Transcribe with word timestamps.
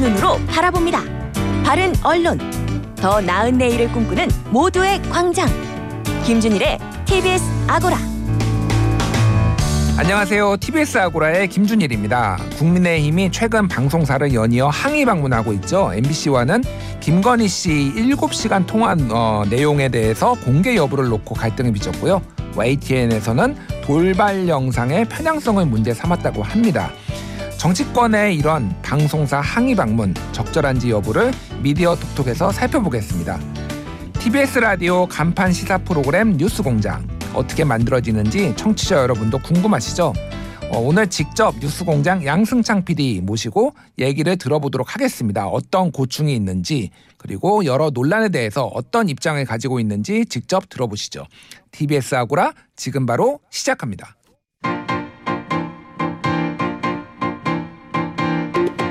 눈으로 0.00 0.38
바라봅니다. 0.48 1.02
바른 1.62 1.92
언론, 2.02 2.38
더 2.96 3.20
나은 3.20 3.58
내일을 3.58 3.92
꿈꾸는 3.92 4.28
모두의 4.50 5.02
광장. 5.10 5.46
김준일의 6.24 6.78
TBS 7.04 7.44
아고라. 7.68 7.98
안녕하세요. 9.98 10.56
TBS 10.56 10.96
아고라의 10.96 11.48
김준일입니다. 11.48 12.38
국민의힘이 12.56 13.30
최근 13.30 13.68
방송사를 13.68 14.32
연이어 14.32 14.68
항의 14.68 15.04
방문하고 15.04 15.52
있죠. 15.54 15.92
MBC와는 15.92 16.64
김건희 17.00 17.46
씨 17.46 17.92
7시간 17.94 18.66
통화 18.66 18.96
어, 19.10 19.44
내용에 19.50 19.90
대해서 19.90 20.34
공개 20.42 20.76
여부를 20.76 21.10
놓고 21.10 21.34
갈등을 21.34 21.72
빚었고요. 21.72 22.22
YTN에서는 22.56 23.54
돌발 23.84 24.48
영상의 24.48 25.04
편향성을 25.04 25.66
문제 25.66 25.92
삼았다고 25.92 26.42
합니다. 26.42 26.90
정치권의 27.60 28.36
이런 28.36 28.74
방송사 28.80 29.38
항의 29.38 29.74
방문 29.74 30.14
적절한지 30.32 30.90
여부를 30.90 31.30
미디어 31.62 31.94
톡톡에서 31.94 32.52
살펴보겠습니다. 32.52 33.38
TBS 34.14 34.60
라디오 34.60 35.04
간판 35.04 35.52
시사 35.52 35.76
프로그램 35.76 36.38
뉴스 36.38 36.62
공장 36.62 37.06
어떻게 37.34 37.64
만들어지는지 37.64 38.56
청취자 38.56 38.96
여러분도 39.02 39.40
궁금하시죠? 39.40 40.14
어, 40.70 40.78
오늘 40.78 41.08
직접 41.08 41.54
뉴스 41.60 41.84
공장 41.84 42.24
양승창 42.24 42.86
PD 42.86 43.20
모시고 43.20 43.74
얘기를 43.98 44.38
들어보도록 44.38 44.94
하겠습니다. 44.94 45.46
어떤 45.46 45.92
고충이 45.92 46.34
있는지 46.34 46.88
그리고 47.18 47.66
여러 47.66 47.90
논란에 47.90 48.30
대해서 48.30 48.64
어떤 48.72 49.10
입장을 49.10 49.44
가지고 49.44 49.80
있는지 49.80 50.24
직접 50.24 50.70
들어보시죠. 50.70 51.26
TBS 51.72 52.14
아고라 52.14 52.54
지금 52.74 53.04
바로 53.04 53.40
시작합니다. 53.50 54.16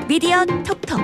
미디어 0.09 0.43
톡톡. 0.43 0.99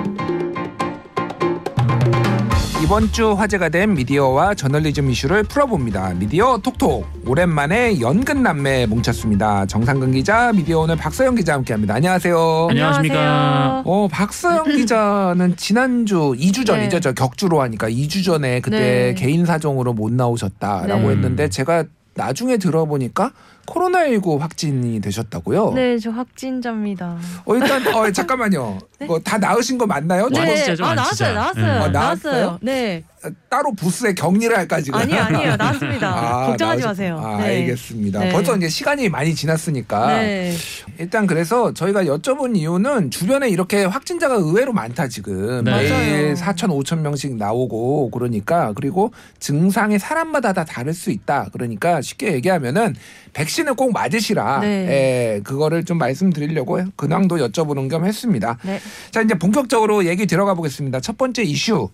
이번 2.82 3.12
주 3.12 3.34
화제가 3.34 3.68
된 3.68 3.94
미디어와 3.94 4.54
저널리즘 4.54 5.08
이슈를 5.08 5.44
풀어봅니다. 5.44 6.14
미디어 6.14 6.58
톡톡 6.58 7.06
오랜만에 7.24 8.00
연근 8.00 8.42
남매 8.42 8.86
뭉쳤습니다. 8.86 9.66
정상근 9.66 10.10
기자, 10.10 10.52
미디어 10.52 10.80
오늘 10.80 10.96
박서영 10.96 11.36
기자 11.36 11.54
함께합니다. 11.54 11.94
안녕하세요. 11.94 12.66
안녕하십니까. 12.70 13.84
어 13.86 14.08
박서영 14.10 14.64
기자는 14.64 15.54
지난주 15.56 16.34
2주 16.36 16.66
전이죠. 16.66 16.96
네. 16.96 17.00
저 17.00 17.12
격주로 17.12 17.60
하니까 17.62 17.88
2주 17.88 18.24
전에 18.24 18.60
그때 18.60 18.78
네. 18.80 19.14
개인 19.14 19.46
사정으로 19.46 19.92
못 19.92 20.12
나오셨다라고 20.12 21.02
네. 21.02 21.08
했는데 21.10 21.48
제가 21.48 21.84
나중에 22.16 22.56
들어보니까 22.56 23.30
코로나19 23.66 24.38
확진이 24.38 25.00
되셨다고요. 25.00 25.72
네, 25.74 25.98
저 25.98 26.10
확진자입니다. 26.10 27.18
어 27.44 27.54
일단 27.56 27.86
어 27.94 28.10
잠깐만요. 28.10 28.78
뭐다 29.06 29.38
나으신 29.38 29.76
거 29.76 29.86
맞나요? 29.86 30.28
네. 30.30 30.34
저 30.46 30.54
진짜죠, 30.56 30.84
아, 30.84 30.88
안 30.90 30.96
나왔어요, 30.96 31.14
진짜. 31.14 31.32
나왔어요. 31.32 31.64
네. 31.64 31.70
아, 31.70 31.88
나왔어요? 31.88 32.32
나왔어요. 32.32 32.58
네. 32.62 33.04
따로 33.50 33.72
부스에 33.72 34.14
격리를 34.14 34.56
할까 34.56 34.80
지금? 34.80 35.00
아니, 35.00 35.12
아니에요. 35.12 35.56
나왔습니다. 35.58 36.08
아, 36.16 36.46
걱정하지 36.46 36.82
나오셨- 36.82 36.86
마세요. 36.86 37.20
아, 37.22 37.36
네. 37.38 37.44
알겠습니다. 37.60 38.20
네. 38.20 38.32
벌써 38.32 38.56
이제 38.56 38.68
시간이 38.68 39.08
많이 39.08 39.34
지났으니까 39.34 40.06
네. 40.18 40.54
일단 40.98 41.26
그래서 41.26 41.74
저희가 41.74 42.04
여쭤본 42.04 42.56
이유는 42.56 43.10
주변에 43.10 43.48
이렇게 43.50 43.84
확진자가 43.84 44.36
의외로 44.36 44.72
많다 44.72 45.08
지금 45.08 45.64
네. 45.64 45.72
매일 45.72 45.90
맞아요. 45.90 46.34
4천 46.34 46.68
5천 46.84 46.98
명씩 47.00 47.36
나오고 47.36 48.10
그러니까 48.10 48.72
그리고 48.76 49.12
증상이 49.40 49.98
사람마다 49.98 50.52
다 50.52 50.64
다를 50.64 50.94
수 50.94 51.10
있다. 51.10 51.48
그러니까 51.52 52.00
쉽게 52.00 52.32
얘기하면은 52.34 52.94
백신을 53.36 53.74
꼭 53.74 53.92
맞으시라. 53.92 54.60
네. 54.60 55.36
예, 55.36 55.40
그거를 55.42 55.84
좀 55.84 55.98
말씀드리려고 55.98 56.80
근황도 56.96 57.36
여쭤보는 57.36 57.90
겸 57.90 58.06
했습니다. 58.06 58.56
네. 58.62 58.80
자 59.10 59.20
이제 59.20 59.34
본격적으로 59.34 60.06
얘기 60.06 60.26
들어가 60.26 60.54
보겠습니다. 60.54 61.00
첫 61.00 61.18
번째 61.18 61.42
이슈 61.42 61.90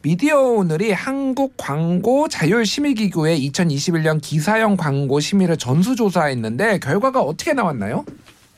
미디어 0.00 0.40
오늘이 0.40 0.92
한국 0.92 1.52
광고 1.58 2.28
자율 2.28 2.64
심의 2.64 2.94
기구의 2.94 3.46
2021년 3.50 4.22
기사형 4.22 4.78
광고 4.78 5.20
심의를 5.20 5.58
전수 5.58 5.96
조사했는데 5.96 6.78
결과가 6.78 7.20
어떻게 7.20 7.52
나왔나요? 7.52 8.06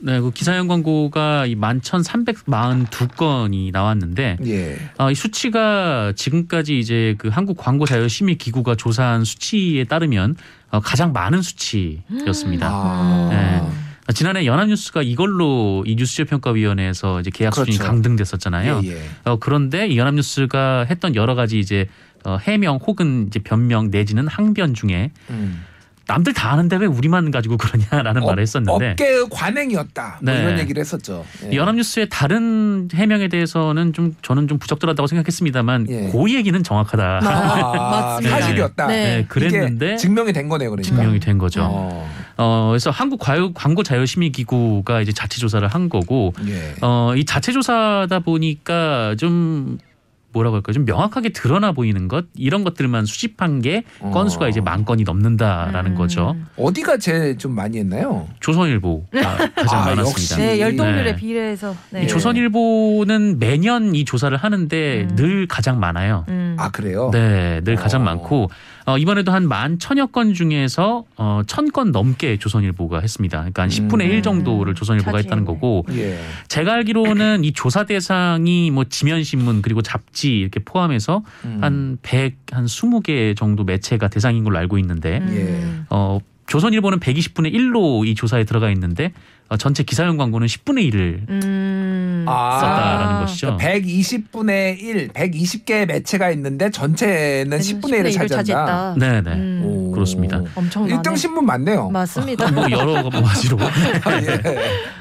네, 0.00 0.20
그 0.20 0.30
기사형 0.30 0.68
광고가 0.68 1.46
이 1.46 1.56
11,342건이 1.56 3.72
나왔는데 3.72 4.36
예. 4.46 4.76
어, 4.96 5.10
이 5.10 5.16
수치가 5.16 6.12
지금까지 6.14 6.78
이제 6.78 7.16
그 7.18 7.26
한국 7.26 7.56
광고 7.56 7.84
자율 7.84 8.08
심의 8.08 8.36
기구가 8.36 8.76
조사한 8.76 9.24
수치에 9.24 9.82
따르면 9.84 10.30
어, 10.30 10.34
가장 10.82 11.12
많은 11.12 11.42
수치였습니다. 11.42 12.68
아. 12.70 13.28
네. 13.30 13.88
아, 14.08 14.12
지난해 14.12 14.46
연합뉴스가 14.46 15.02
이걸로 15.02 15.84
이 15.86 15.94
뉴스제평가위원회에서 15.96 17.20
이제 17.20 17.30
계약 17.30 17.54
수준이 17.54 17.76
그렇죠. 17.76 17.92
강등됐었잖아요. 17.92 18.80
예, 18.84 18.88
예. 18.88 19.02
어, 19.24 19.36
그런데 19.38 19.86
이 19.86 19.98
연합뉴스가 19.98 20.86
했던 20.88 21.14
여러 21.14 21.34
가지 21.34 21.58
이제 21.58 21.88
어, 22.24 22.38
해명 22.38 22.76
혹은 22.76 23.26
이제 23.26 23.38
변명 23.38 23.90
내지는 23.90 24.26
항변 24.26 24.72
중에 24.72 25.10
음. 25.28 25.62
남들 26.08 26.32
다 26.32 26.52
아는데 26.52 26.76
왜 26.76 26.86
우리만 26.86 27.30
가지고 27.30 27.58
그러냐라는 27.58 28.24
말을 28.24 28.42
했었는데 28.42 28.90
업계의 28.92 29.26
관행이었다. 29.30 30.20
뭐 30.22 30.32
네. 30.32 30.40
이런 30.40 30.58
얘기를 30.58 30.80
했었죠. 30.80 31.24
예. 31.44 31.54
연합뉴스의 31.54 32.08
다른 32.08 32.88
해명에 32.92 33.28
대해서는 33.28 33.92
좀 33.92 34.16
저는 34.22 34.48
좀 34.48 34.58
부적절하다고 34.58 35.06
생각했습니다만 35.06 35.86
예. 35.90 36.10
그 36.10 36.32
얘기는 36.32 36.60
정확하다. 36.64 37.20
아, 37.22 37.72
맞습니다. 38.16 38.40
사실이었다. 38.40 38.86
네. 38.86 38.94
네, 39.18 39.24
그랬는데 39.28 39.96
증명이 39.96 40.32
된 40.32 40.48
거네요, 40.48 40.70
그러니까. 40.70 40.96
증명이 40.96 41.20
된 41.20 41.36
거죠. 41.36 41.62
어. 41.62 42.10
어, 42.38 42.68
그래서 42.70 42.90
한국 42.90 43.20
광고 43.54 43.82
자율 43.82 44.06
심의 44.06 44.32
기구가 44.32 45.02
이제 45.02 45.12
자체 45.12 45.38
조사를 45.38 45.66
한 45.68 45.90
거고 45.90 46.32
예. 46.46 46.74
어, 46.80 47.12
이 47.16 47.26
자체 47.26 47.52
조사다 47.52 48.20
보니까 48.20 49.14
좀 49.18 49.76
뭐라고 50.32 50.56
할까요? 50.56 50.74
좀 50.74 50.84
명확하게 50.84 51.30
드러나 51.30 51.72
보이는 51.72 52.06
것 52.08 52.26
이런 52.34 52.64
것들만 52.64 53.06
수집한 53.06 53.60
게 53.62 53.84
어. 54.00 54.10
건수가 54.10 54.48
이제 54.48 54.60
만 54.60 54.84
건이 54.84 55.04
넘는다라는 55.04 55.92
음. 55.92 55.96
거죠. 55.96 56.36
어디가 56.56 56.98
제일 56.98 57.38
좀 57.38 57.54
많이 57.54 57.78
했나요? 57.78 58.28
조선일보가 58.40 59.08
가장 59.54 59.80
아, 59.80 59.84
많았습니다. 59.86 60.00
역시. 60.00 60.36
네, 60.36 60.60
열동률에 60.60 61.12
네. 61.12 61.16
비례해서. 61.16 61.74
네. 61.90 62.04
이 62.04 62.08
조선일보는 62.08 63.38
매년 63.38 63.94
이 63.94 64.04
조사를 64.04 64.36
하는데 64.36 65.06
음. 65.10 65.16
늘 65.16 65.46
가장 65.48 65.80
많아요. 65.80 66.24
음. 66.28 66.56
아, 66.58 66.70
그래요? 66.70 67.10
네, 67.12 67.60
늘 67.64 67.76
가장 67.76 68.02
어. 68.02 68.04
많고 68.04 68.50
어, 68.88 68.96
이번에도 68.96 69.32
한 69.32 69.46
만 69.48 69.78
천여 69.78 70.06
건 70.06 70.32
중에서 70.34 71.04
어, 71.16 71.42
천 71.46 71.70
건 71.70 71.92
넘게 71.92 72.38
조선일보가 72.38 73.00
했습니다. 73.00 73.38
그러니까 73.38 73.62
한 73.62 73.68
10분의 73.68 74.06
음. 74.06 74.10
1 74.10 74.22
정도를 74.22 74.74
조선일보가 74.74 75.18
했다는. 75.18 75.44
거고 75.44 75.84
예. 75.92 76.18
제가 76.48 76.72
알기로는 76.74 77.44
이 77.44 77.52
조사 77.52 77.84
대상이 77.84 78.70
뭐 78.70 78.84
지면 78.84 79.22
신문 79.22 79.62
그리고 79.62 79.82
잡지 79.82 80.38
이렇게 80.38 80.60
포함해서 80.64 81.22
음. 81.44 81.58
한 81.60 81.98
100, 82.02 82.36
한 82.52 82.64
20개 82.66 83.36
정도 83.36 83.64
매체가 83.64 84.08
대상인 84.08 84.44
걸로 84.44 84.58
알고 84.58 84.78
있는데 84.78 85.18
음. 85.18 85.86
어 85.90 86.18
조선일보는 86.46 87.00
120분의 87.00 87.52
1로 87.52 88.06
이 88.06 88.14
조사에 88.14 88.44
들어가 88.44 88.70
있는데 88.70 89.12
어, 89.12 89.37
전체 89.56 89.82
기사용 89.82 90.16
광고는 90.18 90.46
10분의 90.46 90.92
1을 90.92 91.28
음. 91.30 92.24
아. 92.28 92.58
썼다라는 92.60 93.20
것이죠. 93.20 93.56
120분의 93.58 94.78
1, 94.82 95.08
120개의 95.08 95.86
매체가 95.86 96.30
있는데 96.32 96.70
전체는 96.70 97.58
10분의 97.58 98.02
1을 98.02 98.12
차지한다. 98.12 98.36
차지했다. 98.36 98.94
네, 98.98 99.22
네. 99.22 99.32
음. 99.32 99.62
오. 99.64 99.88
그렇습니다. 99.92 100.40
엄청나네. 100.54 101.02
1등 101.02 101.16
신문 101.16 101.46
맞네요. 101.46 101.88
맞습니다. 101.90 102.50
뭐 102.52 102.70
여러 102.70 103.02
가지로 103.10 103.58
예. 104.22 104.58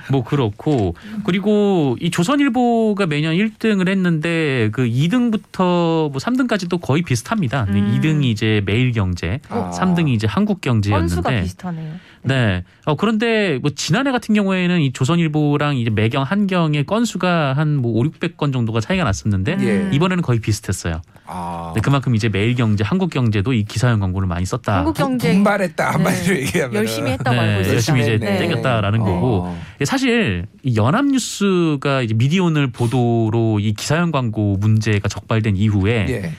뭐 0.10 0.24
그렇고 0.24 0.96
그리고 1.26 1.98
이 2.00 2.10
조선일보가 2.10 3.06
매년 3.06 3.36
1등을 3.36 3.90
했는데 3.90 4.70
그 4.72 4.86
2등부터 4.86 6.10
뭐 6.10 6.14
3등까지도 6.14 6.82
거의 6.82 7.02
비슷합니다. 7.04 7.66
음. 7.70 8.00
2등이 8.00 8.26
이제 8.26 8.62
매일경제, 8.66 9.40
아. 9.50 9.72
3등이 9.72 10.10
이제 10.10 10.28
건수가 10.28 10.36
한국경제였는데 10.36 11.42
비슷하네요. 11.42 11.94
네. 12.24 12.64
어 12.86 12.96
그런데 12.96 13.60
뭐 13.62 13.72
지난해 13.76 14.12
같은 14.12 14.34
경우에는 14.38 14.80
이 14.82 14.92
조선일보랑 14.94 15.78
이제 15.78 15.90
매경 15.90 16.24
한경의 16.24 16.86
건수가 16.86 17.54
한 17.54 17.78
뭐 17.78 18.00
5, 18.00 18.04
600건 18.06 18.54
정도가 18.54 18.80
차이가 18.80 19.04
났었는데 19.04 19.58
예. 19.62 19.90
이번에는 19.94 20.22
거의 20.24 20.40
비슷했어요. 20.40 21.02
아. 21.26 21.74
네, 21.76 21.82
그만큼 21.82 22.16
이제 22.16 22.30
매일경제, 22.30 22.84
한국경제도 22.84 23.54
이 23.54 23.64
기사형 23.66 24.00
광고를 24.00 24.28
많이 24.28 24.46
썼다. 24.46 24.78
한국 24.78 24.96
경제 24.96 25.32
분발했다 25.34 25.92
한마디로 25.94 26.34
네. 26.36 26.42
얘기하면 26.42 26.76
열심히 26.76 27.12
했다고 27.12 27.36
네, 27.36 27.40
알고. 27.42 27.70
열심히 27.70 28.02
이제 28.02 28.18
네. 28.18 28.38
땡겼다라는 28.40 29.02
어. 29.02 29.06
거고 29.06 29.56
사실 29.84 30.46
이 30.64 30.76
연합뉴스가 30.76 32.02
이제 32.02 32.14
미디어오늘 32.14 32.68
보도로 32.72 33.60
이 33.60 33.74
기사형 33.74 34.12
광고 34.12 34.56
문제가 34.58 35.08
적발된 35.08 35.56
이후에 35.58 36.06
예. 36.10 36.32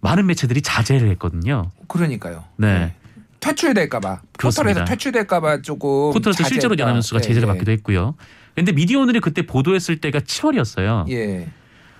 많은 0.00 0.26
매체들이 0.26 0.62
자제를 0.62 1.08
했거든요. 1.10 1.70
그러니까요. 1.88 2.44
네. 2.56 2.94
퇴출될까봐. 3.42 4.20
포털에서 4.38 4.84
퇴출될까봐 4.84 5.62
조금 5.62 6.12
포털에서 6.12 6.44
실제로. 6.44 6.76
연합뉴스가 6.78 7.18
예, 7.18 7.22
제재를 7.22 7.48
예. 7.48 7.52
받기도 7.52 7.72
했고요. 7.72 8.14
근데 8.54 8.72
미디어오늘이 8.72 9.20
그때 9.20 9.42
보도했을 9.42 9.96
때가 10.00 10.20
7월이었어요. 10.20 11.10
예. 11.10 11.48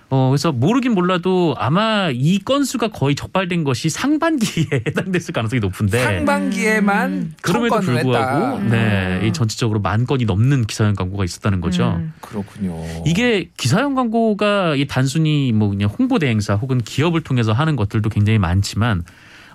어 0.09 0.29
그래서 0.29 0.51
모르긴 0.51 0.93
몰라도 0.93 1.55
아마 1.57 2.11
이 2.13 2.37
건수가 2.37 2.89
거의 2.89 3.15
적발된 3.15 3.63
것이 3.63 3.89
상반기에 3.89 4.65
해당됐을 4.87 5.33
가능성이 5.33 5.59
높은데 5.59 5.97
상반기에만 6.03 7.11
음. 7.11 7.33
천 7.43 7.53
그럼에도 7.53 7.79
불구하고 7.79 8.61
했다. 8.61 8.69
네, 8.69 9.27
이 9.27 9.33
전체적으로 9.33 9.79
만 9.79 10.05
건이 10.05 10.25
넘는 10.25 10.65
기사형 10.65 10.93
광고가 10.93 11.23
있었다는 11.23 11.61
거죠. 11.61 11.95
음. 11.97 12.13
그렇군요. 12.21 12.83
이게 13.05 13.49
기사형 13.57 13.95
광고가 13.95 14.75
이 14.75 14.85
단순히 14.85 15.51
뭐 15.51 15.69
그냥 15.69 15.89
홍보 15.89 16.19
대행사 16.19 16.53
혹은 16.55 16.77
기업을 16.79 17.21
통해서 17.21 17.51
하는 17.51 17.75
것들도 17.75 18.09
굉장히 18.09 18.37
많지만 18.37 19.03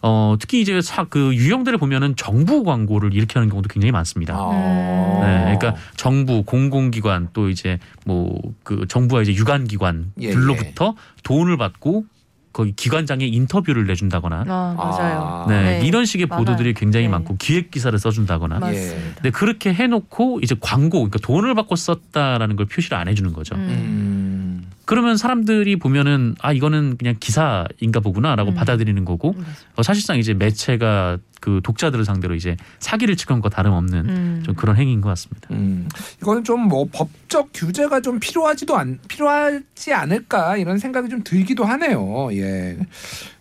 어 0.02 0.36
특히 0.38 0.60
이제 0.60 0.80
사, 0.80 1.04
그 1.04 1.34
유형들을 1.34 1.78
보면은 1.78 2.16
정부 2.16 2.62
광고를 2.64 3.14
이렇게 3.14 3.34
하는 3.34 3.48
경우도 3.48 3.68
굉장히 3.68 3.92
많습니다. 3.92 4.34
아. 4.36 5.18
네, 5.20 5.56
그러니까 5.56 5.74
정부, 5.96 6.42
공공기관 6.44 7.28
또 7.32 7.48
이제 7.48 7.78
뭐 8.04 8.28
그 8.62 8.86
정부와 8.86 9.22
이제 9.22 9.32
예, 9.32 9.36
유관기관들로부터 9.36 10.94
돈을 11.22 11.56
받고 11.56 12.04
거기 12.52 12.72
기관장의 12.72 13.28
인터뷰를 13.28 13.86
내준다거나 13.86 14.44
아 14.46 14.74
맞아요. 14.76 15.20
아. 15.20 15.46
네, 15.48 15.78
네. 15.80 15.86
이런 15.86 16.04
식의 16.04 16.26
많아요. 16.26 16.44
보도들이 16.44 16.74
굉장히 16.74 17.06
네. 17.06 17.10
많고 17.12 17.36
기획 17.36 17.70
기사를 17.70 17.96
써준다거나 17.98 18.58
맞습니다. 18.58 19.22
네, 19.22 19.30
그렇게 19.30 19.72
해놓고 19.72 20.40
이제 20.42 20.56
광고, 20.60 20.98
그러니까 20.98 21.18
돈을 21.18 21.54
받고 21.54 21.76
썼다라는 21.76 22.56
걸 22.56 22.66
표시를 22.66 22.98
안 22.98 23.08
해주는 23.08 23.32
거죠. 23.32 23.54
음. 23.54 24.64
음. 24.88 24.90
그러면 24.90 25.16
사람들이 25.16 25.76
보면은 25.76 26.34
아 26.40 26.52
이거는 26.52 26.96
그냥 26.96 27.16
기사인가 27.20 28.00
보구나라고 28.00 28.50
음. 28.50 28.54
받아들이는 28.54 29.04
거고 29.04 29.32
맞아요. 29.32 29.46
어, 29.76 29.82
사실상 29.82 30.18
이제 30.18 30.32
매체가 30.34 31.18
그 31.40 31.60
독자들을 31.62 32.04
상대로 32.04 32.34
이제 32.34 32.56
사기를 32.80 33.14
치는 33.16 33.40
것 33.40 33.50
다름없는 33.50 34.08
음. 34.08 34.42
좀 34.44 34.54
그런 34.54 34.76
행위인 34.76 35.00
것 35.00 35.08
같습니다. 35.10 35.48
음. 35.52 35.88
이거는 36.22 36.44
좀 36.44 36.58
뭐 36.68 36.86
법적 36.92 37.50
규제가 37.54 38.00
좀 38.00 38.18
필요하지도 38.20 38.76
않 38.76 38.98
필요하지 39.08 39.92
않을까 39.94 40.56
이런 40.56 40.78
생각이 40.78 41.08
좀 41.08 41.22
들기도 41.22 41.64
하네요. 41.64 42.28
예. 42.32 42.76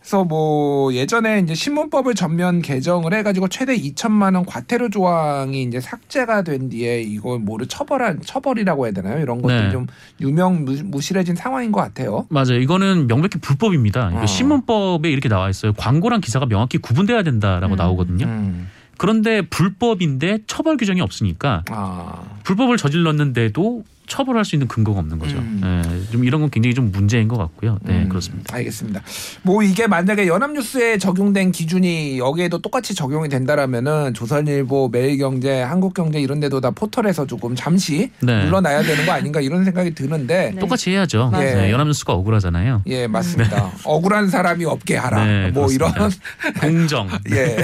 그래서 0.07 0.23
뭐 0.23 0.93
예전에 0.93 1.39
이제 1.39 1.53
신문법을 1.53 2.15
전면 2.15 2.61
개정을 2.61 3.13
해가지고 3.13 3.49
최대 3.49 3.75
2천만 3.75 4.35
원 4.35 4.45
과태료 4.45 4.89
조항이 4.89 5.63
이제 5.63 5.81
삭제가 5.81 6.43
된 6.43 6.69
뒤에 6.69 7.01
이걸 7.01 7.39
뭐를 7.39 7.67
처벌한 7.67 8.21
처벌이라고 8.21 8.85
해야 8.85 8.93
되나요? 8.93 9.19
이런 9.21 9.41
것들이 9.41 9.63
네. 9.63 9.71
좀 9.71 9.85
유명 10.21 10.63
무- 10.63 10.81
무실해진 10.85 11.35
상황인 11.35 11.73
것 11.73 11.81
같아요. 11.81 12.25
맞아요. 12.29 12.53
이거는 12.61 13.07
명백히 13.07 13.37
불법입니다. 13.41 14.11
어. 14.13 14.25
신문법에 14.25 15.11
이렇게 15.11 15.27
나와 15.27 15.49
있어요. 15.49 15.73
광고랑 15.73 16.21
기사가 16.21 16.45
명확히 16.45 16.77
구분돼야 16.77 17.23
된다라고 17.23 17.73
음. 17.73 17.75
나오거든요. 17.75 18.25
음. 18.27 18.69
그런데 18.97 19.41
불법인데 19.41 20.39
처벌 20.47 20.77
규정이 20.77 21.01
없으니까 21.01 21.63
아. 21.69 22.23
불법을 22.45 22.77
저질렀는데도 22.77 23.83
처벌할 24.07 24.45
수 24.45 24.55
있는 24.55 24.67
근거가 24.67 24.99
없는 24.99 25.19
거죠. 25.19 25.37
음. 25.37 25.61
예, 25.63 26.11
좀 26.11 26.23
이런 26.23 26.41
건 26.41 26.49
굉장히 26.49 26.73
좀 26.73 26.91
문제인 26.91 27.27
것 27.27 27.37
같고요. 27.37 27.77
네, 27.83 28.03
음, 28.03 28.09
그렇습니다. 28.09 28.55
알겠습니다. 28.55 29.01
뭐 29.43 29.61
이게 29.63 29.85
만약에 29.87 30.27
연합뉴스에 30.27 30.97
적용된 30.97 31.51
기준이 31.51 32.17
여기에도 32.19 32.57
똑같이 32.59 32.95
적용이 32.95 33.29
된다라면은 33.29 34.13
조선일보, 34.13 34.89
매일경제, 34.89 35.61
한국경제 35.61 36.19
이런 36.19 36.39
데도 36.39 36.61
다 36.61 36.71
포털에서 36.71 37.25
조금 37.27 37.55
잠시 37.55 38.11
네. 38.21 38.43
물러나야 38.45 38.81
되는 38.83 39.05
거 39.05 39.11
아닌가 39.11 39.41
이런 39.41 39.63
생각이 39.65 39.93
드는데 39.93 40.51
네. 40.53 40.59
똑같이 40.59 40.91
해야죠. 40.91 41.29
맞아요. 41.31 41.61
네, 41.61 41.71
연합뉴스가 41.71 42.13
억울하잖아요. 42.13 42.83
예 42.87 43.07
맞습니다. 43.07 43.71
억울한 43.83 44.29
사람이 44.29 44.65
없게 44.65 44.95
하라. 44.97 45.25
네, 45.25 45.51
뭐 45.51 45.71
이런 45.71 45.91
그렇습니다. 45.93 46.27
공정, 46.61 47.09
예 47.31 47.57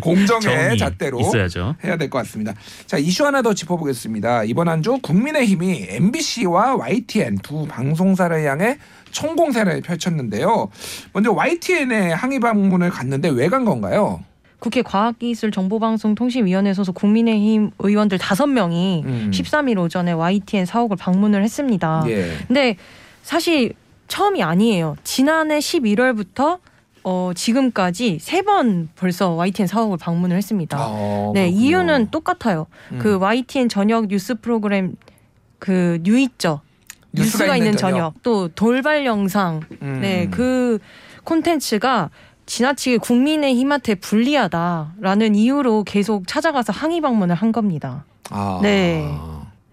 공정의 0.00 0.40
정의 0.42 0.78
잣대로 0.78 1.20
있어야죠. 1.20 1.74
해야 1.84 1.96
될 1.96 2.08
것 2.10 2.18
같습니다. 2.18 2.54
자 2.86 2.96
이슈 2.98 3.24
하나 3.26 3.42
더 3.42 3.54
짚어보겠습니다. 3.54 4.44
이번 4.44 4.68
한 4.68 4.80
주 4.82 4.98
국민의힘이 5.02 5.79
MBC와 5.88 6.76
YTN 6.76 7.38
두 7.38 7.66
방송사를 7.66 8.44
향해 8.44 8.78
총공세를 9.10 9.80
펼쳤는데요. 9.82 10.68
먼저 11.12 11.32
YTN에 11.32 12.12
항의 12.12 12.38
방문을 12.40 12.90
갔는데 12.90 13.28
왜 13.30 13.48
간 13.48 13.64
건가요? 13.64 14.20
국회 14.60 14.82
과학기술정보방송통신위원회 14.82 16.74
소속 16.74 16.94
국민의힘 16.94 17.70
의원들 17.78 18.18
다섯 18.18 18.46
명이 18.46 19.02
음. 19.06 19.30
13일 19.32 19.78
오전에 19.78 20.12
YTN 20.12 20.66
사옥을 20.66 20.96
방문을 20.96 21.42
했습니다. 21.42 22.04
예. 22.08 22.30
근데 22.46 22.76
사실 23.22 23.72
처음이 24.08 24.42
아니에요. 24.42 24.96
지난해 25.04 25.58
11월부터 25.58 26.58
어, 27.02 27.32
지금까지 27.34 28.18
세 28.20 28.42
번 28.42 28.90
벌써 28.96 29.30
YTN 29.30 29.66
사옥을 29.66 29.96
방문을 29.96 30.36
했습니다. 30.36 30.76
어, 30.78 31.32
네, 31.34 31.44
그렇군요. 31.46 31.64
이유는 31.66 32.10
똑같아요. 32.10 32.66
음. 32.92 32.98
그 33.00 33.16
YTN 33.18 33.68
저녁 33.70 34.08
뉴스 34.08 34.34
프로그램 34.34 34.94
그 35.60 36.00
뉴이죠. 36.02 36.60
뉴스가, 37.12 37.56
있는 37.56 37.76
저녁. 37.76 38.14
또 38.22 38.48
돌발 38.48 39.06
영상. 39.06 39.60
음. 39.82 39.98
네, 40.00 40.28
그 40.30 40.78
콘텐츠가 41.24 42.10
지나치게 42.46 42.98
국민의 42.98 43.54
힘한테 43.54 43.94
불리하다라는 43.94 45.36
이유로 45.36 45.84
계속 45.84 46.26
찾아가서 46.26 46.72
항의 46.72 47.00
방문을 47.00 47.36
한 47.36 47.52
겁니다. 47.52 48.04
아. 48.30 48.58
네. 48.62 49.08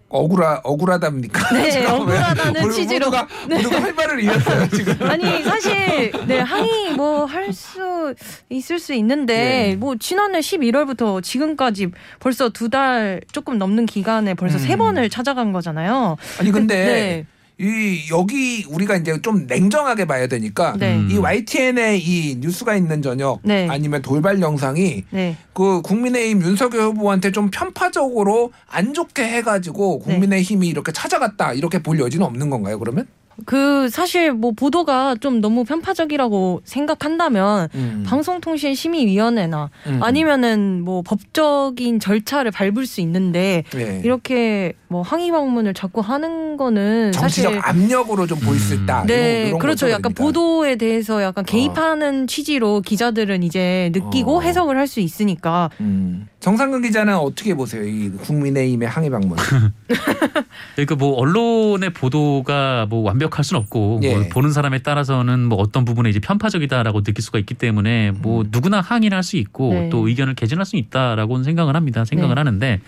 억울하 0.10 0.62
억울하답니까? 0.64 1.54
네, 1.54 1.84
억울하다는 1.88 2.72
취지로. 2.72 3.08
모두가 3.08 3.28
모두가 3.50 3.82
할 3.82 3.94
말을 3.94 4.24
잃었어요 4.24 4.68
지금. 4.72 4.96
아니 5.10 5.44
사실 5.44 6.12
네 6.28 6.40
항의 6.40 6.94
뭐 6.96 7.26
할 7.26 7.52
수 7.54 8.14
있을 8.50 8.80
수 8.80 8.94
있는데 8.94 9.36
네. 9.36 9.76
뭐 9.76 9.96
지난해 9.98 10.40
11월부터 10.40 11.22
지금까지 11.24 11.92
벌써 12.20 12.50
두 12.50 12.70
달 12.70 13.22
조금 13.32 13.58
넘는 13.58 13.86
기간에 13.86 14.34
벌써 14.34 14.58
음. 14.58 14.60
세 14.60 14.76
번을 14.76 15.10
찾아간 15.10 15.52
거잖아요. 15.54 16.18
아니 16.40 16.52
근데 16.52 16.76
네. 16.86 17.26
이 17.60 18.08
여기 18.12 18.66
우리가 18.70 18.98
이제 18.98 19.20
좀 19.22 19.48
냉정하게 19.48 20.06
봐야 20.06 20.28
되니까 20.28 20.76
네. 20.78 20.96
음. 20.96 21.10
이 21.12 21.18
YTN의 21.18 22.00
이 22.00 22.36
뉴스가 22.40 22.76
있는 22.76 23.02
저녁 23.02 23.40
네. 23.44 23.68
아니면 23.68 24.04
돌발 24.04 24.40
영상이 24.42 25.06
네. 25.10 25.36
그 25.54 25.82
국민의힘 25.82 26.44
윤석열 26.44 26.84
후보한테 26.84 27.32
좀 27.32 27.50
편파적으로 27.50 28.52
안 28.68 28.94
좋게 28.94 29.24
해가지고 29.24 30.04
네. 30.06 30.14
국민의힘이 30.14 30.68
이렇게 30.68 30.92
찾아갔다 30.92 31.54
이렇게 31.54 31.82
볼 31.82 32.00
여지는 32.00 32.26
없는 32.28 32.52
건가요? 32.52 32.78
그러면? 32.78 33.08
그 33.46 33.88
사실 33.90 34.34
뭐 34.34 34.52
보도가 34.52 35.16
좀 35.22 35.42
너무 35.42 35.64
편파적이라고 35.64 36.62
생각한다면 36.66 37.70
음. 37.76 38.04
방송통신심의위원회나 38.08 39.70
음. 39.88 40.00
아니면은 40.04 40.82
뭐 40.84 41.02
법적인 41.04 42.00
절차를 42.00 42.52
밟을 42.52 42.86
수 42.86 43.00
있는데 43.02 43.64
예. 43.76 44.02
이렇게 44.04 44.74
뭐 44.88 45.02
항의 45.02 45.32
방문을 45.32 45.74
자꾸 45.74 46.00
하는 46.02 46.58
거는 46.58 47.12
정치적 47.12 47.54
사실 47.54 47.62
압력으로 47.64 48.26
좀 48.26 48.40
보일 48.40 48.60
수 48.60 48.74
음. 48.74 48.84
있다. 48.84 49.04
네, 49.06 49.48
이런- 49.48 49.60
그렇죠. 49.60 49.88
약간 49.90 50.14
그러니까. 50.14 50.24
보도에 50.24 50.76
대해서 50.78 51.22
약간 51.22 51.46
개입하는 51.46 52.26
취지로 52.28 52.82
기자들은 52.82 53.44
이제 53.44 53.92
느끼고 53.94 54.38
어. 54.38 54.42
해석을 54.42 54.76
할 54.78 54.88
수 54.88 55.02
있으니까 55.02 55.70
음. 55.82 56.30
정상근 56.40 56.82
기자는 56.84 57.14
어떻게 57.18 57.54
보세요? 57.54 57.84
이 57.84 58.10
국민의힘의 58.10 58.88
항의 58.88 59.10
방문. 59.10 59.36
그러니까 60.76 60.96
뭐 60.96 61.16
언론의 61.18 61.92
보도가 61.92 62.86
뭐 62.90 63.02
완벽 63.02 63.27
할 63.36 63.44
수는 63.44 63.62
없고 63.62 64.00
예. 64.04 64.16
뭐 64.16 64.28
보는 64.30 64.52
사람에 64.52 64.80
따라서는 64.80 65.46
뭐 65.46 65.58
어떤 65.60 65.86
부분에 65.86 66.10
이제 66.10 66.20
편파적이다라고 66.20 67.02
느낄 67.04 67.24
수가 67.24 67.40
있기 67.40 67.54
때문에 67.56 68.12
뭐 68.12 68.42
음. 68.42 68.50
누구나 68.52 68.82
항의를 68.82 69.16
할 69.16 69.24
수 69.24 69.38
있고 69.38 69.74
네. 69.74 69.90
또 69.90 70.08
의견을 70.08 70.36
개진할 70.36 70.66
수 70.66 70.78
있다라고는 70.78 71.44
생각을 71.44 71.76
합니다. 71.76 72.06
생각을 72.06 72.36
네. 72.36 72.40
하는데 72.40 72.82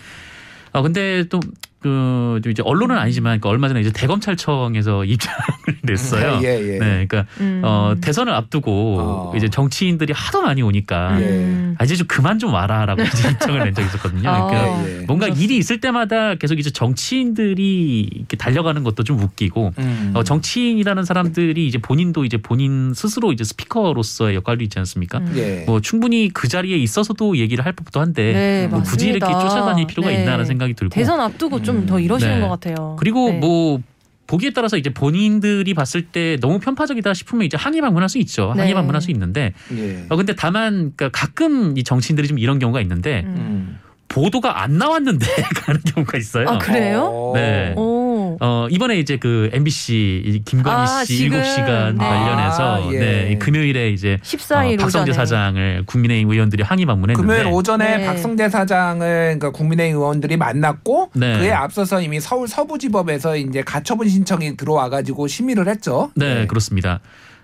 아 0.72 0.82
근데 0.82 1.24
또 1.28 1.40
그 1.80 2.40
이제 2.46 2.62
언론은 2.64 2.96
아니지만 2.96 3.40
그러니까 3.40 3.48
얼마 3.48 3.68
전에 3.68 3.80
이제 3.80 3.90
대검찰청에서 3.92 5.04
입장을 5.06 5.38
냈어요. 5.82 6.40
예, 6.42 6.74
예. 6.74 6.78
네, 6.78 7.06
그러니까 7.06 7.26
음. 7.40 7.62
어, 7.64 7.94
대선을 8.00 8.32
앞두고 8.32 8.98
어. 9.00 9.32
이제 9.36 9.48
정치인들이 9.48 10.12
하도 10.14 10.42
많이 10.42 10.62
오니까 10.62 11.20
예. 11.20 11.24
음. 11.24 11.74
아, 11.78 11.84
이제 11.84 11.96
좀 11.96 12.06
그만 12.06 12.38
좀 12.38 12.52
와라라고 12.52 13.02
이제 13.02 13.28
입장을 13.32 13.58
낸 13.64 13.74
적이 13.74 13.88
있었거든요. 13.88 14.28
아. 14.28 14.46
그러니까 14.46 14.88
예, 14.88 15.00
예. 15.00 15.04
뭔가 15.06 15.26
일이 15.28 15.56
있을 15.56 15.80
때마다 15.80 16.34
계속 16.34 16.58
이제 16.58 16.70
정치인들이 16.70 18.08
이렇게 18.12 18.36
달려가는 18.36 18.84
것도 18.84 19.02
좀 19.02 19.18
웃기고 19.18 19.72
음. 19.78 20.12
어, 20.14 20.22
정치인이라는 20.22 21.04
사람들이 21.04 21.66
이제 21.66 21.78
본인도 21.78 22.24
이제 22.24 22.36
본인 22.36 22.92
스스로 22.94 23.32
이제 23.32 23.42
스피커로서의 23.42 24.36
역할도 24.36 24.62
있지 24.64 24.78
않습니까? 24.78 25.18
음. 25.18 25.32
예. 25.36 25.64
뭐 25.66 25.80
충분히 25.80 26.30
그 26.32 26.46
자리에 26.46 26.76
있어서도 26.76 27.38
얘기를 27.38 27.64
할 27.64 27.72
법도 27.72 28.00
한데 28.00 28.32
네, 28.32 28.68
뭐 28.68 28.82
굳이 28.82 29.08
이렇게. 29.08 29.30
쫓아다닐 29.40 29.86
필요가 29.86 30.10
네. 30.10 30.20
있나라는 30.20 30.44
생각이 30.44 30.74
들고 30.74 30.94
대선 30.94 31.20
앞두고 31.20 31.62
좀 31.72 31.82
음. 31.82 31.86
더 31.86 32.00
이러시는 32.00 32.36
네. 32.36 32.40
것 32.40 32.48
같아요. 32.48 32.96
그리고 32.98 33.30
네. 33.30 33.38
뭐 33.38 33.80
보기에 34.26 34.50
따라서 34.50 34.76
이제 34.76 34.90
본인들이 34.90 35.74
봤을 35.74 36.02
때 36.02 36.36
너무 36.40 36.60
편파적이다 36.60 37.14
싶으면 37.14 37.44
이제 37.44 37.56
항의 37.56 37.80
방문할 37.80 38.08
수 38.08 38.18
있죠. 38.18 38.52
네. 38.54 38.60
항의 38.60 38.74
방문할 38.74 39.00
수 39.00 39.10
있는데 39.10 39.54
예. 39.76 40.04
어 40.08 40.16
근데 40.16 40.34
다만 40.34 40.92
그러니까 40.94 41.08
가끔 41.10 41.76
이 41.76 41.82
정치인들이 41.82 42.28
좀 42.28 42.38
이런 42.38 42.58
경우가 42.58 42.80
있는데 42.80 43.24
음. 43.26 43.34
음. 43.36 43.78
보도가 44.08 44.62
안 44.62 44.76
나왔는데 44.78 45.26
가는 45.62 45.80
경우가 45.80 46.18
있어요. 46.18 46.48
아, 46.48 46.58
그래요? 46.58 47.02
어. 47.12 47.32
네. 47.34 47.74
오. 47.76 48.09
어, 48.40 48.66
이번에 48.70 48.98
이제 48.98 49.16
그 49.16 49.50
MBC 49.52 50.22
이 50.24 50.42
김건희 50.44 50.76
아, 50.76 51.04
씨 51.04 51.16
지금, 51.16 51.40
7시간 51.40 51.98
네. 51.98 52.04
관련해서 52.04 52.88
아, 52.88 52.92
예. 52.92 52.98
네, 52.98 53.32
이 53.32 53.38
금요일에 53.38 53.90
이제 53.90 54.18
14일 54.22 54.74
어, 54.74 54.82
박성재 54.82 55.10
오전에. 55.10 55.12
사장을 55.12 55.82
국민의힘 55.86 56.30
의원들이 56.30 56.62
항의 56.62 56.86
방문했는데 56.86 57.26
금요일 57.26 57.52
오전에 57.52 57.98
네. 57.98 58.06
박성재 58.06 58.48
사장을 58.48 59.00
그러니까 59.00 59.50
국민의힘 59.50 59.96
의원들이 59.96 60.36
만났고 60.36 61.10
네. 61.14 61.38
그에 61.38 61.50
앞서서 61.52 62.00
이미 62.00 62.20
서울 62.20 62.48
서부지법에서 62.48 63.36
이제 63.36 63.62
가처분 63.62 64.08
신청이 64.08 64.56
들어와 64.56 64.88
가지고 64.88 65.26
심의를 65.26 65.68
했죠. 65.68 66.10
네, 66.14 66.46
그렇습니다. 66.46 67.00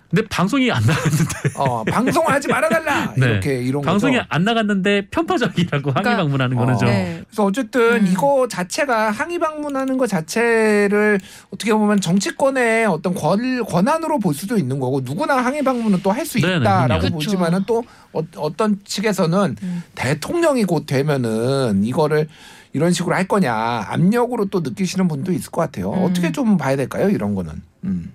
근데 0.09 0.23
방송이 0.29 0.71
안 0.71 0.83
나갔는데 0.87 1.35
어, 1.57 1.83
방송하지 1.85 2.49
말아달라 2.49 3.13
네. 3.19 3.27
이렇게 3.27 3.63
이런 3.63 3.83
방송이 3.83 4.17
거죠. 4.17 4.27
안 4.31 4.45
나갔는데 4.45 5.09
편파적이라고 5.11 5.91
항의 5.91 6.03
그러니까- 6.03 6.17
방문하는 6.23 6.57
거는 6.57 6.75
어. 6.75 6.77
좀 6.77 6.89
네. 6.89 7.23
그래서 7.27 7.45
어쨌든 7.45 7.81
음. 8.03 8.09
이거 8.13 8.47
자체가 8.49 9.11
항의 9.11 9.39
방문하는 9.39 9.99
것 9.99 10.07
자체를 10.09 11.19
어떻게 11.51 11.73
보면 11.75 12.01
정치권의 12.01 12.87
어떤 12.87 13.15
권, 13.15 13.65
권한으로 13.65 14.19
볼 14.21 14.33
수도 14.35 14.57
있는 14.57 14.79
거고 14.79 15.01
누구나 15.03 15.37
항의 15.39 15.63
방문은 15.63 16.01
또 16.03 16.13
할수 16.13 16.39
네, 16.41 16.49
네, 16.49 16.57
있다라고. 16.59 17.09
보지만은 17.11 17.65
또 17.67 17.83
어, 18.13 18.57
떤 18.57 18.79
측에서는 18.85 19.57
음. 19.63 19.83
대통령이 19.95 20.65
곧 20.65 20.87
되면은 20.87 21.83
이거를 21.85 22.29
이런 22.73 22.93
식으로 22.93 23.15
할 23.15 23.27
거냐 23.27 23.87
압력으로 23.89 24.47
또 24.47 24.61
느끼시는 24.61 25.09
분도 25.09 25.33
있을 25.33 25.51
것 25.51 25.63
같아요. 25.63 25.93
음. 25.93 26.05
어떻게 26.05 26.31
좀 26.33 26.57
봐야 26.57 26.77
될까요? 26.77 27.09
이런 27.11 27.35
거는. 27.35 27.63
음. 27.85 28.13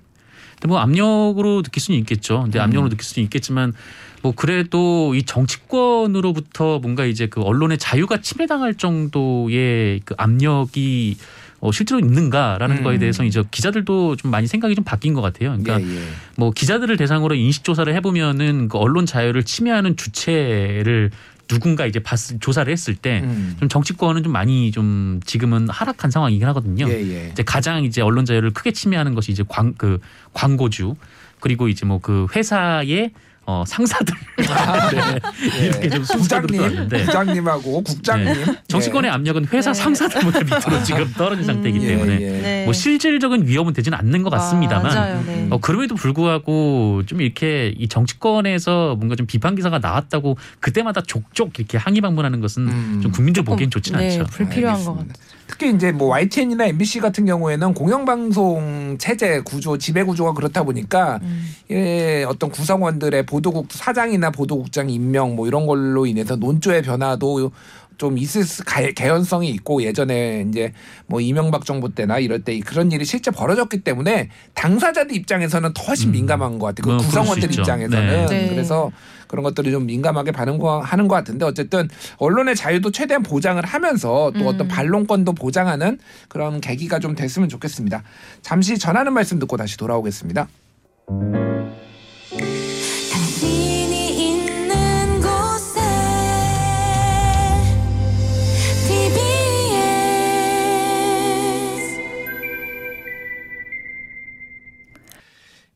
근데 0.61 0.67
뭐 0.67 0.79
압력으로 0.79 1.63
느낄 1.63 1.81
수는 1.81 1.99
있겠죠. 2.01 2.43
근데 2.43 2.59
압력으로 2.59 2.87
음. 2.87 2.89
느낄 2.89 3.03
수는 3.03 3.23
있겠지만 3.25 3.73
뭐 4.21 4.31
그래도 4.35 5.15
이 5.15 5.23
정치권으로부터 5.23 6.77
뭔가 6.79 7.05
이제 7.05 7.25
그 7.25 7.41
언론의 7.41 7.79
자유가 7.79 8.21
침해당할 8.21 8.75
정도의 8.75 10.01
그 10.05 10.13
압력이 10.17 11.17
어, 11.61 11.71
실제로 11.71 11.99
있는가라는 11.99 12.77
음. 12.77 12.83
거에 12.83 12.99
대해서 12.99 13.23
이제 13.23 13.43
기자들도 13.49 14.15
좀 14.17 14.29
많이 14.29 14.45
생각이 14.45 14.75
좀 14.75 14.83
바뀐 14.83 15.13
것 15.15 15.21
같아요. 15.21 15.57
그러니까 15.57 15.81
예, 15.81 15.95
예. 15.95 16.01
뭐 16.37 16.51
기자들을 16.51 16.95
대상으로 16.95 17.35
인식 17.35 17.63
조사를 17.63 17.91
해보면은 17.95 18.67
그 18.67 18.77
언론 18.77 19.05
자유를 19.07 19.43
침해하는 19.43 19.95
주체를 19.95 21.11
누군가 21.51 21.85
이제 21.85 21.99
봤, 21.99 22.17
조사를 22.39 22.71
했을 22.71 22.95
때좀 22.95 23.29
음. 23.61 23.67
정치권은 23.67 24.23
좀 24.23 24.31
많이 24.31 24.71
좀 24.71 25.19
지금은 25.25 25.67
하락한 25.67 26.09
상황이긴 26.09 26.47
하거든요. 26.47 26.87
예, 26.87 26.93
예. 26.93 27.29
이제 27.29 27.43
가장 27.43 27.83
이제 27.83 28.01
언론 28.01 28.23
자유를 28.25 28.51
크게 28.51 28.71
침해하는 28.71 29.13
것이 29.15 29.33
이제 29.33 29.43
광 29.49 29.73
그 29.77 29.99
광고주 30.33 30.95
그리고 31.41 31.67
이제 31.67 31.85
뭐 31.85 31.99
그 31.99 32.27
회사의 32.33 33.11
어 33.47 33.63
상사들 33.65 34.13
네. 34.37 35.65
이렇게 35.65 35.89
좀. 35.89 36.03
부장님, 36.03 36.87
부장님하고 36.89 37.81
국장님. 37.83 38.33
정치권의 38.67 39.09
압력은 39.09 39.47
회사 39.51 39.71
네. 39.73 39.81
상사들보다 39.81 40.39
밑으로 40.41 40.83
지금 40.83 41.11
떨어진 41.17 41.43
상태이기 41.45 41.81
예, 41.81 41.87
때문에 41.87 42.13
예. 42.21 42.41
네. 42.41 42.63
뭐 42.65 42.73
실질적인 42.73 43.47
위험은 43.47 43.73
되지는 43.73 43.97
않는 43.97 44.21
것 44.21 44.29
같습니다만 44.29 44.93
맞아요. 44.93 45.23
네. 45.25 45.47
어, 45.49 45.57
그럼에도 45.57 45.95
불구하고 45.95 47.01
좀 47.07 47.21
이렇게 47.21 47.73
이 47.77 47.87
정치권에서 47.87 48.95
뭔가 48.97 49.15
좀 49.15 49.25
비판 49.25 49.55
기사가 49.55 49.79
나왔다고 49.79 50.37
그때마다 50.59 51.01
족족 51.01 51.57
이렇게 51.57 51.79
항의 51.79 52.01
방문하는 52.01 52.41
것은 52.41 52.67
음. 52.67 52.99
좀 53.01 53.11
국민들 53.11 53.43
보기엔 53.43 53.71
좋지는 53.71 53.99
네, 53.99 54.19
않죠. 54.19 54.29
불필요한 54.31 54.85
것. 54.85 54.97
같아요. 54.97 55.13
특히 55.51 55.69
이제 55.73 55.91
뭐 55.91 56.07
YTN이나 56.07 56.65
MBC 56.67 57.01
같은 57.01 57.25
경우에는 57.25 57.73
공영방송 57.73 58.95
체제 58.99 59.41
구조, 59.41 59.77
지배 59.77 60.01
구조가 60.03 60.31
그렇다 60.33 60.63
보니까 60.63 61.19
음. 61.23 61.45
예, 61.69 62.23
어떤 62.23 62.49
구성원들의 62.49 63.25
보도국 63.25 63.67
사장이나 63.69 64.31
보도국장 64.31 64.89
임명 64.89 65.35
뭐 65.35 65.47
이런 65.47 65.67
걸로 65.67 66.05
인해서 66.05 66.37
논조의 66.37 66.83
변화도 66.83 67.51
좀 67.97 68.17
있을 68.17 68.43
수- 68.45 68.63
가- 68.63 68.81
개연성이 68.95 69.49
있고 69.49 69.83
예전에 69.83 70.45
이제 70.49 70.71
뭐 71.05 71.19
이명박 71.19 71.65
정부 71.65 71.93
때나 71.93 72.17
이럴 72.17 72.39
때 72.43 72.57
그런 72.61 72.91
일이 72.91 73.03
실제 73.05 73.29
벌어졌기 73.29 73.81
때문에 73.81 74.29
당사자들 74.55 75.15
입장에서는 75.15 75.73
더 75.73 75.83
훨씬 75.83 76.09
음. 76.09 76.11
민감한 76.13 76.57
것 76.59 76.73
같아요. 76.73 76.97
그수 76.97 77.09
구성원들. 77.09 77.53
입장에서는 77.53 78.07
네. 78.07 78.25
네. 78.25 78.49
그래서 78.49 78.89
그런 79.31 79.43
것들이 79.43 79.71
좀 79.71 79.85
민감하게 79.85 80.33
반응 80.33 80.57
거 80.57 80.81
하는 80.81 81.07
것 81.07 81.15
같은데 81.15 81.45
어쨌든 81.45 81.87
언론의 82.17 82.57
자유도 82.57 82.91
최대한 82.91 83.23
보장을 83.23 83.63
하면서 83.63 84.29
또 84.37 84.41
음. 84.41 84.47
어떤 84.47 84.67
반론권도 84.67 85.31
보장하는 85.31 85.99
그런 86.27 86.59
계기가 86.59 86.99
좀 86.99 87.15
됐으면 87.15 87.47
좋겠습니다. 87.47 88.03
잠시 88.41 88.77
전하는 88.77 89.13
말씀 89.13 89.39
듣고 89.39 89.55
다시 89.55 89.77
돌아오겠습니다. 89.77 90.49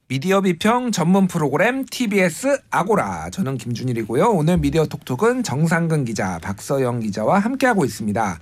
미디어 0.07 0.41
비평 0.41 0.91
전문 0.91 1.27
프로그램 1.27 1.83
TBS 1.89 2.59
아고라. 2.69 3.31
저는 3.31 3.57
김준일이고요. 3.57 4.25
오늘 4.29 4.57
미디어 4.59 4.85
톡톡은 4.85 5.41
정상근 5.41 6.05
기자, 6.05 6.37
박서영 6.43 6.99
기자와 6.99 7.39
함께하고 7.39 7.85
있습니다. 7.85 8.39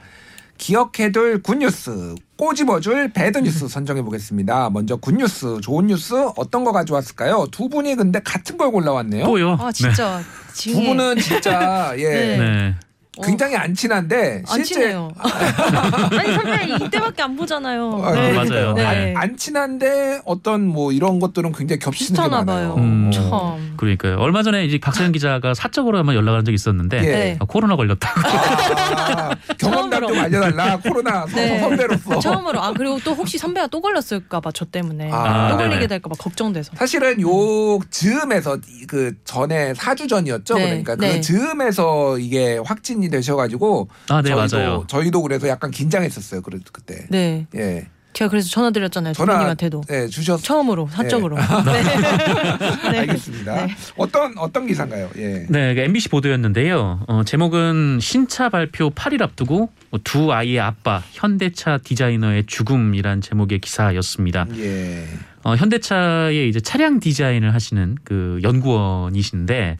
기억해둘 0.57 1.41
굿뉴스, 1.41 2.15
꼬집어줄 2.37 3.13
배드뉴스 3.13 3.69
선정해 3.69 4.01
보겠습니다. 4.01 4.69
먼저 4.71 4.97
굿뉴스, 4.97 5.59
좋은 5.61 5.87
뉴스 5.87 6.13
어떤 6.35 6.65
거 6.65 6.73
가져왔을까요? 6.73 7.47
두 7.51 7.69
분이 7.69 7.95
근데 7.95 8.19
같은 8.19 8.57
걸 8.57 8.69
골라왔네요. 8.71 9.23
또요. 9.25 9.57
아 9.59 9.71
진짜 9.71 10.21
두 10.49 10.53
징해. 10.55 10.85
분은 10.87 11.17
진짜 11.19 11.93
예 11.97 12.03
네. 12.37 12.75
네. 13.15 13.27
굉장히 13.27 13.55
안 13.55 13.75
친한데 13.75 14.41
안 14.49 14.55
실제 14.63 14.73
친해요. 14.75 15.11
아니 15.21 16.33
선배 16.33 16.85
이때밖에 16.85 17.21
안 17.21 17.35
보잖아요. 17.35 18.01
아, 18.03 18.11
네. 18.13 18.33
맞아요. 18.33 18.73
네. 18.73 19.13
안, 19.15 19.17
안 19.17 19.37
친한데 19.37 20.21
어떤 20.25 20.65
뭐 20.67 20.91
이런 20.91 21.19
것들은 21.19 21.51
굉장히 21.51 21.79
겹치는 21.79 22.07
게 22.07 22.13
비슷하나 22.21 22.43
많아요. 22.43 22.73
봐요. 22.75 22.83
음. 22.83 23.11
참. 23.13 23.73
그러니까요. 23.77 24.17
얼마 24.17 24.41
전에 24.41 24.65
이제 24.65 24.79
박서영 24.79 25.11
기자가 25.11 25.53
사적으로 25.53 25.99
한번 25.99 26.15
연락을 26.15 26.39
한 26.39 26.45
적이 26.45 26.55
있었는데 26.55 26.97
예. 26.97 27.01
네. 27.01 27.37
아, 27.39 27.45
코로나 27.45 27.75
걸렸다고. 27.75 28.21
아, 28.27 29.35
경험담 29.59 29.99
좀 30.01 30.07
처음으로. 30.09 30.19
알려달라 30.21 30.77
코로나 30.79 31.11
선- 31.27 31.35
네. 31.35 31.59
선배로서 31.59 32.19
처음으로 32.19 32.61
아 32.61 32.73
그리고 32.73 32.99
또 33.03 33.13
혹시 33.13 33.37
선배가 33.37 33.67
또 33.67 33.79
걸렸을까 33.81 34.39
봐 34.39 34.51
저 34.53 34.65
때문에 34.65 35.09
아, 35.11 35.49
또 35.49 35.57
네네. 35.57 35.69
걸리게 35.69 35.87
될까 35.87 36.09
봐 36.09 36.15
걱정돼서. 36.19 36.71
사실은 36.75 37.19
요 37.21 37.79
즈음에서 37.89 38.57
이- 38.69 38.85
그 38.87 39.13
전에 39.25 39.73
4주 39.73 40.07
전이었죠. 40.07 40.55
네, 40.55 40.65
그러니까 40.65 40.95
그 40.95 41.01
네. 41.05 41.21
즈음에서 41.21 42.17
이게 42.19 42.59
확진이 42.63 43.02
되셔가지고 43.09 43.89
아, 44.09 44.21
네, 44.21 44.29
저희도 44.29 44.57
맞아요. 44.57 44.83
저희도 44.87 45.21
그래서 45.21 45.47
약간 45.47 45.71
긴장했었어요. 45.71 46.41
그래 46.41 46.59
그때. 46.71 47.05
네. 47.09 47.47
예. 47.55 47.87
제가 48.13 48.29
그래서 48.29 48.47
전화 48.47 48.69
드렸잖아요. 48.69 49.13
전화 49.13 49.33
선배님한테도. 49.33 49.81
예, 49.91 50.07
주셨. 50.07 50.43
처음으로 50.43 50.87
사적으로. 50.91 51.35
네. 51.65 52.91
네. 52.91 52.99
알겠습니다. 52.99 53.65
네. 53.65 53.75
어떤 53.97 54.37
어떤 54.37 54.67
기사인가요? 54.67 55.09
예. 55.17 55.47
네, 55.49 55.73
그 55.73 55.81
MBC 55.81 56.09
보도였는데요. 56.09 57.05
어, 57.07 57.23
제목은 57.23 57.97
신차 57.99 58.49
발표 58.49 58.91
8일 58.91 59.23
앞두고 59.23 59.69
두 60.03 60.31
아이의 60.31 60.59
아빠 60.59 61.01
현대차 61.11 61.79
디자이너의 61.79 62.45
죽음이란 62.45 63.21
제목의 63.21 63.59
기사였습니다. 63.59 64.45
예. 64.57 65.07
어, 65.43 65.55
현대차의 65.55 66.47
이제 66.47 66.59
차량 66.59 66.99
디자인을 66.99 67.53
하시는 67.53 67.97
그 68.03 68.39
연구원이신데 68.43 69.77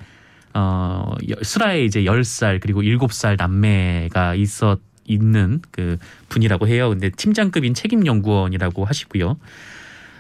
어, 0.54 1.14
여- 1.30 1.36
슬하에 1.42 1.84
이제 1.86 2.04
10살 2.04 2.60
그리고 2.62 2.82
7살 2.84 3.38
남매가 3.38 4.36
있었 4.36 4.80
있는 5.06 5.62
그 5.72 5.98
분이라고 6.30 6.68
해요. 6.68 6.90
근데 6.90 7.10
팀장급인 7.10 7.74
책임 7.74 8.06
연구원이라고 8.06 8.86
하시고요. 8.86 9.38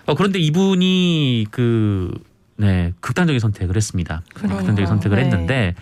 어, 0.06 0.16
그런데 0.16 0.40
이분이 0.40 1.48
그 1.52 2.12
네, 2.58 2.92
극단적인 3.00 3.40
선택을 3.40 3.76
했습니다. 3.78 4.22
그러니까요. 4.34 4.58
극단적인 4.60 4.88
선택을 4.88 5.18
네. 5.18 5.24
했는데 5.24 5.76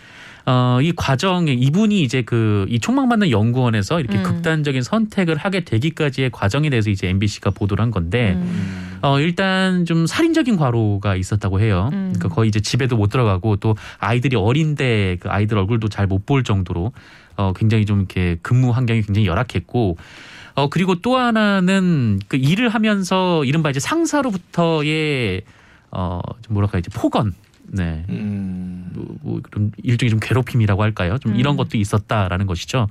어, 0.46 0.80
이 0.82 0.92
과정에 0.96 1.52
이분이 1.54 2.02
이제 2.04 2.22
그 2.22 2.66
이 2.70 2.80
촉망받는 2.80 3.32
연구원에서 3.32 4.00
이렇게 4.00 4.18
음. 4.20 4.24
극단적인 4.24 4.82
선택을 4.84 5.38
하게 5.38 5.62
되기까지의 5.66 6.30
과정에 6.32 6.70
대해서 6.70 6.90
이제 6.90 7.08
MBC가 7.10 7.50
보도를 7.52 7.82
한 7.82 7.90
건데 7.92 8.34
음. 8.36 8.91
어, 9.02 9.20
일단 9.20 9.86
좀 9.86 10.06
살인적인 10.06 10.58
과로가 10.58 11.16
있었다고 11.16 11.60
해요. 11.60 11.90
음. 11.94 12.14
그러니까 12.14 12.30
거의 12.30 12.50
이제 12.50 12.60
집에도 12.60 12.96
못 12.98 13.10
들어가고 13.10 13.56
또 13.58 13.76
아이들이 14.00 14.36
어린데 14.36 15.18
그 15.20 15.30
아이들 15.30 15.58
얼굴도 15.58 15.90
잘 15.90 16.08
못 16.08 16.26
볼 16.26 16.44
정도로 16.44 16.92
어, 17.38 17.54
굉장히 17.54 17.86
좀 17.86 18.00
이렇게 18.00 18.38
근무 18.42 18.72
환경이 18.72 19.02
굉장히 19.02 19.28
열악했고 19.28 19.98
어, 20.56 20.70
그리고 20.70 20.96
또 20.96 21.18
하나는 21.18 22.20
그 22.28 22.38
일을 22.38 22.70
하면서 22.70 23.44
이른바 23.46 23.70
이제 23.70 23.80
상사로부터의 23.80 25.42
어, 25.92 26.22
좀 26.42 26.54
뭐랄까 26.54 26.78
이제 26.78 26.90
폭언. 26.94 27.34
네. 27.74 28.06
음. 28.10 28.90
뭐, 28.94 29.06
뭐 29.22 29.40
그런 29.42 29.72
일종의 29.82 30.10
좀 30.10 30.20
괴롭힘이라고 30.20 30.84
할까요? 30.84 31.18
좀 31.20 31.36
이런 31.36 31.54
음. 31.54 31.58
것도 31.58 31.78
있었다라는 31.78 32.46
것이죠. 32.46 32.88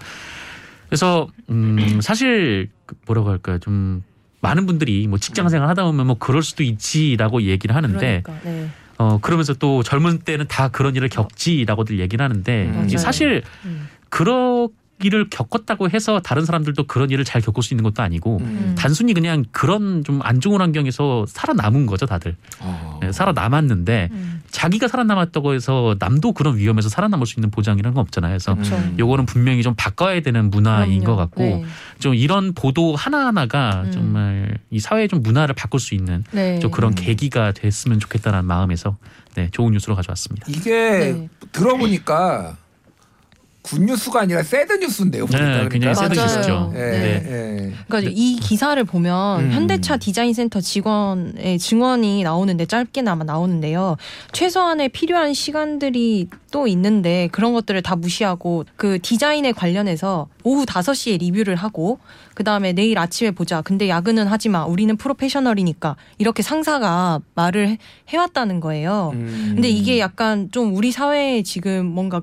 그래서 0.88 1.28
음 1.50 2.00
사실 2.00 2.68
그 2.86 2.96
뭐라고 3.06 3.28
할까요? 3.30 3.58
좀 3.58 4.02
많은 4.40 4.66
분들이 4.66 5.06
뭐 5.06 5.18
직장 5.18 5.48
생활 5.48 5.68
하다 5.68 5.84
보면 5.84 6.06
뭐 6.06 6.16
그럴 6.18 6.42
수도 6.42 6.62
있지라고 6.62 7.42
얘기를 7.42 7.74
하는데 7.76 8.22
그러니까. 8.22 8.48
네. 8.48 8.68
어 8.98 9.18
그러면서 9.20 9.54
또 9.54 9.82
젊은 9.82 10.18
때는 10.18 10.46
다 10.48 10.68
그런 10.68 10.94
일을 10.96 11.08
겪지라고들 11.08 11.98
얘기를 12.00 12.22
하는데 12.22 12.64
음. 12.66 12.88
사실 12.98 13.42
음. 13.64 13.88
그런 14.08 14.68
일을 15.02 15.30
겪었다고 15.30 15.88
해서 15.88 16.20
다른 16.20 16.44
사람들도 16.44 16.86
그런 16.86 17.08
일을 17.10 17.24
잘 17.24 17.40
겪을 17.40 17.62
수 17.62 17.72
있는 17.72 17.84
것도 17.84 18.02
아니고 18.02 18.36
음. 18.42 18.74
단순히 18.76 19.14
그냥 19.14 19.46
그런 19.50 20.04
좀 20.04 20.20
안 20.22 20.40
좋은 20.40 20.60
환경에서 20.60 21.24
살아남은 21.26 21.86
거죠 21.86 22.04
다들 22.04 22.36
어. 22.60 23.00
네, 23.00 23.10
살아남았는데 23.10 24.08
음. 24.12 24.39
자기가 24.50 24.88
살아남았다고 24.88 25.54
해서 25.54 25.96
남도 25.98 26.32
그런 26.32 26.56
위험에서 26.56 26.88
살아남을 26.88 27.26
수 27.26 27.38
있는 27.38 27.50
보장이라는 27.50 27.94
건 27.94 28.02
없잖아요. 28.02 28.32
그래서 28.32 28.54
그렇죠. 28.54 28.76
음. 28.76 28.96
요거는 28.98 29.26
분명히 29.26 29.62
좀 29.62 29.74
바꿔야 29.76 30.20
되는 30.20 30.50
문화인 30.50 31.00
그럼요. 31.00 31.04
것 31.04 31.16
같고 31.16 31.42
네. 31.42 31.64
좀 31.98 32.14
이런 32.14 32.52
보도 32.52 32.96
하나하나가 32.96 33.82
음. 33.86 33.92
정말 33.92 34.58
이 34.70 34.80
사회의 34.80 35.08
좀 35.08 35.22
문화를 35.22 35.54
바꿀 35.54 35.80
수 35.80 35.94
있는 35.94 36.24
네. 36.32 36.58
좀 36.58 36.70
그런 36.70 36.92
음. 36.92 36.94
계기가 36.94 37.52
됐으면 37.52 38.00
좋겠다는 38.00 38.44
마음에서 38.44 38.96
네, 39.34 39.48
좋은 39.52 39.72
뉴스로 39.72 39.94
가져왔습니다. 39.94 40.46
이게 40.48 40.70
네. 40.70 41.28
들어보니까 41.52 42.56
good 43.62 43.86
news가 43.86 44.20
아니라 44.22 44.42
sad 44.42 44.72
news인데요. 44.74 45.26
네, 45.26 45.68
굉장히 45.70 45.94
sad. 45.94 46.14
news죠. 46.18 46.72
예, 46.74 46.78
네. 46.78 47.22
예. 47.26 47.72
그러니까 47.88 48.10
이 48.14 48.36
기사를 48.40 48.82
보면 48.84 49.40
음. 49.44 49.52
현대차 49.52 49.98
디자인 49.98 50.32
센터 50.32 50.60
직원의 50.60 51.58
증언이 51.58 52.22
나오는데 52.22 52.66
짧게나마 52.66 53.24
나오는데요. 53.24 53.96
최소한의 54.32 54.88
필요한 54.90 55.34
시간들이 55.34 56.28
또 56.50 56.66
있는데 56.66 57.28
그런 57.32 57.52
것들을 57.52 57.80
다 57.82 57.94
무시하고 57.96 58.64
그 58.76 58.98
디자인에 59.00 59.52
관련해서 59.52 60.28
오후 60.42 60.64
5시에 60.64 61.18
리뷰를 61.20 61.54
하고 61.54 61.98
그다음에 62.34 62.72
내일 62.72 62.98
아침에 62.98 63.30
보자. 63.30 63.60
근데 63.60 63.88
야근은 63.88 64.26
하지 64.26 64.48
마. 64.48 64.64
우리는 64.64 64.96
프로페셔널이니까. 64.96 65.96
이렇게 66.18 66.42
상사가 66.42 67.20
말을 67.34 67.68
해- 67.68 67.78
해왔다는 68.08 68.60
거예요. 68.60 69.10
음. 69.14 69.52
근데 69.54 69.68
이게 69.68 69.98
약간 69.98 70.48
좀 70.50 70.74
우리 70.74 70.90
사회에 70.90 71.42
지금 71.42 71.84
뭔가 71.86 72.22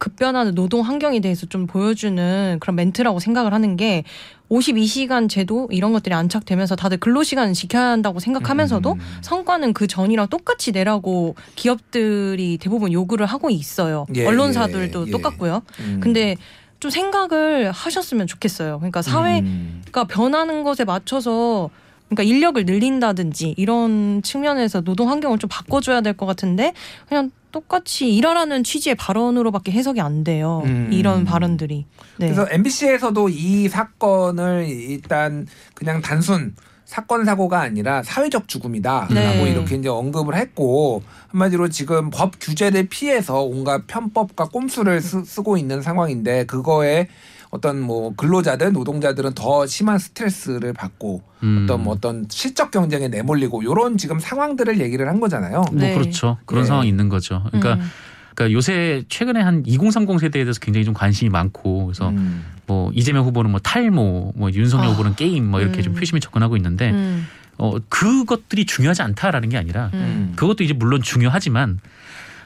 급변하는 0.00 0.54
노동 0.56 0.80
환경에 0.80 1.20
대해서 1.20 1.46
좀 1.46 1.66
보여주는 1.68 2.56
그런 2.58 2.74
멘트라고 2.74 3.20
생각을 3.20 3.52
하는 3.52 3.76
게 3.76 4.02
52시간 4.50 5.28
제도 5.28 5.68
이런 5.70 5.92
것들이 5.92 6.12
안착되면서 6.14 6.74
다들 6.74 6.98
근로시간을 6.98 7.52
지켜야 7.54 7.90
한다고 7.90 8.18
생각하면서도 8.18 8.92
음. 8.94 8.98
성과는 9.20 9.74
그 9.74 9.86
전이랑 9.86 10.26
똑같이 10.28 10.72
내라고 10.72 11.36
기업들이 11.54 12.58
대부분 12.58 12.92
요구를 12.92 13.26
하고 13.26 13.50
있어요. 13.50 14.06
예, 14.16 14.26
언론사들도 14.26 15.02
예, 15.02 15.06
예. 15.06 15.10
똑같고요. 15.12 15.62
음. 15.80 16.00
근데 16.02 16.34
좀 16.80 16.90
생각을 16.90 17.70
하셨으면 17.70 18.26
좋겠어요. 18.26 18.78
그러니까 18.78 19.02
사회가 19.02 19.46
음. 19.46 19.82
변하는 20.08 20.64
것에 20.64 20.84
맞춰서 20.84 21.70
그러니까 22.08 22.22
인력을 22.24 22.64
늘린다든지 22.64 23.54
이런 23.56 24.22
측면에서 24.22 24.80
노동 24.80 25.10
환경을 25.10 25.38
좀 25.38 25.48
바꿔줘야 25.48 26.00
될 26.00 26.14
것 26.14 26.26
같은데 26.26 26.72
그냥 27.08 27.30
똑같이 27.52 28.14
일하라는 28.14 28.64
취지의 28.64 28.94
발언으로밖에 28.94 29.72
해석이 29.72 30.00
안 30.00 30.24
돼요. 30.24 30.62
음. 30.64 30.88
이런 30.92 31.24
발언들이. 31.24 31.86
네. 32.18 32.26
그래서 32.26 32.46
MBC에서도 32.50 33.28
이 33.28 33.68
사건을 33.68 34.66
일단 34.68 35.46
그냥 35.74 36.00
단순 36.00 36.54
사건 36.90 37.24
사고가 37.24 37.60
아니라 37.60 38.02
사회적 38.02 38.48
죽음이다라고 38.48 39.14
네. 39.14 39.50
이렇게 39.52 39.76
이제 39.76 39.88
언급을 39.88 40.34
했고 40.34 41.04
한마디로 41.28 41.68
지금 41.68 42.10
법 42.10 42.32
규제를 42.40 42.88
피해서 42.88 43.42
온갖 43.44 43.86
편법과 43.86 44.46
꼼수를 44.46 45.00
쓰, 45.00 45.24
쓰고 45.24 45.56
있는 45.56 45.82
상황인데 45.82 46.46
그거에 46.46 47.06
어떤 47.50 47.80
뭐 47.80 48.14
근로자들 48.14 48.72
노동자들은 48.72 49.34
더 49.34 49.66
심한 49.66 49.98
스트레스를 49.98 50.72
받고 50.72 51.22
음. 51.42 51.62
어떤 51.64 51.82
뭐 51.82 51.94
어떤 51.94 52.26
실적 52.28 52.70
경쟁에 52.70 53.08
내몰리고 53.08 53.64
요런 53.64 53.98
지금 53.98 54.20
상황들을 54.20 54.80
얘기를 54.80 55.08
한 55.08 55.18
거잖아요. 55.20 55.64
뭐 55.72 55.80
네. 55.80 55.94
그렇죠. 55.94 56.38
그런 56.46 56.62
네. 56.62 56.68
상황이 56.68 56.88
있는 56.88 57.08
거죠. 57.08 57.42
그러니까, 57.48 57.74
음. 57.74 57.90
그러니까 58.34 58.52
요새 58.54 59.04
최근에 59.08 59.40
한 59.40 59.64
2030 59.66 60.20
세대에 60.20 60.44
대해서 60.44 60.60
굉장히 60.60 60.84
좀 60.84 60.94
관심이 60.94 61.28
많고 61.28 61.86
그래서 61.86 62.08
음. 62.10 62.44
뭐 62.66 62.92
이재명 62.94 63.24
후보는 63.24 63.50
뭐 63.50 63.58
탈모, 63.58 64.34
뭐 64.36 64.52
윤석열 64.52 64.86
아. 64.86 64.90
후보는 64.92 65.16
게임 65.16 65.50
뭐 65.50 65.60
이렇게 65.60 65.80
음. 65.80 65.82
좀 65.82 65.94
표심이 65.94 66.20
접근하고 66.20 66.56
있는데 66.56 66.90
음. 66.90 67.26
어 67.58 67.78
그것들이 67.88 68.64
중요하지 68.64 69.02
않다라는 69.02 69.48
게 69.48 69.58
아니라 69.58 69.90
음. 69.92 70.34
그것도 70.36 70.62
이제 70.62 70.72
물론 70.72 71.02
중요하지만 71.02 71.80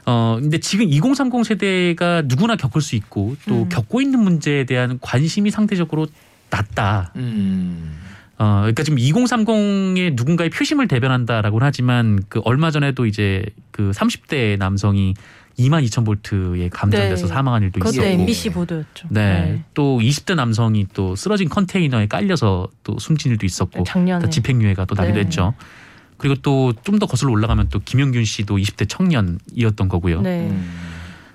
어 0.06 0.38
근데 0.40 0.58
지금 0.58 0.87
2030 0.88 1.46
세대가 1.46 2.23
누구나 2.26 2.56
겪을 2.56 2.80
수 2.80 2.94
있고 2.96 3.37
또 3.49 3.62
음. 3.62 3.68
겪고 3.68 4.00
있는 4.00 4.20
문제에 4.20 4.64
대한 4.64 4.99
관심이 5.00 5.50
상대적으로 5.50 6.06
낮다. 6.50 7.12
음. 7.16 7.99
어 8.38 8.58
그러니까 8.61 8.82
지금 8.82 8.99
2030의 8.99 10.14
누군가의 10.14 10.50
표심을 10.50 10.88
대변한다라고는 10.88 11.66
하지만 11.66 12.23
그 12.28 12.40
얼마 12.44 12.70
전에도 12.70 13.06
이제 13.06 13.44
그 13.70 13.92
30대 13.92 14.58
남성이 14.58 15.14
2만 15.58 15.84
2천 15.87 16.04
볼트에 16.04 16.68
감전돼서 16.68 17.26
네. 17.26 17.32
사망한 17.32 17.62
일도 17.62 17.78
그것도 17.78 17.92
있었고. 17.92 18.08
MBC 18.08 18.50
보도였죠. 18.50 19.06
네. 19.11 19.62
또 19.73 20.00
20대 20.00 20.35
남성이 20.35 20.87
또 20.92 21.14
쓰러진 21.14 21.48
컨테이너에 21.48 22.07
깔려서 22.09 22.68
또 22.83 22.98
숨진 22.98 23.31
일도 23.33 23.46
있었고 23.46 23.85
작년에. 23.85 24.24
또 24.24 24.31
집행유예가 24.31 24.85
또 24.87 24.96
나기도 24.96 25.14
네. 25.14 25.24
했죠. 25.24 25.55
그리고 26.18 26.37
또 26.42 26.72
좀 26.85 26.98
더 26.98 27.07
거슬러 27.07 27.33
올라가면 27.33 27.68
또 27.70 27.81
김영균 27.85 28.24
씨도 28.24 28.57
20대 28.57 28.88
청년이었던 28.88 29.88
거고요. 29.88 30.22
네. 30.22 30.48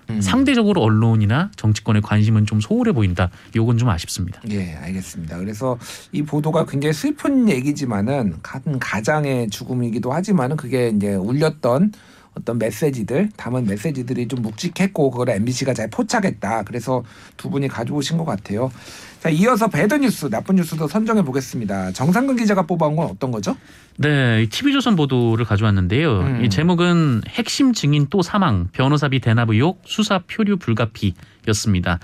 음. 0.10 0.22
상대적으로 0.22 0.82
언론이나 0.82 1.52
정치권의 1.56 2.02
관심은 2.02 2.48
좀 2.48 2.60
소홀해 2.60 2.94
보인다. 2.94 3.30
요건 3.56 3.78
좀 3.78 3.89
아쉽습니다. 3.89 4.42
예, 4.50 4.74
알겠습니다. 4.74 5.38
그래서 5.38 5.78
이 6.12 6.24
보도가 6.24 6.65
굉장히 6.65 6.94
슬픈 6.94 7.48
얘기지만은 7.48 8.38
한 8.44 8.80
가장의 8.80 9.50
죽음이기도 9.52 10.12
하지만은 10.12 10.58
그게 10.58 10.89
이제 10.89 11.13
울렸던 11.13 11.92
어떤 12.34 12.58
메시지들, 12.58 13.30
담은 13.38 13.65
메시지들이 13.65 14.28
좀 14.28 14.42
묵직했고 14.42 15.12
그걸 15.12 15.30
MBC가 15.30 15.74
잘 15.74 15.89
포착했다. 15.89 16.63
그래서 16.63 17.04
두 17.38 17.50
분이 17.50 17.68
가져오신 17.68 18.18
것 18.18 18.26
같아요. 18.26 18.72
자, 19.20 19.30
이어서 19.30 19.68
배드 19.68 19.94
뉴스, 19.96 20.30
나쁜 20.30 20.56
뉴스도 20.56 20.88
선정해 20.88 21.22
보겠습니다. 21.24 21.92
정상근 21.92 22.38
기자가 22.38 22.62
뽑아온 22.62 22.96
건 22.96 23.08
어떤 23.08 23.32
거죠? 23.32 23.56
네, 23.98 24.48
TV조선 24.50 24.96
보도를 24.96 25.44
가져왔는데요. 25.44 26.20
음. 26.22 26.46
이 26.46 26.50
제목은 26.50 27.24
핵심 27.28 27.74
증인 27.74 28.08
또 28.10 28.22
사망, 28.22 28.70
변호사비 28.72 29.20
대납 29.20 29.50
의혹, 29.50 29.82
수사 29.86 30.20
표류 30.20 30.56
불가피였습니다. 30.58 32.00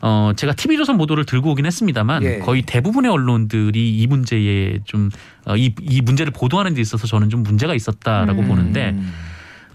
어, 0.00 0.32
제가 0.34 0.54
TV조선 0.54 0.96
보도를 0.96 1.26
들고 1.26 1.50
오긴 1.50 1.66
했습니다만 1.66 2.22
예. 2.22 2.38
거의 2.38 2.62
대부분의 2.62 3.10
언론들이 3.10 3.98
이 3.98 4.06
문제에 4.06 4.78
좀, 4.84 5.10
어, 5.44 5.56
이, 5.56 5.74
이 5.80 6.00
문제를 6.00 6.32
보도하는 6.32 6.74
데 6.74 6.80
있어서 6.80 7.06
저는 7.06 7.28
좀 7.28 7.42
문제가 7.42 7.74
있었다라고 7.74 8.40
음. 8.40 8.48
보는데 8.48 8.90
음. 8.90 9.12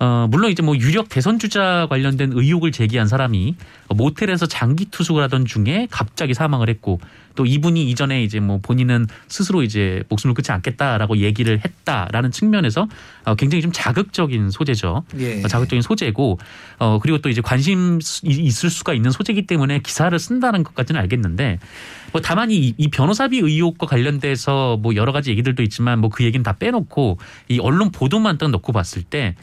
어, 0.03 0.25
물론 0.31 0.49
이제 0.49 0.63
뭐 0.63 0.75
유력 0.75 1.09
대선 1.09 1.37
주자 1.37 1.85
관련된 1.87 2.31
의혹을 2.33 2.71
제기한 2.71 3.07
사람이 3.07 3.55
모텔에서 3.89 4.47
장기 4.47 4.85
투숙을 4.85 5.21
하던 5.25 5.45
중에 5.45 5.87
갑자기 5.91 6.33
사망을 6.33 6.69
했고 6.69 6.99
또 7.35 7.45
이분이 7.45 7.87
이전에 7.91 8.23
이제 8.23 8.39
뭐 8.39 8.57
본인은 8.63 9.05
스스로 9.27 9.61
이제 9.61 10.01
목숨을 10.09 10.33
끊지 10.33 10.51
않겠다라고 10.51 11.17
얘기를 11.17 11.61
했다라는 11.63 12.31
측면에서 12.31 12.87
어, 13.25 13.35
굉장히 13.35 13.61
좀 13.61 13.71
자극적인 13.71 14.49
소재죠. 14.49 15.03
예. 15.19 15.43
어, 15.43 15.47
자극적인 15.47 15.83
소재고 15.83 16.39
어 16.79 16.97
그리고 16.99 17.19
또 17.19 17.29
이제 17.29 17.41
관심 17.41 17.99
이- 18.23 18.27
있을 18.29 18.71
수가 18.71 18.95
있는 18.95 19.11
소재이기 19.11 19.45
때문에 19.45 19.79
기사를 19.79 20.17
쓴다는 20.17 20.63
것까지는 20.63 20.99
알겠는데 20.99 21.59
뭐 22.11 22.21
다만 22.21 22.49
이, 22.49 22.73
이 22.75 22.87
변호사비 22.89 23.37
의혹과 23.37 23.85
관련돼서 23.85 24.77
뭐 24.77 24.95
여러 24.95 25.11
가지 25.11 25.29
얘기들도 25.29 25.61
있지만 25.61 25.99
뭐 25.99 26.09
그 26.09 26.23
얘기는 26.23 26.41
다 26.43 26.53
빼놓고 26.53 27.19
이 27.49 27.59
언론 27.59 27.91
보도만 27.91 28.39
딱 28.39 28.49
놓고 28.49 28.73
봤을 28.73 29.03
때 29.03 29.35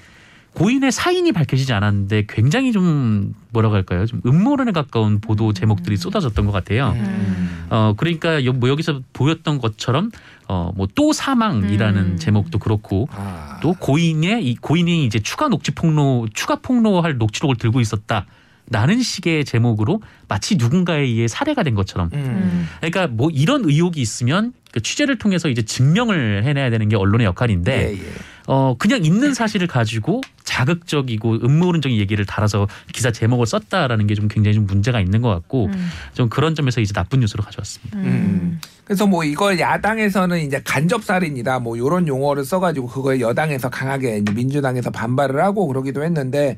고인의 0.59 0.91
사인이 0.91 1.31
밝혀지지 1.31 1.73
않았는데 1.73 2.25
굉장히 2.29 2.73
좀 2.73 3.33
뭐라고 3.51 3.77
할까요? 3.77 4.07
좀 4.07 4.21
음모론에 4.27 4.73
가까운 4.73 5.21
보도 5.21 5.53
제목들이 5.53 5.97
쏟아졌던 5.97 6.47
것 6.47 6.53
같아요. 6.53 6.95
음. 6.97 7.67
어 7.71 7.95
그러니까 7.97 8.45
여, 8.45 8.53
뭐 8.53 8.69
여기서 8.69 9.03
보였던 9.13 9.59
것처럼 9.59 10.11
어뭐 10.49 10.89
또 10.97 11.13
사망이라는 11.13 12.03
음. 12.03 12.17
제목도 12.17 12.59
그렇고 12.59 13.09
아. 13.13 13.61
또 13.63 13.73
고인의 13.75 14.45
이 14.45 14.57
고인이 14.57 15.05
이제 15.05 15.21
추가 15.21 15.47
녹취 15.49 15.71
폭로 15.71 16.27
추가 16.35 16.57
폭로할 16.57 17.19
녹취록을 17.19 17.57
들고 17.57 17.81
있었다. 17.81 18.27
라는 18.71 19.01
식의 19.01 19.45
제목으로 19.45 20.03
마치 20.27 20.57
누군가에 20.57 21.01
의해 21.01 21.29
살해가 21.29 21.63
된 21.63 21.75
것처럼. 21.75 22.11
음. 22.13 22.19
음. 22.19 22.69
그러니까 22.81 23.07
뭐 23.07 23.31
이런 23.31 23.65
의혹이 23.65 24.01
있으면 24.01 24.53
그 24.73 24.81
취재를 24.81 25.17
통해서 25.19 25.49
이제 25.49 25.63
증명을 25.63 26.45
해내야 26.45 26.69
되는 26.71 26.89
게 26.89 26.97
언론의 26.97 27.27
역할인데 27.27 27.73
예, 27.73 27.93
예. 27.95 28.13
어 28.47 28.75
그냥 28.79 29.05
있는 29.05 29.35
사실을 29.35 29.67
가지고 29.67 30.21
자극적이고 30.45 31.39
음모론적인 31.45 31.99
얘기를 31.99 32.25
달아서 32.25 32.67
기사 32.93 33.11
제목을 33.11 33.47
썼다라는 33.47 34.07
게 34.07 34.15
좀 34.15 34.27
굉장히 34.27 34.55
좀 34.57 34.67
문제가 34.67 35.01
있는 35.01 35.23
것 35.23 35.29
같고 35.29 35.67
음. 35.67 35.91
좀 36.15 36.29
그런 36.29 36.55
점에서 36.57 36.81
이제 36.81 36.93
나쁜 36.93 37.21
뉴스로 37.21 37.45
가져왔습니다. 37.45 37.99
음. 37.99 38.61
그래서 38.85 39.07
뭐 39.07 39.23
이걸 39.23 39.61
야당에서는 39.61 40.41
이제 40.41 40.61
간접살인이다 40.65 41.61
뭐 41.61 41.79
요런 41.79 42.09
용어를 42.09 42.45
써가지고 42.45 42.89
그걸 42.89 43.21
여당에서 43.21 43.69
강하게 43.71 44.23
민주당에서 44.35 44.91
반발을 44.91 45.41
하고 45.43 45.67
그러기도 45.69 46.03
했는데 46.03 46.57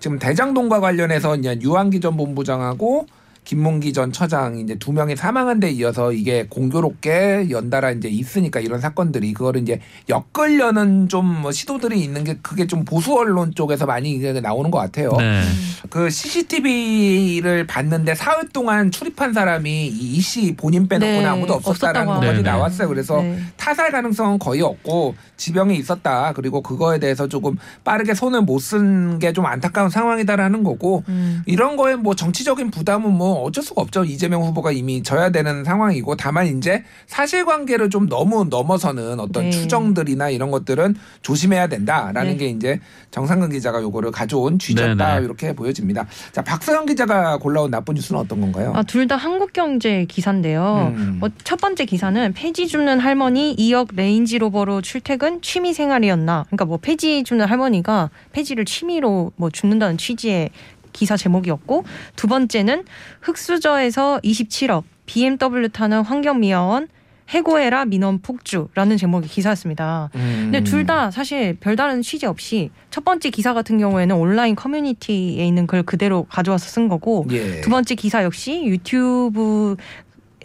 지금 0.00 0.18
대장동과 0.18 0.80
관련해서 0.80 1.36
이제 1.36 1.58
유한기 1.62 2.00
전 2.00 2.16
본부장하고 2.16 3.06
김문기 3.52 3.94
전 3.94 4.12
처장 4.12 4.58
이제 4.58 4.74
두 4.74 4.92
명이 4.92 5.16
사망한 5.16 5.58
데 5.58 5.70
이어서 5.70 6.12
이게 6.12 6.46
공교롭게 6.50 7.48
연달아 7.48 7.92
이제 7.92 8.06
있으니까 8.06 8.60
이런 8.60 8.78
사건들이 8.78 9.32
그거를 9.32 9.62
이제 9.62 9.80
엮으려는 10.10 11.08
좀 11.08 11.38
뭐 11.38 11.50
시도들이 11.52 11.98
있는 12.02 12.24
게 12.24 12.36
그게 12.42 12.66
좀 12.66 12.84
보수 12.84 13.14
언론 13.16 13.54
쪽에서 13.54 13.86
많이 13.86 14.10
이게 14.12 14.32
나오는 14.40 14.70
것 14.70 14.78
같아요. 14.78 15.12
네. 15.18 15.42
그 15.88 16.10
CCTV를 16.10 17.66
봤는데 17.66 18.14
사흘 18.14 18.48
동안 18.48 18.90
출입한 18.90 19.32
사람이 19.32 19.86
이 19.86 20.20
씨 20.20 20.54
본인 20.56 20.88
빼놓고는 20.88 21.20
네, 21.22 21.26
아무도 21.26 21.54
없었다라는 21.54 22.06
것까지 22.06 22.26
하네요. 22.26 22.42
나왔어요. 22.42 22.88
그래서 22.88 23.22
네. 23.22 23.38
타살 23.56 23.92
가능성은 23.92 24.38
거의 24.40 24.60
없고 24.62 25.14
지병이 25.36 25.76
있었다. 25.78 26.32
그리고 26.34 26.60
그거에 26.60 26.98
대해서 26.98 27.28
조금 27.28 27.56
빠르게 27.84 28.14
손을 28.14 28.42
못 28.42 28.58
쓴 28.58 29.18
게 29.20 29.32
좀 29.32 29.46
안타까운 29.46 29.88
상황이다라는 29.90 30.64
거고 30.64 31.04
음. 31.08 31.42
이런 31.46 31.76
거에 31.76 31.94
뭐 31.96 32.14
정치적인 32.16 32.70
부담은 32.72 33.12
뭐 33.12 33.37
어쩔 33.42 33.62
수가 33.64 33.82
없죠. 33.82 34.04
이재명 34.04 34.42
후보가 34.42 34.72
이미 34.72 35.02
져야 35.02 35.30
되는 35.30 35.64
상황이고 35.64 36.16
다만 36.16 36.46
이제 36.46 36.84
사실관계를 37.06 37.90
좀 37.90 38.08
너무 38.08 38.44
넘어서는 38.44 39.20
어떤 39.20 39.44
네. 39.44 39.50
추정들이나 39.50 40.30
이런 40.30 40.50
것들은 40.50 40.94
조심해야 41.22 41.66
된다라는 41.68 42.32
네. 42.32 42.36
게 42.36 42.46
이제 42.48 42.80
정상근 43.10 43.50
기자가 43.50 43.82
요거를 43.82 44.10
가져온 44.12 44.58
취지였다 44.58 45.14
네, 45.14 45.18
네. 45.20 45.24
이렇게 45.24 45.52
보여집니다. 45.54 46.06
자 46.32 46.42
박서영 46.42 46.86
기자가 46.86 47.38
골라온 47.38 47.70
나쁜 47.70 47.94
뉴스는 47.94 48.20
어떤 48.20 48.40
건가요? 48.40 48.72
아, 48.74 48.82
둘 48.82 49.08
다 49.08 49.16
한국경제 49.16 50.04
기사인데요. 50.06 50.92
음. 50.94 51.18
어, 51.22 51.28
첫 51.44 51.58
번째 51.60 51.86
기사는 51.86 52.32
폐지 52.34 52.66
줍는 52.68 52.98
할머니 53.00 53.56
2억 53.56 53.94
레인지 53.96 54.36
로버로 54.38 54.82
출퇴근 54.82 55.40
취미 55.40 55.72
생활이었나. 55.72 56.44
그러니까 56.48 56.66
뭐 56.66 56.76
폐지 56.76 57.24
줍는 57.24 57.46
할머니가 57.46 58.10
폐지를 58.32 58.66
취미로 58.66 59.32
뭐 59.36 59.48
줍는다는 59.48 59.96
취지의 59.96 60.50
기사 60.98 61.16
제목이었고 61.16 61.84
두 62.16 62.26
번째는 62.26 62.84
흑수저에서 63.20 64.20
27억 64.24 64.82
BMW 65.06 65.68
타는 65.68 66.02
환경미화원 66.02 66.88
해고해라 67.28 67.84
민원 67.84 68.20
폭주라는 68.20 68.96
제목의 68.96 69.28
기사였습니다. 69.28 70.10
음. 70.14 70.50
근데 70.50 70.64
둘 70.64 70.86
다 70.86 71.10
사실 71.10 71.54
별다른 71.60 72.00
취지 72.00 72.24
없이 72.24 72.70
첫 72.90 73.04
번째 73.04 73.28
기사 73.30 73.52
같은 73.52 73.76
경우에는 73.78 74.16
온라인 74.16 74.54
커뮤니티에 74.54 75.46
있는 75.46 75.66
글 75.66 75.82
그대로 75.82 76.24
가져와서 76.24 76.66
쓴 76.66 76.88
거고 76.88 77.26
예. 77.30 77.60
두 77.60 77.68
번째 77.68 77.94
기사 77.94 78.24
역시 78.24 78.64
유튜브 78.64 79.76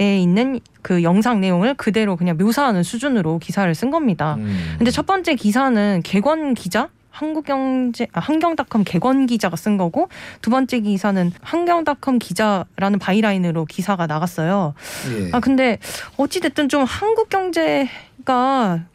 에 0.02 0.18
있는 0.20 0.60
그 0.82 1.04
영상 1.04 1.40
내용을 1.40 1.76
그대로 1.76 2.16
그냥 2.18 2.36
묘사하는 2.38 2.82
수준으로 2.82 3.38
기사를 3.38 3.74
쓴 3.76 3.92
겁니다. 3.92 4.36
음. 4.40 4.76
근데 4.80 4.90
첫 4.90 5.06
번째 5.06 5.36
기사는 5.36 6.02
개권 6.04 6.56
기자 6.56 6.90
한국경제 7.14 8.08
아, 8.12 8.20
한경닷컴 8.20 8.84
개권 8.84 9.28
기자가 9.28 9.56
쓴 9.56 9.78
거고 9.78 10.10
두 10.42 10.50
번째 10.50 10.80
기사는 10.80 11.32
한경닷컴 11.42 12.18
기자라는 12.18 12.98
바이라인으로 13.00 13.66
기사가 13.66 14.08
나갔어요. 14.08 14.74
예. 15.12 15.30
아 15.32 15.40
근데 15.40 15.78
어찌 16.18 16.40
됐든 16.40 16.70
좀 16.70 16.84
한국경제가 16.84 17.88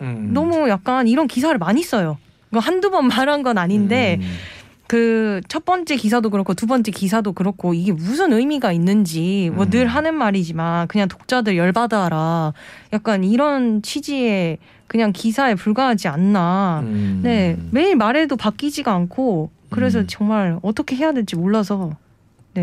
음. 0.01 0.31
너무 0.35 0.69
약간 0.69 1.07
이런 1.07 1.29
기사를 1.29 1.57
많이 1.59 1.85
써요. 1.85 2.19
한두 2.53 2.91
번 2.91 3.07
말한 3.07 3.45
건 3.45 3.57
아닌데 3.57 4.19
음. 4.21 4.37
그 4.89 5.29
첫 5.49 5.65
번째 5.65 5.97
기사도 5.97 6.31
그렇고 6.31 6.55
두 6.55 6.67
번째 6.67 6.91
기사도 6.91 7.33
그렇고 7.33 7.75
이게 7.75 7.93
무슨 7.93 8.33
의미가 8.33 8.73
있는지 8.73 9.51
뭐 9.55 9.65
음. 9.65 9.71
늘 9.71 9.87
하는 9.87 10.15
말이지만 10.15 10.89
그냥 10.89 11.09
독자들 11.09 11.57
열받아라 11.57 12.53
약간 12.93 13.25
이런 13.25 13.83
취지의 13.83 14.59
그냥 14.87 15.13
기사에 15.13 15.55
불과하지 15.55 16.09
않나. 16.09 16.81
음. 16.85 17.21
네 17.23 17.57
매일 17.71 17.97
말해도 17.97 18.37
바뀌지가 18.37 18.93
않고 18.93 19.51
그래서 19.71 20.01
음. 20.01 20.07
정말 20.09 20.59
어떻게 20.63 20.97
해야 20.97 21.13
될지 21.13 21.37
몰라서 21.37 21.93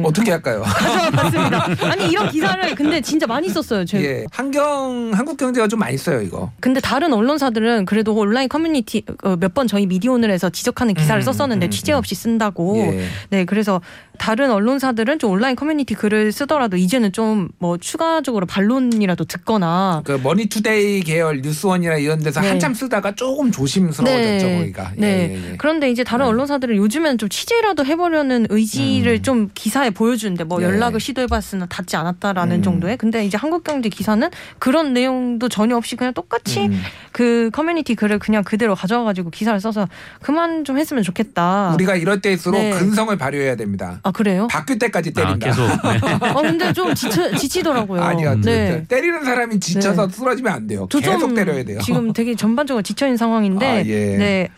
네. 0.01 0.03
어떻게 0.05 0.31
할까요? 0.31 0.63
가져와봤습니다. 0.65 1.65
아니 1.91 2.09
이런 2.09 2.29
기사를 2.29 2.75
근데 2.75 3.01
진짜 3.01 3.27
많이 3.27 3.49
썼어요. 3.49 3.85
제 3.85 4.03
예. 4.03 4.25
한경 4.31 5.11
한국 5.13 5.37
경제가 5.37 5.67
좀 5.67 5.79
많이 5.79 5.97
써요 5.97 6.21
이거. 6.21 6.51
근데 6.59 6.79
다른 6.79 7.13
언론사들은 7.13 7.85
그래도 7.85 8.13
온라인 8.15 8.49
커뮤니티 8.49 9.03
어, 9.23 9.35
몇번 9.35 9.67
저희 9.67 9.85
미디어오늘에서 9.85 10.49
지적하는 10.49 10.93
기사를 10.93 11.21
음, 11.21 11.23
썼었는데 11.23 11.67
음, 11.67 11.71
취재 11.71 11.93
음. 11.93 11.97
없이 11.97 12.15
쓴다고. 12.15 12.77
예. 12.77 13.05
네, 13.29 13.45
그래서 13.45 13.81
다른 14.17 14.51
언론사들은 14.51 15.19
좀 15.19 15.31
온라인 15.31 15.55
커뮤니티 15.55 15.93
글을 15.93 16.31
쓰더라도 16.31 16.77
이제는 16.77 17.11
좀 17.11 17.49
뭐 17.59 17.77
추가적으로 17.77 18.45
반론이라도 18.45 19.25
듣거나 19.25 20.01
그 20.05 20.19
머니투데이 20.21 21.01
계열 21.01 21.41
뉴스원이나 21.41 21.97
이런 21.97 22.19
데서 22.19 22.41
네. 22.41 22.49
한참 22.49 22.73
쓰다가 22.73 23.15
조금 23.15 23.51
조심스러워졌죠 23.51 24.45
네. 24.45 24.59
거기가. 24.59 24.91
예, 24.97 25.01
네. 25.01 25.07
예, 25.31 25.51
예. 25.51 25.55
그런데 25.57 25.89
이제 25.89 26.03
다른 26.03 26.25
네. 26.25 26.29
언론사들은 26.29 26.75
요즘엔 26.75 27.17
좀 27.17 27.29
취재라도 27.29 27.85
해보려는 27.85 28.47
의지를 28.49 29.13
음. 29.13 29.21
좀 29.23 29.49
기사 29.53 29.84
에 29.85 29.89
보여주는데 29.91 30.43
뭐 30.43 30.59
네. 30.59 30.65
연락을 30.65 30.99
시도해봤으나 30.99 31.67
닿지 31.67 31.95
않았다라는 31.95 32.57
음. 32.57 32.63
정도의 32.63 32.97
근데 32.97 33.25
이제 33.25 33.37
한국경제 33.37 33.89
기사는 33.89 34.27
그런 34.57 34.93
내용도 34.93 35.47
전혀 35.49 35.75
없이 35.77 35.95
그냥 35.95 36.13
똑같이 36.13 36.65
음. 36.65 36.81
그 37.11 37.49
커뮤니티 37.53 37.95
글을 37.95 38.19
그냥 38.19 38.43
그대로 38.43 38.75
가져와가지고 38.75 39.29
기사를 39.29 39.59
써서 39.59 39.87
그만 40.21 40.65
좀 40.65 40.77
했으면 40.77 41.03
좋겠다. 41.03 41.71
우리가 41.75 41.95
이럴 41.95 42.21
때일수록 42.21 42.59
네. 42.59 42.71
근성을 42.71 43.15
발휘해야 43.15 43.55
됩니다. 43.55 43.99
아 44.03 44.11
그래요? 44.11 44.47
바뀔 44.49 44.79
때까지 44.79 45.11
아, 45.15 45.21
때린다. 45.21 45.47
계속. 45.47 45.67
네. 45.67 46.29
어 46.29 46.41
근데 46.41 46.73
좀 46.73 46.93
지쳐, 46.95 47.35
지치더라고요. 47.35 48.01
아니야. 48.01 48.35
네. 48.35 48.85
때리는 48.87 49.23
사람이 49.23 49.59
지쳐서 49.59 50.09
쓰러지면 50.09 50.51
안 50.51 50.67
돼요. 50.67 50.87
저 50.89 50.99
계속 50.99 51.19
좀 51.19 51.35
때려야 51.35 51.63
돼요. 51.63 51.79
지금 51.83 52.11
되게 52.13 52.35
전반적으로 52.35 52.81
지쳐 52.81 53.05
있는 53.05 53.17
상황인데, 53.17 53.65
아, 53.65 53.85
예. 53.85 54.17
네 54.17 54.49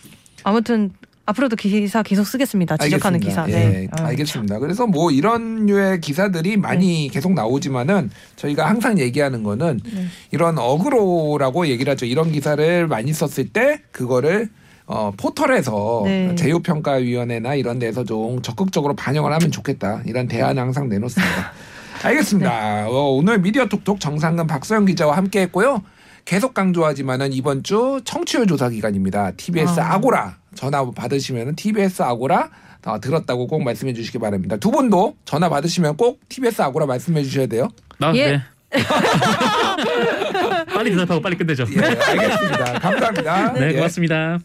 아무튼 0.44 0.92
앞으로도 1.28 1.58
기사 1.58 2.02
계속 2.04 2.26
쓰겠습니다. 2.26 2.78
지적하는 2.78 3.18
알겠습니다. 3.18 3.46
기사. 3.46 3.60
예, 3.60 3.70
네. 3.70 3.88
어. 3.92 4.06
알겠습니다. 4.06 4.60
그래서 4.60 4.88
뭐 4.88 5.12
이런 5.12 5.66
류의 5.66 6.00
기사들이 6.00 6.56
많이 6.56 7.10
계속 7.12 7.34
나오지만은 7.34 8.10
저희가 8.38 8.68
항상 8.68 8.98
얘기하는 8.98 9.44
거는 9.44 9.82
네. 9.84 10.06
이런 10.32 10.58
어그로라고 10.58 11.68
얘기를 11.68 11.92
하죠. 11.92 12.06
이런 12.06 12.32
기사를 12.32 12.88
많이 12.88 13.12
썼을 13.12 13.50
때 13.50 13.82
그거를 13.92 14.50
어, 14.86 15.12
포털에서 15.18 16.04
네. 16.06 16.34
제휴평가위원회나 16.36 17.56
이런 17.56 17.78
데서 17.78 18.06
좀 18.06 18.42
적극적으로 18.42 18.96
반영을 18.96 19.34
하면 19.34 19.52
좋겠다. 19.52 20.04
이런 20.06 20.30
대안을 20.30 20.64
항상 20.64 20.88
내놓습니다. 20.88 21.52
알겠습니다. 22.04 22.84
네. 22.84 22.90
어, 22.90 23.10
오늘 23.10 23.40
미디어 23.40 23.66
톡톡 23.66 24.00
정상근 24.00 24.48
박소영 24.48 24.86
기자와 24.86 25.18
함께 25.18 25.42
했고요. 25.42 25.84
계속 26.28 26.54
강조하지만은 26.54 27.32
이번 27.32 27.64
주 27.64 28.02
청취율 28.04 28.48
조사 28.48 28.68
기간입니다. 28.68 29.32
TBS 29.38 29.80
아. 29.80 29.94
아. 29.94 29.98
고라 29.98 30.36
전화 30.56 30.84
받으시면은 30.92 31.56
TBS 31.56 32.04
아고라 32.04 32.50
어, 32.86 33.00
들었다고 33.00 33.48
꼭 33.48 33.64
말씀해 33.64 33.94
주시기 33.94 34.20
바랍니다. 34.20 34.58
두 34.58 34.70
분도 34.70 35.16
전화 35.26 35.50
받으시면 35.50 35.96
꼭 35.96 36.20
TBS 36.30 36.62
아고라 36.62 36.86
말씀해 36.86 37.24
주셔야 37.24 37.48
돼요. 37.48 37.70
아, 38.00 38.14
예. 38.16 38.32
네. 38.32 38.42
빨리 40.74 40.92
대답하고 40.92 41.22
빨리 41.22 41.38
끝내죠. 41.38 41.66
예, 41.74 41.82
알겠습니다. 41.82 42.80
감사합니다. 42.80 43.54
네, 43.54 43.70
예. 43.70 43.74
고맙습니다. 43.74 44.40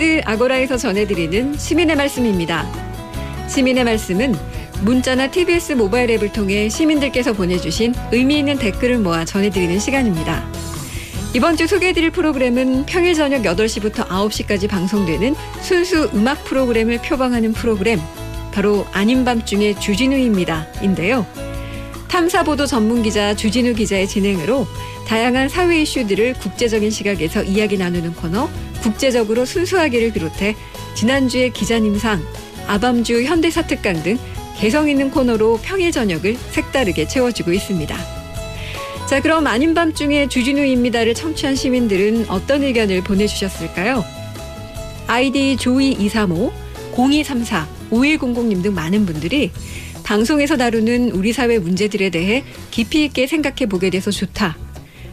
TBS 0.00 0.22
아고라에서 0.24 0.78
전해드리는 0.78 1.58
시민의 1.58 1.94
말씀입니다. 1.94 2.66
시민의 3.48 3.84
말씀은 3.84 4.34
문자나 4.80 5.30
TBS 5.30 5.72
모바일 5.72 6.10
앱을 6.12 6.32
통해 6.32 6.70
시민들께서 6.70 7.34
보내주신 7.34 7.94
의미 8.10 8.38
있는 8.38 8.56
댓글을 8.56 8.98
모아 8.98 9.26
전해드리는 9.26 9.78
시간입니다. 9.78 10.42
이번 11.34 11.58
주 11.58 11.66
소개해드릴 11.66 12.12
프로그램은 12.12 12.86
평일 12.86 13.12
저녁 13.12 13.42
8시부터 13.42 14.06
9시까지 14.06 14.70
방송되는 14.70 15.34
순수 15.60 16.10
음악 16.14 16.44
프로그램을 16.44 17.02
표방하는 17.02 17.52
프로그램, 17.52 18.00
바로 18.54 18.86
아닌 18.92 19.26
밤중에 19.26 19.78
주진우입니다. 19.78 20.66
인데요. 20.80 21.26
탐사보도 22.10 22.66
전문 22.66 23.04
기자 23.04 23.34
주진우 23.34 23.74
기자의 23.74 24.08
진행으로 24.08 24.66
다양한 25.06 25.48
사회 25.48 25.82
이슈들을 25.82 26.34
국제적인 26.34 26.90
시각에서 26.90 27.44
이야기 27.44 27.78
나누는 27.78 28.14
코너 28.14 28.50
국제적으로 28.82 29.44
순수하게를 29.44 30.12
비롯해 30.12 30.56
지난주의 30.96 31.52
기자님상, 31.52 32.20
아밤주 32.66 33.22
현대사특강 33.22 34.02
등 34.02 34.18
개성 34.58 34.88
있는 34.88 35.10
코너로 35.10 35.60
평일 35.62 35.92
저녁을 35.92 36.36
색다르게 36.50 37.06
채워주고 37.06 37.52
있습니다. 37.52 37.96
자, 39.08 39.22
그럼 39.22 39.46
아닌 39.46 39.72
밤중에 39.72 40.28
주진우입니다를 40.28 41.14
청취한 41.14 41.54
시민들은 41.54 42.26
어떤 42.28 42.64
의견을 42.64 43.02
보내주셨을까요? 43.04 44.04
아이디 45.06 45.56
조이235, 45.58 46.52
0234, 46.92 47.68
5100님 47.90 48.62
등 48.62 48.74
많은 48.74 49.06
분들이 49.06 49.50
방송에서 50.10 50.56
다루는 50.56 51.12
우리 51.12 51.32
사회 51.32 51.60
문제들에 51.60 52.10
대해 52.10 52.42
깊이 52.72 53.04
있게 53.04 53.28
생각해 53.28 53.66
보게 53.68 53.90
돼서 53.90 54.10
좋다. 54.10 54.56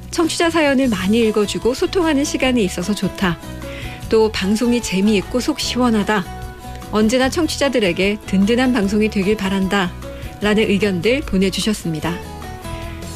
청취자 0.10 0.50
사연을 0.50 0.88
많이 0.88 1.20
읽어주고 1.20 1.76
소통하는 1.76 2.24
시간이 2.24 2.64
있어서 2.64 2.96
좋다. 2.96 3.38
또 4.10 4.32
방송이 4.32 4.82
재미있고 4.82 5.40
속 5.40 5.60
시원하다. 5.60 6.90
언제나 6.92 7.30
청취자들에게 7.30 8.22
든든한 8.26 8.74
방송이 8.74 9.10
되길 9.10 9.38
바란다. 9.38 9.94
라는 10.42 10.68
의견들 10.68 11.22
보내주셨습니다. 11.22 12.18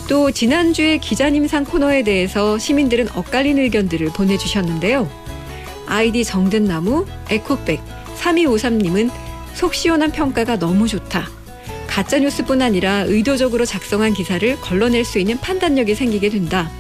또 0.08 0.30
지난주에 0.30 1.00
기자님상 1.00 1.64
코너에 1.64 2.04
대해서 2.04 2.60
시민들은 2.60 3.08
엇갈린 3.16 3.58
의견들을 3.58 4.10
보내주셨는데요. 4.10 5.10
아이디 5.88 6.26
정든나무, 6.26 7.08
에코백, 7.32 7.82
3253님은 8.20 9.10
속 9.56 9.74
시원한 9.74 10.12
평가가 10.12 10.60
너무 10.60 10.88
좋다. 10.88 11.41
가짜 11.92 12.20
뉴스뿐 12.20 12.62
아니라 12.62 13.04
의도적으로 13.06 13.66
작성한 13.66 14.14
기사를 14.14 14.56
걸러낼 14.62 15.04
수 15.04 15.20
있는 15.20 15.38
판단력이 15.38 15.94
생기게 15.94 16.30
된다. 16.30 16.72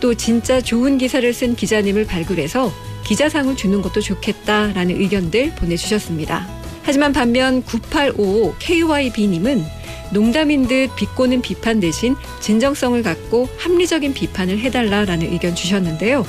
또 0.00 0.14
진짜 0.14 0.62
좋은 0.62 0.96
기사를 0.96 1.30
쓴 1.34 1.54
기자님을 1.54 2.06
발굴해서 2.06 2.72
기자상을 3.04 3.54
주는 3.56 3.82
것도 3.82 4.00
좋겠다라는 4.00 4.98
의견들 5.02 5.54
보내주셨습니다. 5.56 6.48
하지만 6.82 7.12
반면 7.12 7.62
9855 7.62 8.54
KYB님은 8.58 9.62
농담인 10.14 10.66
듯 10.66 10.96
비꼬는 10.96 11.42
비판 11.42 11.78
대신 11.78 12.16
진정성을 12.40 13.02
갖고 13.02 13.50
합리적인 13.58 14.14
비판을 14.14 14.60
해달라라는 14.60 15.30
의견 15.30 15.54
주셨는데요. 15.54 16.24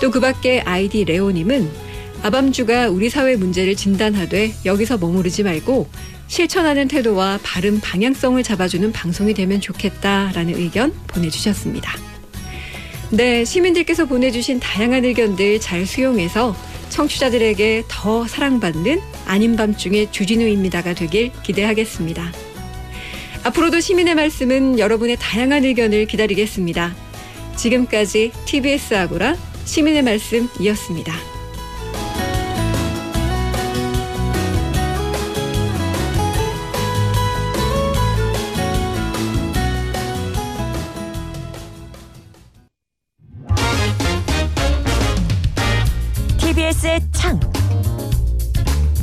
또 0.00 0.10
그 0.10 0.18
밖에 0.18 0.60
아이디 0.62 1.04
레오님은 1.04 1.87
아밤주가 2.22 2.88
우리 2.88 3.10
사회 3.10 3.36
문제를 3.36 3.76
진단하되 3.76 4.54
여기서 4.64 4.98
머무르지 4.98 5.42
말고 5.42 5.88
실천하는 6.26 6.88
태도와 6.88 7.38
바른 7.42 7.80
방향성을 7.80 8.42
잡아주는 8.42 8.92
방송이 8.92 9.34
되면 9.34 9.60
좋겠다라는 9.60 10.54
의견 10.54 10.92
보내주셨습니다. 11.06 11.96
네, 13.10 13.44
시민들께서 13.44 14.04
보내주신 14.04 14.60
다양한 14.60 15.04
의견들 15.04 15.60
잘 15.60 15.86
수용해서 15.86 16.54
청취자들에게 16.90 17.84
더 17.88 18.26
사랑받는 18.26 19.00
아닌 19.26 19.56
밤중에 19.56 20.10
주진우입니다가 20.10 20.94
되길 20.94 21.32
기대하겠습니다. 21.42 22.32
앞으로도 23.44 23.80
시민의 23.80 24.14
말씀은 24.14 24.78
여러분의 24.78 25.16
다양한 25.18 25.64
의견을 25.64 26.06
기다리겠습니다. 26.06 26.94
지금까지 27.56 28.32
TBS 28.44 28.94
아고라 28.94 29.36
시민의 29.64 30.02
말씀이었습니다. 30.02 31.37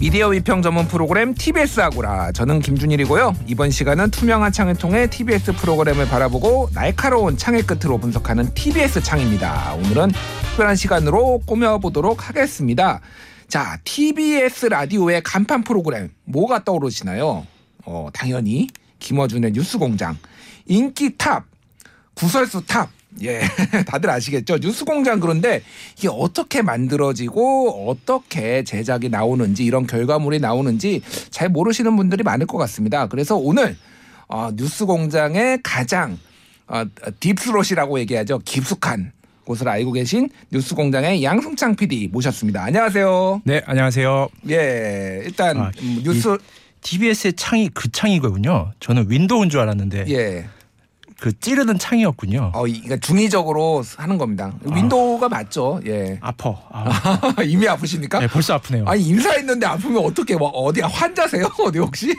미디어 0.06 0.28
위평 0.28 0.62
전문 0.62 0.88
프로그램 0.88 1.34
TBS 1.34 1.80
아고라. 1.80 2.32
저는 2.32 2.60
김준일이고요. 2.60 3.36
이번 3.48 3.72
시간은 3.72 4.12
투명한 4.12 4.52
창을 4.52 4.76
통해 4.76 5.10
TBS 5.10 5.54
프로그램을 5.54 6.08
바라보고 6.08 6.70
날카로운 6.76 7.38
창의 7.38 7.64
끝으로 7.64 7.98
분석하는 7.98 8.54
TBS 8.54 9.02
창입니다. 9.02 9.74
오늘은 9.74 10.12
특별한 10.50 10.76
시간으로 10.76 11.42
꾸며보도록 11.48 12.30
하겠습니다. 12.30 13.02
자 13.48 13.80
TBS 13.84 14.68
라디오의 14.68 15.24
간판 15.24 15.64
프로그램 15.64 16.12
뭐가 16.26 16.64
떠오르시나요? 16.64 17.48
어 17.86 18.10
당연히 18.14 18.68
김어준의 19.00 19.54
뉴스공장 19.54 20.20
인기 20.68 21.18
top 21.18 21.46
구설수 22.14 22.64
top 22.68 22.90
예, 23.22 23.40
다들 23.88 24.10
아시겠죠? 24.10 24.58
뉴스공장 24.58 25.20
그런데 25.20 25.62
이게 25.98 26.08
어떻게 26.10 26.62
만들어지고 26.62 27.90
어떻게 27.90 28.64
제작이 28.64 29.10
나오는지 29.10 29.64
이런 29.64 29.88
결과물이 29.88 30.40
나오는지 30.40 31.02
잘 31.30 31.50
모르시는 31.50 31.96
분들이 31.96 32.24
많을 32.24 32.46
것 32.46 32.58
같습니다. 32.58 33.08
그래서 33.08 33.36
오늘 33.36 33.78
어, 34.28 34.50
뉴스공장의 34.56 35.60
가장 35.64 36.18
어, 36.68 36.84
deep 37.20 37.41
throat이라고 37.41 38.00
얘기하죠. 38.00 38.40
깊숙한 38.40 39.12
곳을 39.46 39.70
알고 39.70 39.92
계신 39.92 40.30
뉴스공장의 40.52 41.24
양승창 41.24 41.76
PD 41.76 42.10
모셨습니다. 42.12 42.64
안녕하세요. 42.64 43.42
네, 43.46 43.62
안녕하세요. 43.66 44.30
예, 44.50 45.22
일단 45.24 45.58
아, 45.58 45.72
음, 45.82 46.02
뉴스 46.04 46.38
TBS의 46.82 47.34
창이 47.34 47.70
그 47.74 47.92
창이거든요. 47.92 48.72
저는 48.80 49.10
window인 49.10 49.50
줄 49.50 49.60
알았는데 49.60 50.06
예, 50.10 50.46
그 51.20 51.38
찌르는 51.40 51.80
창이었군요. 51.80 52.52
어, 52.54 52.68
이- 52.68 52.82
그러니까 52.82 52.98
중의적으로 52.98 53.84
하는 53.98 54.18
겁니다. 54.18 54.54
window가 54.64 55.30
맞죠. 55.30 55.80
예. 55.86 56.18
아파. 56.22 56.54
아, 56.72 57.36
이미 57.44 57.68
아프십니까? 57.68 58.20
네, 58.20 58.28
벌써 58.28 58.56
아프네요. 58.56 58.86
아니 58.86 59.02
인사했는데 59.04 59.66
아프면 59.66 60.04
어떻게 60.04 60.36
뭐 60.36 60.50
어디 60.50 60.82
환자세요? 60.82 61.46
어디 61.66 61.80
혹시? 61.80 62.14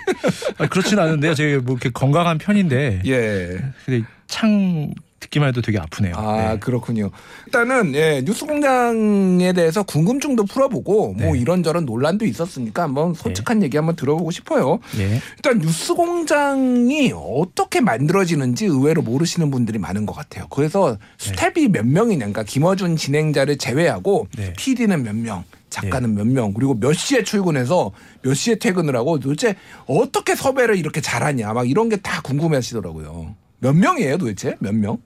아니, 0.58 0.68
그렇진 0.70 0.98
않은데요. 0.98 1.34
제가 1.34 1.62
뭐 1.62 1.72
이렇게 1.74 1.90
건강한 1.90 2.38
편인데 2.38 3.02
예. 3.06 3.58
근데 3.84 4.06
창 4.28 4.90
듣기만 5.26 5.48
해도 5.48 5.60
되게 5.60 5.78
아프네요. 5.78 6.14
아 6.16 6.52
네. 6.52 6.58
그렇군요. 6.58 7.10
일단은 7.46 7.94
예, 7.94 8.22
뉴스공장에 8.24 9.52
대해서 9.52 9.82
궁금증도 9.82 10.44
풀어보고 10.44 11.14
뭐 11.14 11.34
네. 11.34 11.38
이런저런 11.40 11.84
논란도 11.84 12.24
있었으니까 12.24 12.82
한번 12.84 13.14
솔직한 13.14 13.62
얘기 13.62 13.76
한번 13.76 13.96
들어보고 13.96 14.30
싶어요. 14.30 14.78
예. 14.98 15.20
일단 15.36 15.58
뉴스공장이 15.58 17.12
어떻게 17.14 17.80
만들어지는지 17.80 18.66
의외로 18.66 19.02
모르시는 19.02 19.50
분들이 19.50 19.78
많은 19.78 20.06
것 20.06 20.14
같아요. 20.14 20.46
그래서 20.50 20.96
스텝이 21.18 21.68
몇 21.68 21.86
명이냐, 21.86 22.18
그러니까 22.18 22.42
김어준 22.44 22.96
진행자를 22.96 23.58
제외하고 23.58 24.28
네. 24.36 24.52
PD는 24.56 25.02
몇 25.02 25.14
명, 25.16 25.44
작가는 25.70 26.14
몇 26.14 26.26
명, 26.26 26.52
그리고 26.54 26.74
몇 26.74 26.92
시에 26.92 27.22
출근해서 27.22 27.92
몇 28.22 28.34
시에 28.34 28.56
퇴근을 28.56 28.94
하고 28.96 29.18
도대체 29.18 29.56
어떻게 29.86 30.34
섭외를 30.34 30.76
이렇게 30.76 31.00
잘하냐, 31.00 31.52
막 31.52 31.68
이런 31.68 31.88
게 31.88 31.96
다 31.96 32.20
궁금해하시더라고요. 32.22 33.34
몇 33.58 33.72
명이에요, 33.74 34.18
도대체 34.18 34.54
몇 34.60 34.74
명? 34.74 34.98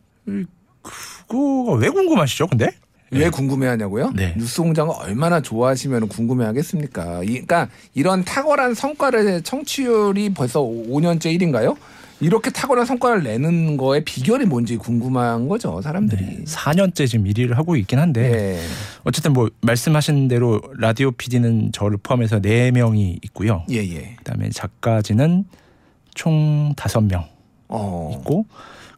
그거가 0.82 1.72
왜 1.74 1.88
궁금하시죠? 1.88 2.46
근데 2.48 2.70
왜 3.12 3.28
궁금해하냐고요? 3.28 4.12
네. 4.14 4.34
뉴스 4.38 4.62
공장을 4.62 4.94
얼마나 4.98 5.40
좋아하시면 5.40 6.08
궁금해하겠습니까? 6.08 7.22
이- 7.24 7.26
그러니까 7.26 7.68
이런 7.94 8.24
탁월한 8.24 8.74
성과를 8.74 9.42
청취율이 9.42 10.32
벌써 10.34 10.60
5년째 10.60 11.36
1인가요? 11.36 11.76
이렇게 12.22 12.50
탁월한 12.50 12.84
성과를 12.86 13.22
내는 13.24 13.78
거에 13.78 14.04
비결이 14.04 14.44
뭔지 14.44 14.76
궁금한 14.76 15.48
거죠, 15.48 15.80
사람들이. 15.80 16.22
네, 16.24 16.44
4년째 16.44 17.08
지금 17.08 17.24
1위를 17.24 17.54
하고 17.54 17.76
있긴 17.76 17.98
한데 17.98 18.58
예. 18.58 18.60
어쨌든 19.04 19.32
뭐 19.32 19.48
말씀하신 19.62 20.28
대로 20.28 20.60
라디오 20.78 21.10
PD는 21.12 21.72
저를 21.72 21.96
포함해서 22.02 22.40
4 22.40 22.70
명이 22.72 23.20
있고요. 23.24 23.64
예, 23.70 23.76
예. 23.76 24.14
그다음에 24.18 24.50
작가진은 24.50 25.46
총 26.14 26.74
5명 26.76 27.24
어. 27.68 28.14
있고 28.18 28.44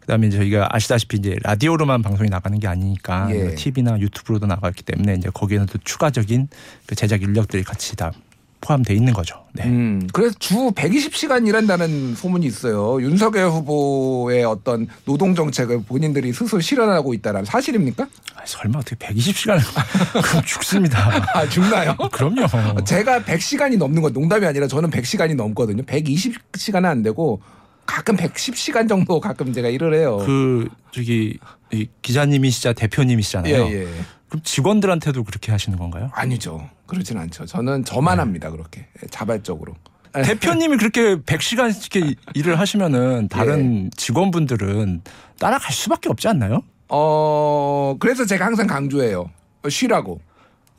그다음에 0.03 0.31
저희가 0.31 0.69
아시다시피 0.71 1.17
이제 1.17 1.37
라디오로만 1.43 2.03
방송이 2.03 2.29
나가는 2.29 2.59
게 2.59 2.67
아니니까 2.69 3.29
예. 3.31 3.55
TV나 3.55 3.99
유튜브로도 4.01 4.47
나갔기 4.47 4.83
때문에 4.83 5.15
이제 5.15 5.31
거기에는 5.33 5.67
또 5.67 5.79
추가적인 5.85 6.49
그 6.87 6.95
제작 6.95 7.23
인력들이 7.23 7.63
같이 7.63 7.97
다 7.97 8.13
포함돼 8.61 8.95
있는 8.95 9.13
거죠. 9.13 9.45
네. 9.53 9.65
음, 9.65 10.09
그래서 10.13 10.37
주 10.39 10.55
120시간 10.71 11.47
일한다는 11.49 12.15
소문이 12.15 12.47
있어요. 12.47 13.03
윤석열 13.03 13.51
후보의 13.51 14.45
어떤 14.45 14.87
노동 15.05 15.35
정책을 15.35 15.83
본인들이 15.83 16.33
스스로 16.33 16.61
실현하고 16.61 17.13
있다는 17.13 17.45
사실입니까? 17.45 18.05
아, 18.37 18.43
설마 18.45 18.79
어떻게 18.79 18.95
120시간을 18.97 19.59
그럼 20.23 20.45
죽습니다. 20.45 21.11
아, 21.35 21.49
죽나요? 21.49 21.97
그럼요. 22.13 22.47
제가 22.85 23.23
100시간이 23.23 23.77
넘는 23.79 24.01
건 24.01 24.13
농담이 24.13 24.47
아니라 24.47 24.69
저는 24.69 24.91
100시간이 24.91 25.35
넘거든요. 25.35 25.83
120시간은 25.83 26.85
안 26.85 27.03
되고 27.03 27.43
가끔 27.87 28.17
110시간 28.17 28.89
정도 28.89 29.21
가끔 29.21 29.53
제가 29.53 29.69
일을 29.69 29.95
해요. 29.95 30.19
그 30.25 30.69
저기 30.93 31.39
이 31.73 31.87
기자님이시자 32.03 32.73
대표님이시잖아요. 32.75 33.55
예, 33.55 33.73
예. 33.73 33.89
그럼 34.29 34.43
직원들한테도 34.43 35.25
그렇게 35.25 35.53
하시는 35.53 35.77
건가요? 35.79 36.11
아니죠. 36.15 36.69
그러진 36.87 37.19
않죠. 37.19 37.47
저는 37.47 37.85
저만 37.85 38.21
합니다. 38.21 38.51
그렇게 38.51 38.87
예, 39.03 39.07
자발적으로. 39.09 39.75
대표님이 40.13 40.77
그렇게 40.77 41.17
100시간씩 41.17 42.17
일을 42.35 42.59
하시면은 42.59 43.29
다른 43.29 43.91
직원분들은 43.97 45.03
따라갈 45.39 45.73
수밖에 45.73 46.11
없지 46.11 46.29
않나요? 46.29 46.63
어 46.89 47.97
그래서 47.99 48.27
제가 48.27 48.45
항상 48.45 48.67
강조해요. 48.67 49.31
쉬라고. 49.69 50.21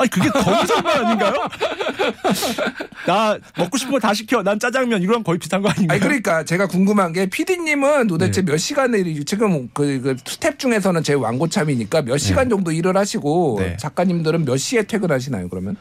아니 0.04 0.10
그게 0.10 0.30
더 0.30 0.40
무서운 0.40 0.84
거 0.84 0.90
아닌가요? 0.90 1.34
나 3.08 3.38
먹고 3.58 3.78
싶은 3.78 3.94
거 3.94 4.00
다 4.04 4.14
시켜. 4.14 4.44
난 4.44 4.60
짜장면 4.60 5.02
이거랑 5.02 5.24
거의 5.24 5.40
비슷한 5.40 5.62
거 5.62 5.70
아닌가요? 5.70 5.96
아니 5.96 6.02
그러니까 6.02 6.44
제가 6.44 6.68
궁금한 6.68 7.14
게 7.14 7.26
PD님은 7.28 8.08
도대체 8.08 8.42
네. 8.42 8.52
몇 8.52 8.58
시간을 8.58 9.08
일- 9.08 9.24
지금 9.26 9.70
그, 9.74 10.02
그 10.02 10.18
스텝 10.26 10.60
중에서는 10.60 11.04
제 11.04 11.14
왕고참이니까 11.14 12.02
몇 12.02 12.18
시간 12.18 12.50
정도 12.50 12.72
일을 12.74 12.98
하시고 12.98 13.58
네. 13.62 13.78
작가님들은 13.78 14.44
몇 14.44 14.58
시에 14.58 14.84
퇴근하시나요? 14.84 15.48
그러면 15.48 15.78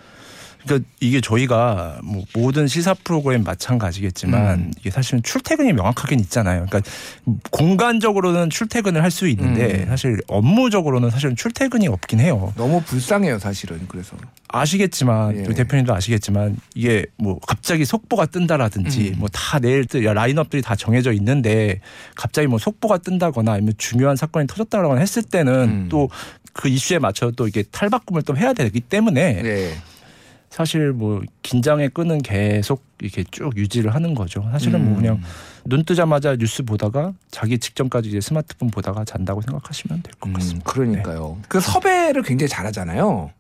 그러니까 0.65 0.89
이게 1.01 1.21
저희가 1.21 2.01
뭐 2.03 2.25
모든 2.35 2.67
시사 2.67 2.95
프로그램 2.95 3.45
마찬가지겠지만 3.45 4.59
음. 4.59 4.73
이게 4.79 4.91
사실은 4.91 5.23
출퇴근이 5.23 5.73
명확하게 5.73 6.17
있잖아요. 6.17 6.67
그러니까 6.69 6.91
공간적으로는 7.51 8.51
출퇴근을 8.51 9.03
할 9.03 9.13
수 9.13 9.29
있는데 9.29 9.83
음. 9.83 9.87
사실 9.89 10.19
업무적으로는 10.27 11.11
사실은 11.11 11.37
출퇴근이 11.37 11.87
없긴 11.87 12.19
해요. 12.19 12.53
너무 12.57 12.81
불쌍해요 12.81 13.39
사실은 13.39 13.81
그래서. 13.87 14.17
아시겠지만 14.49 15.37
예. 15.37 15.43
대표님도 15.43 15.95
아시겠지만 15.95 16.57
이게 16.75 17.05
뭐 17.17 17.39
갑자기 17.47 17.85
속보가 17.85 18.27
뜬다라든지 18.27 19.13
음. 19.15 19.19
뭐다 19.19 19.59
내일 19.61 19.85
뜰 19.85 20.03
라인업들이 20.03 20.63
다 20.63 20.75
정해져 20.77 21.13
있는데 21.13 21.81
갑자기 22.15 22.47
뭐 22.49 22.59
속보가 22.59 22.99
뜬다거나 22.99 23.53
아니면 23.53 23.75
중요한 23.77 24.17
사건이 24.17 24.47
터졌다거나 24.47 24.99
했을 24.99 25.23
때는 25.23 25.53
음. 25.53 25.89
또그 25.91 26.69
이슈에 26.69 26.99
맞춰 26.99 27.31
또 27.31 27.47
이게 27.47 27.63
탈바꿈을 27.63 28.23
또 28.23 28.37
해야 28.37 28.53
되기 28.55 28.81
때문에 28.81 29.43
네. 29.43 29.75
사실 30.53 30.93
뭐 30.93 31.23
긴장의 31.41 31.89
끈은 31.89 32.19
계속 32.19 32.85
이렇게 33.01 33.25
쭉 33.31 33.57
유지를 33.57 33.95
하는 33.95 34.15
거죠. 34.15 34.47
사실은 34.53 34.81
음. 34.81 34.85
뭐 34.85 34.97
그냥 34.97 35.23
눈 35.65 35.83
뜨자마자 35.83 36.37
뉴스 36.37 36.63
보다가 36.63 37.15
자기 37.31 37.59
직전까지 37.59 38.11
이제 38.11 38.21
스마트폰 38.21 38.71
보다가 38.71 39.07
잔다고 39.07 39.41
생각하시면 39.41 40.03
될것 40.03 40.29
음, 40.29 40.33
같습니다. 40.35 40.71
그러니까요. 40.71 41.39
그 41.49 41.59
섭외를 41.59 42.23
굉장히 42.23 42.51
잘하잖아요. 42.51 43.31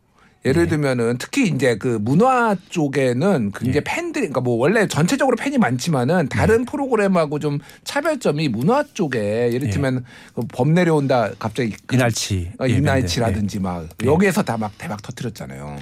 예를 0.46 0.64
네. 0.64 0.70
들면은 0.70 1.18
특히 1.18 1.48
이제 1.48 1.76
그 1.76 1.98
문화 2.00 2.56
쪽에는 2.70 3.52
굉장히 3.54 3.72
네. 3.72 3.80
팬들이 3.84 4.22
그러니까 4.22 4.40
뭐 4.40 4.56
원래 4.56 4.88
전체적으로 4.88 5.36
팬이 5.36 5.58
많지만은 5.58 6.28
다른 6.28 6.64
프로그램하고 6.64 7.38
좀 7.38 7.58
차별점이 7.84 8.48
문화 8.48 8.82
쪽에 8.94 9.52
예를 9.52 9.66
네. 9.66 9.70
들면 9.70 10.04
그범 10.34 10.72
내려온다 10.72 11.30
갑자기 11.38 11.76
그 11.86 11.94
이날치, 11.94 12.52
어, 12.58 12.64
예, 12.66 12.72
이날치라든지 12.72 13.60
막 13.60 13.86
네. 13.98 14.06
여기에서 14.06 14.42
다 14.42 14.56
막 14.56 14.72
대박 14.78 15.00
터뜨렸잖아요. 15.02 15.78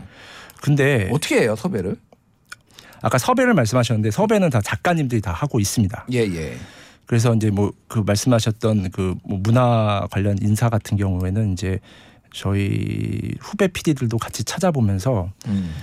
근데 0.61 1.09
어떻게 1.13 1.41
해요 1.43 1.57
섭외를? 1.57 1.97
아까 3.03 3.19
섭외를 3.19 3.55
말씀하셨는데 3.55 4.11
섭외는 4.11 4.51
다 4.51 4.61
작가님들이 4.61 5.21
다 5.21 5.33
하고 5.33 5.59
있습니다. 5.61 6.07
예 6.13 6.19
예. 6.19 6.57
그래서 7.07 7.35
이제 7.35 7.51
뭐 7.51 7.73
그 7.91 7.99
말씀하셨던 8.07 8.91
그뭐 8.91 9.41
문화 9.43 10.07
관련 10.11 10.39
인사 10.41 10.69
같은 10.69 10.97
경우에는 10.97 11.53
이제 11.53 11.81
저희 12.33 13.35
후배 13.41 13.67
PD들도 13.67 14.17
같이 14.17 14.45
찾아보면서 14.45 15.33
음. 15.49 15.75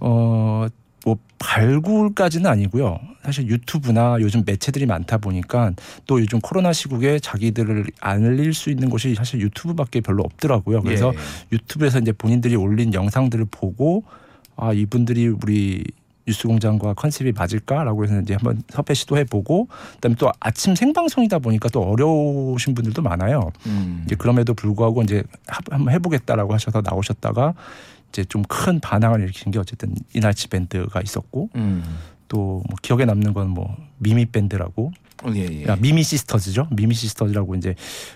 어, 0.00 0.66
뭐 1.06 1.16
발굴까지는 1.38 2.46
아니고요. 2.50 3.00
사실 3.24 3.48
유튜브나 3.48 4.18
요즘 4.20 4.42
매체들이 4.44 4.84
많다 4.84 5.16
보니까 5.16 5.72
또 6.06 6.20
요즘 6.20 6.38
코로나 6.40 6.74
시국에 6.74 7.18
자기들을 7.18 7.86
알릴 8.00 8.52
수 8.52 8.68
있는 8.68 8.90
곳이 8.90 9.14
사실 9.14 9.40
유튜브밖에 9.40 10.02
별로 10.02 10.22
없더라고요. 10.22 10.82
그래서 10.82 11.12
예. 11.14 11.18
유튜브에서 11.52 11.98
이제 11.98 12.12
본인들이 12.12 12.56
올린 12.56 12.92
영상들을 12.92 13.46
보고 13.50 14.04
아 14.56 14.72
이분들이 14.72 15.28
우리 15.28 15.84
뉴스공장과 16.26 16.94
컨셉이 16.94 17.32
맞을까라고 17.32 18.04
해서 18.04 18.18
이제 18.20 18.34
한번 18.34 18.62
섭외 18.70 18.94
시도해 18.94 19.24
보고 19.24 19.68
그다음에 19.96 20.14
또 20.18 20.32
아침 20.40 20.74
생방송이다 20.74 21.38
보니까 21.40 21.68
또 21.68 21.82
어려우신 21.82 22.74
분들도 22.74 23.02
많아요. 23.02 23.50
음. 23.66 24.02
이제 24.06 24.14
그럼에도 24.14 24.54
불구하고 24.54 25.02
이제 25.02 25.22
하- 25.46 25.60
한번 25.70 25.92
해보겠다라고 25.94 26.54
하셔서 26.54 26.80
나오셨다가 26.82 27.52
이제 28.08 28.24
좀 28.24 28.42
큰 28.48 28.80
반향을 28.80 29.20
일으킨 29.22 29.52
게 29.52 29.58
어쨌든 29.58 29.94
이날치 30.14 30.48
밴드가 30.48 31.00
있었고 31.02 31.50
음. 31.56 31.82
또뭐 32.28 32.62
기억에 32.80 33.04
남는 33.04 33.34
건 33.34 33.48
뭐 33.48 33.76
미미 33.98 34.24
밴드라고 34.24 34.92
어, 35.24 35.30
예 35.34 35.40
예. 35.50 35.66
야, 35.66 35.76
미미 35.78 36.02
시스터즈죠 36.02 36.68
미미 36.70 36.94
시스터즈라고 36.94 37.54
이제 37.56 37.74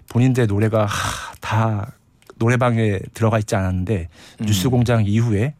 본인들의 0.08 0.46
노래가 0.48 0.86
하, 0.86 1.34
다 1.40 1.92
노래방에 2.36 3.00
들어가 3.12 3.38
있지 3.38 3.54
않았는데 3.54 4.08
음. 4.40 4.46
뉴스공장 4.46 5.04
이후에 5.06 5.54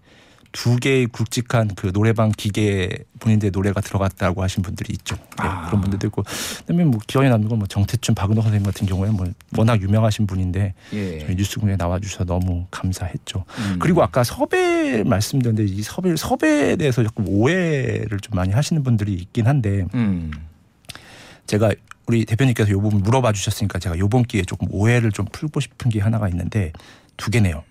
두 0.52 0.76
개의 0.76 1.06
굵직한 1.06 1.68
그 1.76 1.92
노래방 1.92 2.32
기계에 2.32 2.88
본인들의 3.20 3.50
노래가 3.50 3.80
들어갔다고 3.80 4.42
하신 4.42 4.62
분들이 4.62 4.94
있죠. 4.94 5.16
네, 5.16 5.22
아. 5.46 5.66
그런 5.66 5.80
분들도 5.82 6.06
있고. 6.06 6.22
그다음에 6.22 6.84
뭐 6.84 7.00
기억에 7.06 7.28
남는 7.28 7.48
건 7.48 7.58
뭐 7.58 7.66
정태춘, 7.66 8.14
박은호 8.14 8.40
선생님 8.40 8.64
같은 8.64 8.86
경우에는 8.86 9.16
뭐 9.16 9.26
워낙 9.56 9.82
유명하신 9.82 10.26
분인데 10.28 10.74
예. 10.92 11.18
저희 11.18 11.34
뉴스공장에 11.34 11.76
나와 11.76 11.98
주셔서 11.98 12.24
너무 12.24 12.66
감사했죠. 12.70 13.44
음. 13.58 13.78
그리고 13.80 14.02
아까 14.02 14.22
섭외 14.22 15.02
말씀드렸는데 15.04 15.72
이 15.72 15.82
섭외 15.82 16.14
섭외에 16.14 16.76
대해서 16.76 17.02
조금 17.02 17.28
오해를 17.28 18.20
좀 18.20 18.36
많이 18.36 18.52
하시는 18.52 18.82
분들이 18.84 19.14
있긴 19.14 19.48
한데 19.48 19.86
음. 19.94 20.30
제가 21.46 21.72
우리 22.06 22.24
대표님께서 22.24 22.70
요 22.70 22.80
부분 22.80 23.02
물어봐 23.02 23.32
주셨으니까 23.32 23.78
제가 23.78 23.98
요번 23.98 24.22
기회에 24.22 24.44
조금 24.44 24.68
오해를 24.70 25.10
좀 25.12 25.26
풀고 25.30 25.60
싶은 25.60 25.90
게 25.90 26.00
하나가 26.00 26.28
있는데 26.28 26.72
두 27.16 27.30
개네요. 27.30 27.64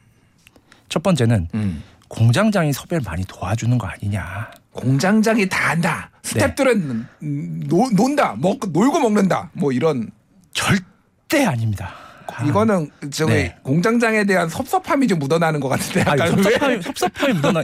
첫 0.89 1.01
번째는 1.01 1.47
음. 1.53 1.83
공장장이 2.07 2.73
섭외를 2.73 3.03
많이 3.05 3.23
도와주는 3.25 3.77
거 3.77 3.87
아니냐. 3.87 4.51
공장장이 4.71 5.49
다 5.49 5.71
한다. 5.71 6.09
스탭들은 6.23 7.05
음, 7.23 7.63
노, 7.67 7.89
논다. 7.91 8.35
먹 8.37 8.59
놀고 8.71 8.99
먹는다. 8.99 9.49
뭐 9.53 9.71
이런 9.71 10.09
절대 10.53 11.45
아닙니다. 11.45 11.93
아, 12.33 12.43
이거는 12.45 12.89
저기 13.11 13.33
네. 13.33 13.55
공장장에 13.63 14.23
대한 14.25 14.47
섭섭함이 14.49 15.07
좀 15.07 15.17
묻어나는 15.19 15.59
것 15.59 15.69
같은데. 15.69 16.01
아니? 16.03 16.29
섭섭함이 16.29 16.81
섭섭함이 16.83 17.33
묻어나 17.33 17.63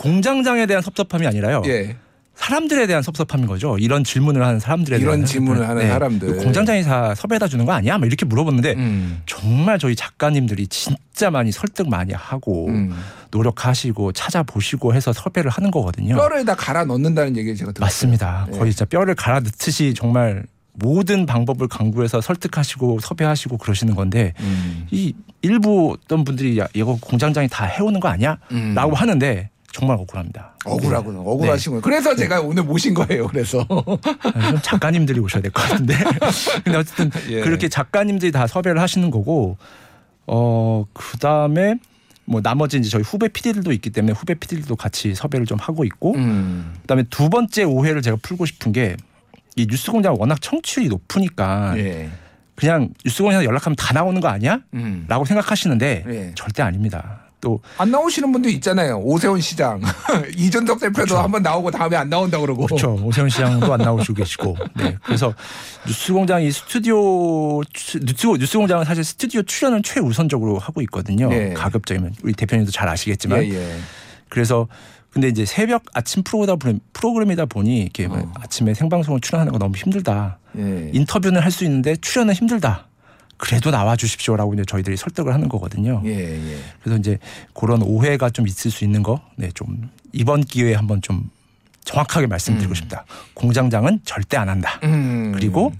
공장장에 0.00 0.66
대한 0.66 0.82
섭섭함이 0.82 1.26
아니라요. 1.26 1.62
예. 1.66 1.96
사람들에 2.38 2.86
대한 2.86 3.02
섭섭함인 3.02 3.46
거죠. 3.46 3.76
이런 3.78 4.04
질문을 4.04 4.44
하는 4.46 4.60
사람들에 4.60 4.98
이런 4.98 5.16
대한 5.16 5.26
질문을. 5.26 5.68
하는 5.68 5.88
사람들. 5.88 6.36
공장장이 6.36 6.84
다 6.84 7.14
섭외해다 7.14 7.48
주는 7.48 7.64
거 7.66 7.72
아니야? 7.72 7.98
막 7.98 8.06
이렇게 8.06 8.24
물어보는데 8.24 8.74
음. 8.76 9.20
정말 9.26 9.78
저희 9.78 9.96
작가님들이 9.96 10.68
진짜 10.68 11.30
많이 11.30 11.50
설득 11.50 11.88
많이 11.88 12.12
하고 12.14 12.68
음. 12.68 12.94
노력하시고 13.32 14.12
찾아보시고 14.12 14.94
해서 14.94 15.12
섭외를 15.12 15.50
하는 15.50 15.70
거거든요. 15.72 16.14
뼈를 16.16 16.44
다 16.44 16.54
갈아 16.54 16.84
넣는다는 16.84 17.36
얘기를 17.36 17.56
제가 17.56 17.72
들었어요. 17.72 17.84
맞습니다. 17.86 18.46
예. 18.52 18.56
거의 18.58 18.70
진짜 18.72 18.84
뼈를 18.84 19.16
갈아 19.16 19.40
넣듯이 19.40 19.92
정말 19.94 20.44
모든 20.74 21.26
방법을 21.26 21.66
강구해서 21.66 22.20
설득하시고 22.20 23.00
섭외하시고 23.00 23.58
그러시는 23.58 23.96
건데 23.96 24.32
음. 24.40 24.86
이 24.92 25.12
일부 25.42 25.96
어떤 26.04 26.22
분들이 26.22 26.56
야 26.60 26.68
이거 26.72 26.96
공장장이 27.00 27.48
다 27.50 27.64
해오는 27.64 27.98
거 27.98 28.06
아니야? 28.08 28.38
음. 28.52 28.74
라고 28.76 28.94
하는데 28.94 29.50
정말 29.72 29.96
억울합니다. 29.98 30.54
억울하구나. 30.64 31.20
억울하시군. 31.20 31.80
그래서 31.82 32.14
제가 32.16 32.40
오늘 32.40 32.62
모신 32.64 32.94
거예요. 32.94 33.26
그래서. 33.28 33.66
네. 33.68 34.50
좀 34.50 34.60
작가님들이 34.62 35.20
오셔야 35.20 35.42
될 35.42 35.50
것 35.52 35.62
같은데. 35.68 35.94
근데 36.64 36.78
어쨌든 36.78 37.10
예. 37.30 37.40
그렇게 37.42 37.68
작가님들이 37.68 38.32
다 38.32 38.46
섭외를 38.46 38.80
하시는 38.80 39.10
거고 39.10 39.56
어 40.26 40.84
그다음에 40.94 41.76
뭐 42.24 42.40
나머지 42.42 42.78
이제 42.78 42.88
저희 42.90 43.02
후배 43.02 43.28
PD들도 43.28 43.72
있기 43.72 43.90
때문에 43.90 44.12
후배 44.12 44.34
PD들도 44.34 44.74
같이 44.76 45.14
섭외를 45.14 45.46
좀 45.46 45.58
하고 45.60 45.84
있고 45.84 46.14
음. 46.16 46.74
그다음에 46.82 47.04
두 47.10 47.28
번째 47.30 47.64
오해를 47.64 48.02
제가 48.02 48.16
풀고 48.22 48.46
싶은 48.46 48.72
게 48.72 48.96
이 49.56 49.66
뉴스공장 49.68 50.14
워낙 50.16 50.40
청취율이 50.40 50.88
높으니까 50.88 51.76
예. 51.78 52.08
그냥 52.54 52.90
뉴스공장에서 53.04 53.44
연락하면 53.44 53.74
다 53.74 53.92
나오는 53.92 54.20
거 54.20 54.28
아니야? 54.28 54.60
음. 54.74 55.04
라고 55.08 55.24
생각하시는데 55.24 56.04
예. 56.06 56.32
절대 56.36 56.62
아닙니다. 56.62 57.22
또 57.40 57.60
안 57.78 57.90
나오시는 57.90 58.32
분도 58.32 58.48
있잖아요. 58.48 58.98
오세훈 58.98 59.40
시장. 59.40 59.80
이준석 60.36 60.80
대표도 60.80 60.92
그렇죠. 60.94 61.18
한번 61.18 61.42
나오고 61.42 61.70
다음에 61.70 61.96
안 61.96 62.08
나온다 62.10 62.38
그러고. 62.38 62.66
그렇죠. 62.66 62.94
오세훈 63.02 63.28
시장도 63.28 63.72
안 63.72 63.78
나오시고 63.80 64.14
계시고. 64.14 64.56
네. 64.76 64.96
그래서 65.04 65.32
뉴스공장 65.86 66.42
이 66.42 66.50
스튜디오 66.50 67.62
추- 67.72 68.00
뉴스 68.00 68.26
뉴스공장은 68.26 68.84
사실 68.84 69.04
스튜디오 69.04 69.42
출연을 69.42 69.82
최우선적으로 69.82 70.58
하고 70.58 70.80
있거든요. 70.82 71.28
예. 71.32 71.52
가급적이면 71.54 72.14
우리 72.22 72.32
대표님도 72.32 72.72
잘 72.72 72.88
아시겠지만. 72.88 73.44
예, 73.44 73.50
예. 73.54 73.76
그래서 74.28 74.66
근데 75.10 75.28
이제 75.28 75.44
새벽 75.44 75.84
아침 75.94 76.22
프로다 76.22 76.56
프로그램이다 76.92 77.46
보니 77.46 77.80
이렇게 77.82 78.06
어. 78.06 78.32
아침에 78.40 78.74
생방송을 78.74 79.20
출연하는 79.20 79.52
거 79.52 79.58
너무 79.58 79.76
힘들다. 79.76 80.38
예. 80.58 80.90
인터뷰는 80.92 81.40
할 81.40 81.50
수 81.50 81.64
있는데 81.64 81.96
출연은 81.96 82.34
힘들다. 82.34 82.88
그래도 83.38 83.70
나와 83.70 83.96
주십시오라고 83.96 84.54
이제 84.54 84.64
저희들이 84.66 84.96
설득을 84.96 85.32
하는 85.32 85.48
거거든요. 85.48 86.02
예, 86.04 86.10
예. 86.10 86.58
그래서 86.82 86.98
이제 86.98 87.18
그런 87.54 87.82
오해가 87.82 88.28
좀 88.30 88.46
있을 88.46 88.70
수 88.70 88.84
있는 88.84 89.02
거, 89.02 89.20
네, 89.36 89.50
좀 89.54 89.90
이번 90.12 90.42
기회에 90.42 90.74
한번 90.74 91.00
좀 91.00 91.30
정확하게 91.84 92.26
말씀드리고 92.26 92.72
음. 92.72 92.74
싶다. 92.74 93.04
공장장은 93.34 94.00
절대 94.04 94.36
안 94.36 94.48
한다. 94.48 94.80
음. 94.82 95.32
그리고 95.32 95.72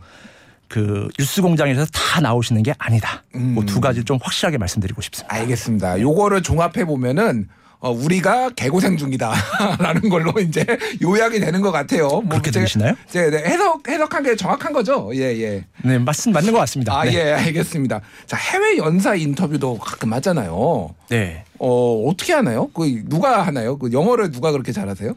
그 0.69 1.09
뉴스 1.19 1.43
공장에서 1.43 1.85
다 1.87 2.21
나오시는 2.21 2.63
게 2.63 2.75
아니다. 2.79 3.25
음. 3.35 3.55
그두 3.57 3.81
가지 3.81 4.05
좀 4.05 4.19
확실하게 4.23 4.59
말씀드리고 4.59 5.03
싶습니다. 5.03 5.35
알겠습니다. 5.35 6.01
요거를 6.01 6.43
종합해 6.43 6.85
보면은 6.87 7.49
어, 7.81 7.93
우리가 7.93 8.51
개고생 8.51 8.97
중이다라는 8.97 10.09
걸로 10.11 10.33
이제 10.41 10.65
요약이 11.01 11.39
되는 11.39 11.61
것 11.61 11.71
같아요. 11.71 12.09
뭐 12.09 12.29
그렇게 12.29 12.51
들리시나요? 12.51 12.95
제 13.09 13.31
네, 13.31 13.39
해석 13.45 13.87
해석한 13.89 14.25
게 14.25 14.35
정확한 14.35 14.73
거죠. 14.73 15.11
예, 15.15 15.21
예. 15.41 15.65
네, 15.85 15.99
맞, 15.99 16.17
맞는 16.29 16.53
것 16.53 16.59
같습니다. 16.59 16.99
아, 16.99 17.05
네. 17.05 17.15
예, 17.15 17.33
알겠습니다. 17.35 18.01
자, 18.27 18.37
해외 18.37 18.79
연사 18.79 19.15
인터뷰도 19.15 19.79
가끔 19.79 20.13
하잖아요. 20.15 20.93
네. 21.09 21.45
어, 21.61 22.05
어떻게 22.09 22.33
하나요? 22.33 22.69
그 22.75 23.03
누가 23.07 23.47
하나요? 23.47 23.79
그 23.79 23.93
영어를 23.93 24.33
누가 24.33 24.51
그렇게 24.51 24.73
잘하세요? 24.73 25.15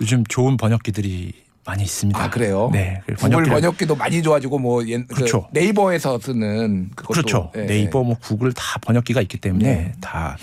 요즘 0.00 0.24
좋은 0.26 0.56
번역기들이 0.56 1.32
많이 1.66 1.82
있습니다. 1.84 2.18
아, 2.20 2.30
그래요? 2.30 2.70
네. 2.72 3.02
그 3.06 3.14
구글 3.14 3.28
번역기를- 3.44 3.50
번역기도 3.50 3.96
많이 3.96 4.22
좋아지고 4.22 4.58
뭐 4.58 4.84
옛, 4.88 5.06
그 5.06 5.14
그렇죠. 5.14 5.46
네이버에서 5.52 6.18
쓰는 6.20 6.88
그것도 6.96 7.12
그렇죠. 7.12 7.52
예, 7.56 7.66
네이버 7.66 8.02
뭐 8.02 8.16
구글 8.20 8.52
다 8.54 8.78
번역기가 8.80 9.20
있기 9.20 9.36
때문에 9.36 9.64
네. 9.64 9.92
다 10.00 10.36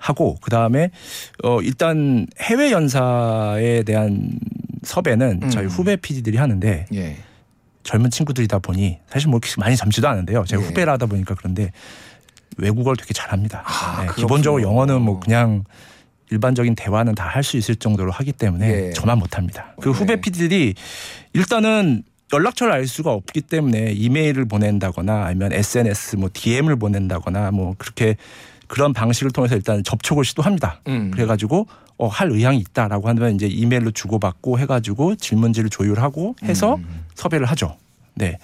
하고 0.00 0.36
그 0.40 0.50
다음에 0.50 0.90
어 1.44 1.60
일단 1.60 2.26
해외 2.40 2.72
연사에 2.72 3.82
대한 3.84 4.32
섭외는 4.82 5.40
음. 5.42 5.50
저희 5.50 5.66
후배 5.66 5.96
PD들이 5.96 6.38
하는데 6.38 6.86
예. 6.94 7.16
젊은 7.82 8.10
친구들이다 8.10 8.58
보니 8.60 8.98
사실 9.08 9.28
뭐 9.28 9.38
이렇게 9.42 9.54
많이 9.60 9.76
젊지도 9.76 10.08
않은데요. 10.08 10.44
제가 10.46 10.62
예. 10.62 10.66
후배라 10.66 10.94
하다 10.94 11.06
보니까 11.06 11.34
그런데 11.34 11.70
외국어를 12.56 12.96
되게 12.96 13.12
잘합니다. 13.14 13.62
아, 13.66 14.04
네. 14.06 14.12
기본적으로 14.16 14.62
영어는 14.62 15.02
뭐 15.02 15.20
그냥 15.20 15.64
일반적인 16.30 16.74
대화는 16.76 17.14
다 17.14 17.26
할 17.28 17.42
수 17.42 17.56
있을 17.56 17.76
정도로 17.76 18.10
하기 18.12 18.32
때문에 18.32 18.68
예. 18.88 18.90
저만 18.92 19.18
못합니다. 19.18 19.74
그 19.80 19.90
네. 19.90 19.94
후배 19.94 20.20
PD들이 20.20 20.74
일단은 21.34 22.02
연락처를 22.32 22.72
알 22.72 22.86
수가 22.86 23.12
없기 23.12 23.40
때문에 23.42 23.92
이메일을 23.92 24.46
보낸다거나 24.46 25.24
아니면 25.26 25.52
SNS 25.52 26.16
뭐 26.16 26.30
DM을 26.32 26.76
보낸다거나 26.76 27.50
뭐 27.50 27.74
그렇게 27.76 28.16
그런 28.70 28.92
방식을 28.92 29.32
통해서 29.32 29.56
일단 29.56 29.82
접촉을 29.82 30.24
시도합니다. 30.24 30.80
음. 30.86 31.10
그래가지고 31.10 31.66
어, 31.98 32.06
할 32.06 32.30
의향이 32.30 32.58
있다라고 32.58 33.08
하면 33.08 33.34
이제 33.34 33.48
이메일로 33.48 33.90
주고받고 33.90 34.60
해가지고 34.60 35.16
질문지를 35.16 35.70
조율하고 35.70 36.36
해서 36.44 36.76
음. 36.76 37.04
섭외를 37.16 37.46
하죠. 37.46 37.76
네. 38.14 38.38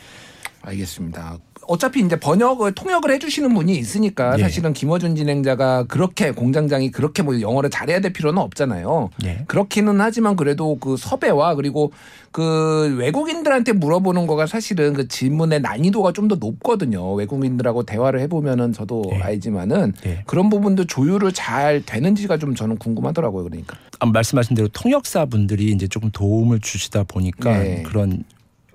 알겠습니다. 0.62 1.38
어차피 1.68 2.00
이제 2.00 2.16
번역을 2.16 2.72
통역을 2.72 3.10
해주시는 3.12 3.54
분이 3.54 3.76
있으니까 3.76 4.36
예. 4.38 4.42
사실은 4.42 4.72
김어준 4.72 5.16
진행자가 5.16 5.84
그렇게 5.84 6.32
공장장이 6.32 6.90
그렇게 6.90 7.22
뭐 7.22 7.40
영어를 7.40 7.70
잘해야 7.70 8.00
될 8.00 8.12
필요는 8.12 8.40
없잖아요. 8.42 9.10
예. 9.24 9.44
그렇기는 9.46 10.00
하지만 10.00 10.36
그래도 10.36 10.76
그 10.78 10.96
섭외와 10.96 11.54
그리고 11.54 11.92
그 12.30 12.94
외국인들한테 12.98 13.72
물어보는 13.72 14.26
거가 14.26 14.46
사실은 14.46 14.92
그 14.92 15.08
질문의 15.08 15.62
난이도가 15.62 16.12
좀 16.12 16.26
더 16.26 16.34
높거든요. 16.34 17.14
외국인들하고 17.14 17.84
대화를 17.84 18.18
해보면은 18.20 18.72
저도 18.72 19.04
예. 19.12 19.20
알지만은 19.20 19.92
예. 20.06 20.24
그런 20.26 20.50
부분도 20.50 20.86
조율을 20.86 21.30
잘 21.32 21.82
되는지가 21.86 22.38
좀 22.38 22.56
저는 22.56 22.78
궁금하더라고요. 22.78 23.44
그러니까. 23.44 23.76
아까 24.00 24.10
말씀하신 24.10 24.56
대로 24.56 24.66
통역사 24.72 25.26
분들이 25.26 25.70
이제 25.70 25.86
조금 25.86 26.10
도움을 26.10 26.60
주시다 26.60 27.04
보니까 27.04 27.64
예. 27.64 27.82
그런 27.86 28.24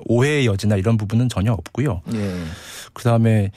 오해의 0.06 0.46
여지나 0.46 0.76
이런 0.76 0.98
부분은 0.98 1.30
전혀 1.30 1.52
없고요. 1.54 2.02
예. 2.14 2.34
그 2.94 3.04
다음에 3.04 3.52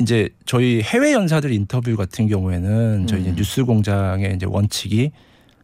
이제 0.00 0.28
저희 0.44 0.82
해외 0.82 1.12
연사들 1.12 1.52
인터뷰 1.52 1.96
같은 1.96 2.28
경우에는 2.28 3.06
저희 3.06 3.28
음. 3.28 3.34
뉴스 3.36 3.64
공장의 3.64 4.34
이제 4.34 4.46
원칙이 4.46 5.12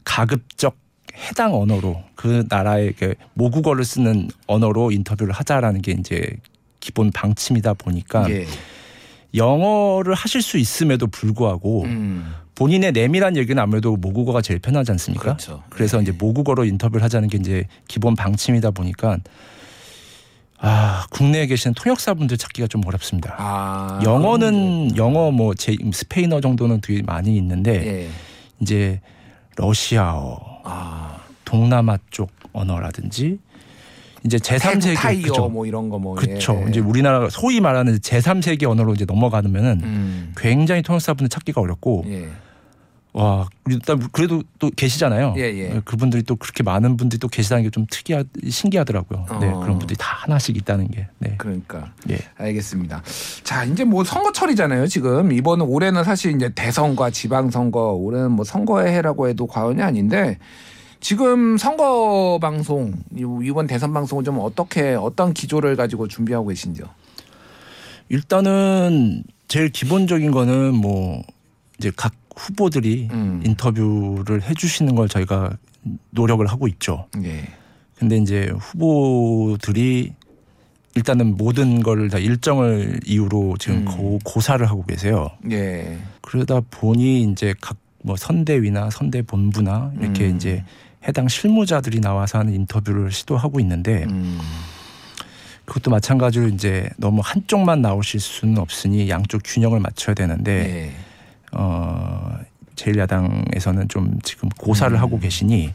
가급적 0.04 0.76
해당 1.16 1.54
언어로 1.54 2.02
그 2.14 2.44
나라의 2.48 2.94
그 2.98 3.14
모국어를 3.34 3.84
쓰는 3.84 4.28
언어로 4.46 4.92
인터뷰를 4.92 5.32
하자라는 5.32 5.82
게 5.82 5.92
이제 5.92 6.36
기본 6.78 7.10
방침이다 7.10 7.74
보니까 7.74 8.30
예. 8.30 8.46
영어를 9.34 10.14
하실 10.14 10.42
수 10.42 10.58
있음에도 10.58 11.06
불구하고 11.06 11.84
음. 11.84 12.32
본인의 12.54 12.92
내밀한 12.92 13.36
얘기는 13.36 13.60
아무래도 13.60 13.96
모국어가 13.96 14.42
제일 14.42 14.60
편하지 14.60 14.90
않습니까? 14.92 15.22
그렇죠. 15.22 15.62
그래서 15.70 15.98
예. 15.98 16.02
이제 16.02 16.12
모국어로 16.12 16.64
인터뷰를 16.64 17.02
하자는 17.02 17.28
게 17.28 17.38
이제 17.38 17.66
기본 17.88 18.14
방침이다 18.14 18.70
보니까 18.72 19.18
아 20.62 21.06
국내에 21.10 21.46
계시는 21.46 21.74
통역사분들 21.74 22.36
찾기가 22.36 22.68
좀 22.68 22.82
어렵습니다. 22.86 23.34
아, 23.38 24.00
영어는 24.04 24.96
영어 24.96 25.30
뭐 25.30 25.54
제 25.54 25.74
스페인어 25.92 26.40
정도는 26.40 26.80
되게 26.80 27.02
많이 27.02 27.36
있는데 27.36 28.04
예. 28.04 28.08
이제 28.60 29.00
러시아어, 29.56 30.38
아. 30.64 31.16
동남아 31.44 31.96
쪽 32.10 32.30
언어라든지 32.52 33.38
이제 34.24 34.36
제3세계 34.36 34.94
타이어 34.96 35.22
그죠. 35.22 35.48
뭐 35.48 35.64
이런 35.66 35.88
거 35.88 35.98
뭐. 35.98 36.14
그렇죠. 36.14 36.62
예. 36.66 36.70
이제 36.70 36.78
우리나라 36.80 37.28
소위 37.30 37.60
말하는 37.60 37.96
제3세계 37.98 38.64
언어로 38.68 38.92
이제 38.94 39.04
넘어가면은 39.06 39.80
음. 39.82 40.32
굉장히 40.36 40.82
통역사분들 40.82 41.28
찾기가 41.30 41.60
어렵고 41.60 42.04
예. 42.08 42.28
와 43.12 43.48
일단 43.68 43.98
그래도 44.12 44.42
또 44.60 44.70
계시잖아요. 44.70 45.34
예, 45.36 45.42
예. 45.42 45.80
그분들이 45.84 46.22
또 46.22 46.36
그렇게 46.36 46.62
많은 46.62 46.96
분들이 46.96 47.18
또 47.18 47.26
계시다는 47.26 47.64
게 47.64 47.70
좀 47.70 47.84
특이하 47.90 48.22
신기하더라고요. 48.48 49.26
네 49.40 49.48
어. 49.48 49.58
그런 49.60 49.78
분들이 49.80 49.96
다 49.98 50.06
하나씩 50.20 50.56
있다는 50.56 50.88
게. 50.92 51.08
네. 51.18 51.34
그러니까 51.36 51.92
예. 52.08 52.18
알겠습니다. 52.36 53.02
자 53.42 53.64
이제 53.64 53.82
뭐 53.84 54.04
선거철이잖아요. 54.04 54.86
지금 54.86 55.32
이번 55.32 55.60
올해는 55.60 56.04
사실 56.04 56.36
이제 56.36 56.50
대선과 56.54 57.10
지방선거 57.10 57.92
올해는 57.94 58.30
뭐 58.30 58.44
선거의 58.44 58.92
해라고 58.94 59.28
해도 59.28 59.46
과언이 59.48 59.82
아닌데 59.82 60.38
지금 61.00 61.56
선거 61.58 62.38
방송 62.40 62.92
이- 63.16 63.24
이번 63.42 63.66
대선 63.66 63.92
방송은 63.92 64.22
좀 64.22 64.38
어떻게 64.38 64.94
어떤 64.94 65.32
기조를 65.34 65.74
가지고 65.74 66.06
준비하고 66.06 66.46
계신지요? 66.48 66.84
일단은 68.08 69.22
제일 69.48 69.70
기본적인 69.70 70.30
거는 70.30 70.74
뭐 70.74 71.22
이제 71.78 71.90
각 71.96 72.12
후보들이 72.40 73.08
음. 73.12 73.42
인터뷰를 73.44 74.42
해주시는 74.42 74.94
걸 74.94 75.08
저희가 75.08 75.56
노력을 76.10 76.44
하고 76.46 76.66
있죠. 76.68 77.06
예. 77.22 77.44
근데 77.98 78.16
이제 78.16 78.50
후보들이 78.58 80.12
일단은 80.96 81.36
모든 81.36 81.82
걸 81.82 82.08
다 82.08 82.18
일정을 82.18 83.00
이유로 83.06 83.56
지금 83.58 83.78
음. 83.78 83.84
고, 83.84 84.18
고사를 84.24 84.64
하고 84.68 84.84
계세요. 84.84 85.30
예. 85.50 85.98
그러다 86.22 86.60
보니 86.70 87.22
이제 87.30 87.54
각 87.60 87.76
뭐 88.02 88.16
선대위나 88.16 88.88
선대 88.88 89.20
본부나 89.20 89.92
이렇게 90.00 90.30
음. 90.30 90.36
이제 90.36 90.64
해당 91.06 91.28
실무자들이 91.28 92.00
나와서 92.00 92.38
하는 92.38 92.54
인터뷰를 92.54 93.12
시도하고 93.12 93.60
있는데 93.60 94.04
음. 94.08 94.38
그것도 95.66 95.90
마찬가지로 95.90 96.48
이제 96.48 96.88
너무 96.96 97.20
한쪽만 97.22 97.82
나오실 97.82 98.18
수는 98.20 98.56
없으니 98.56 99.10
양쪽 99.10 99.42
균형을 99.44 99.80
맞춰야 99.80 100.14
되는데 100.14 100.52
예. 100.86 100.92
어 101.52 102.38
제1야당에서는 102.76 103.88
좀 103.88 104.18
지금 104.22 104.48
고사를 104.50 104.96
음. 104.96 105.00
하고 105.00 105.18
계시니 105.18 105.74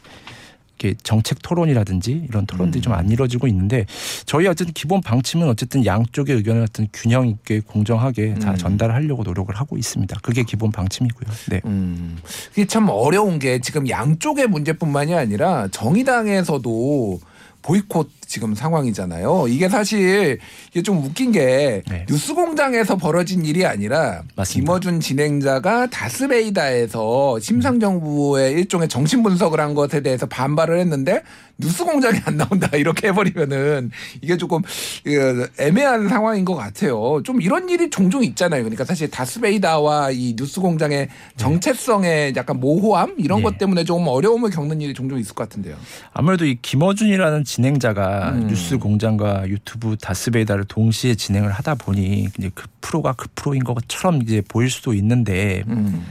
이렇게 0.78 0.98
정책 1.02 1.38
토론이라든지 1.42 2.26
이런 2.28 2.46
토론들이 2.46 2.80
음. 2.80 2.82
좀안 2.82 3.10
이루어지고 3.10 3.46
있는데 3.48 3.86
저희 4.26 4.46
어쨌든 4.46 4.74
기본 4.74 5.00
방침은 5.00 5.48
어쨌든 5.48 5.86
양쪽의 5.86 6.36
의견을 6.36 6.62
어떤 6.62 6.88
균형 6.92 7.26
있게 7.28 7.60
공정하게 7.60 8.34
다 8.34 8.50
음. 8.50 8.56
전달하려고 8.56 9.22
노력을 9.22 9.54
하고 9.54 9.78
있습니다. 9.78 10.18
그게 10.22 10.42
기본 10.42 10.72
방침이고요. 10.72 11.34
네. 11.48 11.60
음, 11.64 12.18
그게 12.50 12.66
참 12.66 12.88
어려운 12.90 13.38
게 13.38 13.60
지금 13.60 13.88
양쪽의 13.88 14.48
문제뿐만이 14.48 15.14
아니라 15.14 15.68
정의당에서도 15.68 17.20
보이콧 17.66 18.08
지금 18.26 18.54
상황이잖아요. 18.54 19.46
이게 19.48 19.68
사실 19.68 20.38
이게 20.70 20.82
좀 20.82 20.98
웃긴 20.98 21.32
게 21.32 21.82
네. 21.88 22.06
뉴스 22.08 22.32
공장에서 22.32 22.96
벌어진 22.96 23.44
일이 23.44 23.66
아니라 23.66 24.22
맞습니다. 24.36 24.72
김어준 24.72 25.00
진행자가 25.00 25.88
다스베이다에서 25.88 27.40
심상정부의 27.40 28.52
일종의 28.52 28.88
정신 28.88 29.22
분석을 29.22 29.60
한 29.60 29.74
것에 29.74 30.00
대해서 30.00 30.26
반발을 30.26 30.78
했는데 30.78 31.22
뉴스 31.58 31.84
공장이 31.84 32.18
안 32.24 32.36
나온다 32.36 32.68
이렇게 32.76 33.08
해버리면은 33.08 33.90
이게 34.20 34.36
조금 34.36 34.62
그, 35.04 35.50
애매한 35.58 36.08
상황인 36.08 36.44
것 36.44 36.54
같아요. 36.54 37.22
좀 37.24 37.40
이런 37.40 37.68
일이 37.68 37.88
종종 37.88 38.22
있잖아요. 38.24 38.62
그러니까 38.62 38.84
사실 38.84 39.10
다스베이다와 39.10 40.10
이 40.10 40.36
뉴스 40.36 40.60
공장의 40.60 41.08
정체성의 41.36 42.34
약간 42.36 42.60
모호함 42.60 43.14
이런 43.18 43.38
네. 43.38 43.44
것 43.44 43.58
때문에 43.58 43.84
조금 43.84 44.06
어려움을 44.06 44.50
겪는 44.50 44.80
일이 44.80 44.92
종종 44.92 45.18
있을 45.18 45.34
것 45.34 45.48
같은데요. 45.48 45.76
아무래도 46.12 46.44
이 46.44 46.58
김어준이라는 46.60 47.44
진행자가 47.44 48.32
음. 48.32 48.46
뉴스 48.48 48.76
공장과 48.76 49.48
유튜브 49.48 49.96
다스베이다를 49.96 50.64
동시에 50.64 51.14
진행을 51.14 51.50
하다 51.52 51.76
보니 51.76 52.28
이제 52.38 52.50
그 52.54 52.66
프로가 52.82 53.14
그 53.14 53.28
프로인 53.34 53.64
것처럼 53.64 54.20
이제 54.22 54.42
보일 54.46 54.68
수도 54.68 54.92
있는데 54.92 55.64
음. 55.68 56.04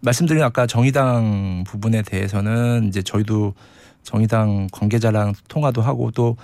말씀드린 0.00 0.42
아까 0.42 0.68
정의당 0.68 1.64
부분에 1.66 2.02
대해서는 2.02 2.86
이제 2.88 3.02
저희도 3.02 3.54
정의당 4.06 4.68
관계자랑 4.70 5.34
통화도 5.48 5.82
하고 5.82 6.10
또 6.12 6.36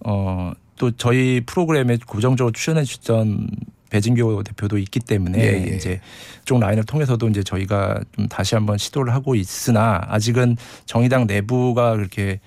어, 0.00 0.52
또 0.76 0.90
저희 0.90 1.40
프로그램에 1.46 1.96
고정적으로 2.04 2.52
출연해 2.52 2.84
주셨던 2.84 3.48
배진교 3.88 4.42
대표도 4.42 4.76
있기 4.78 4.98
때문에 5.00 5.38
예, 5.38 5.70
예. 5.70 5.76
이제 5.76 6.00
쪽 6.44 6.58
라인을 6.58 6.84
통해서도 6.84 7.28
이제 7.28 7.42
저희가 7.44 8.00
좀 8.12 8.28
다시 8.28 8.56
한번 8.56 8.76
시도를 8.76 9.14
하고 9.14 9.36
있으나 9.36 10.02
아직은 10.08 10.56
정의당 10.84 11.28
내부가 11.28 11.94
그렇게 11.94 12.40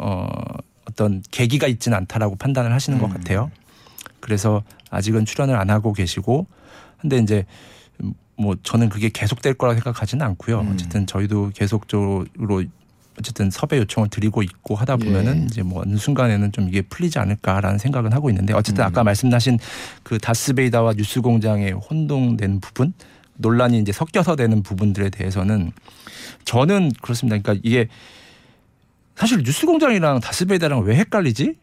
어 0.00 0.26
어떤 0.88 1.22
계기가 1.30 1.66
있지는 1.66 1.98
않다라고 1.98 2.36
판단을 2.36 2.72
하시는 2.72 2.98
것 2.98 3.06
음. 3.06 3.12
같아요. 3.12 3.50
그래서 4.20 4.62
아직은 4.90 5.26
출연을 5.26 5.54
안 5.56 5.68
하고 5.68 5.92
계시고 5.92 6.46
근데 6.98 7.18
이제 7.18 7.44
뭐 8.38 8.56
저는 8.62 8.88
그게 8.88 9.10
계속될 9.10 9.54
거라 9.54 9.74
생각하지는 9.74 10.24
않고요. 10.24 10.60
음. 10.60 10.72
어쨌든 10.72 11.06
저희도 11.06 11.50
계속적으로 11.54 12.64
어쨌든 13.18 13.50
섭외 13.50 13.78
요청을 13.78 14.08
드리고 14.10 14.42
있고 14.42 14.74
하다 14.74 14.96
보면은 14.96 15.42
예. 15.42 15.46
이제 15.46 15.62
뭐 15.62 15.82
어느 15.82 15.96
순간에는 15.96 16.52
좀 16.52 16.68
이게 16.68 16.82
풀리지 16.82 17.18
않을까라는 17.18 17.78
생각은 17.78 18.12
하고 18.12 18.30
있는데 18.30 18.52
어쨌든 18.52 18.84
음. 18.84 18.86
아까 18.86 19.04
말씀하신 19.04 19.58
그 20.02 20.18
다스베이다와 20.18 20.94
뉴스공장의 20.94 21.72
혼동된 21.72 22.60
부분 22.60 22.92
논란이 23.36 23.78
이제 23.78 23.92
섞여서 23.92 24.36
되는 24.36 24.62
부분들에 24.62 25.10
대해서는 25.10 25.72
저는 26.44 26.92
그렇습니다. 27.02 27.38
그러니까 27.38 27.60
이게 27.66 27.88
사실 29.14 29.42
뉴스공장이랑 29.42 30.20
다스베이다랑 30.20 30.82
왜 30.84 30.96
헷갈리지? 30.96 31.54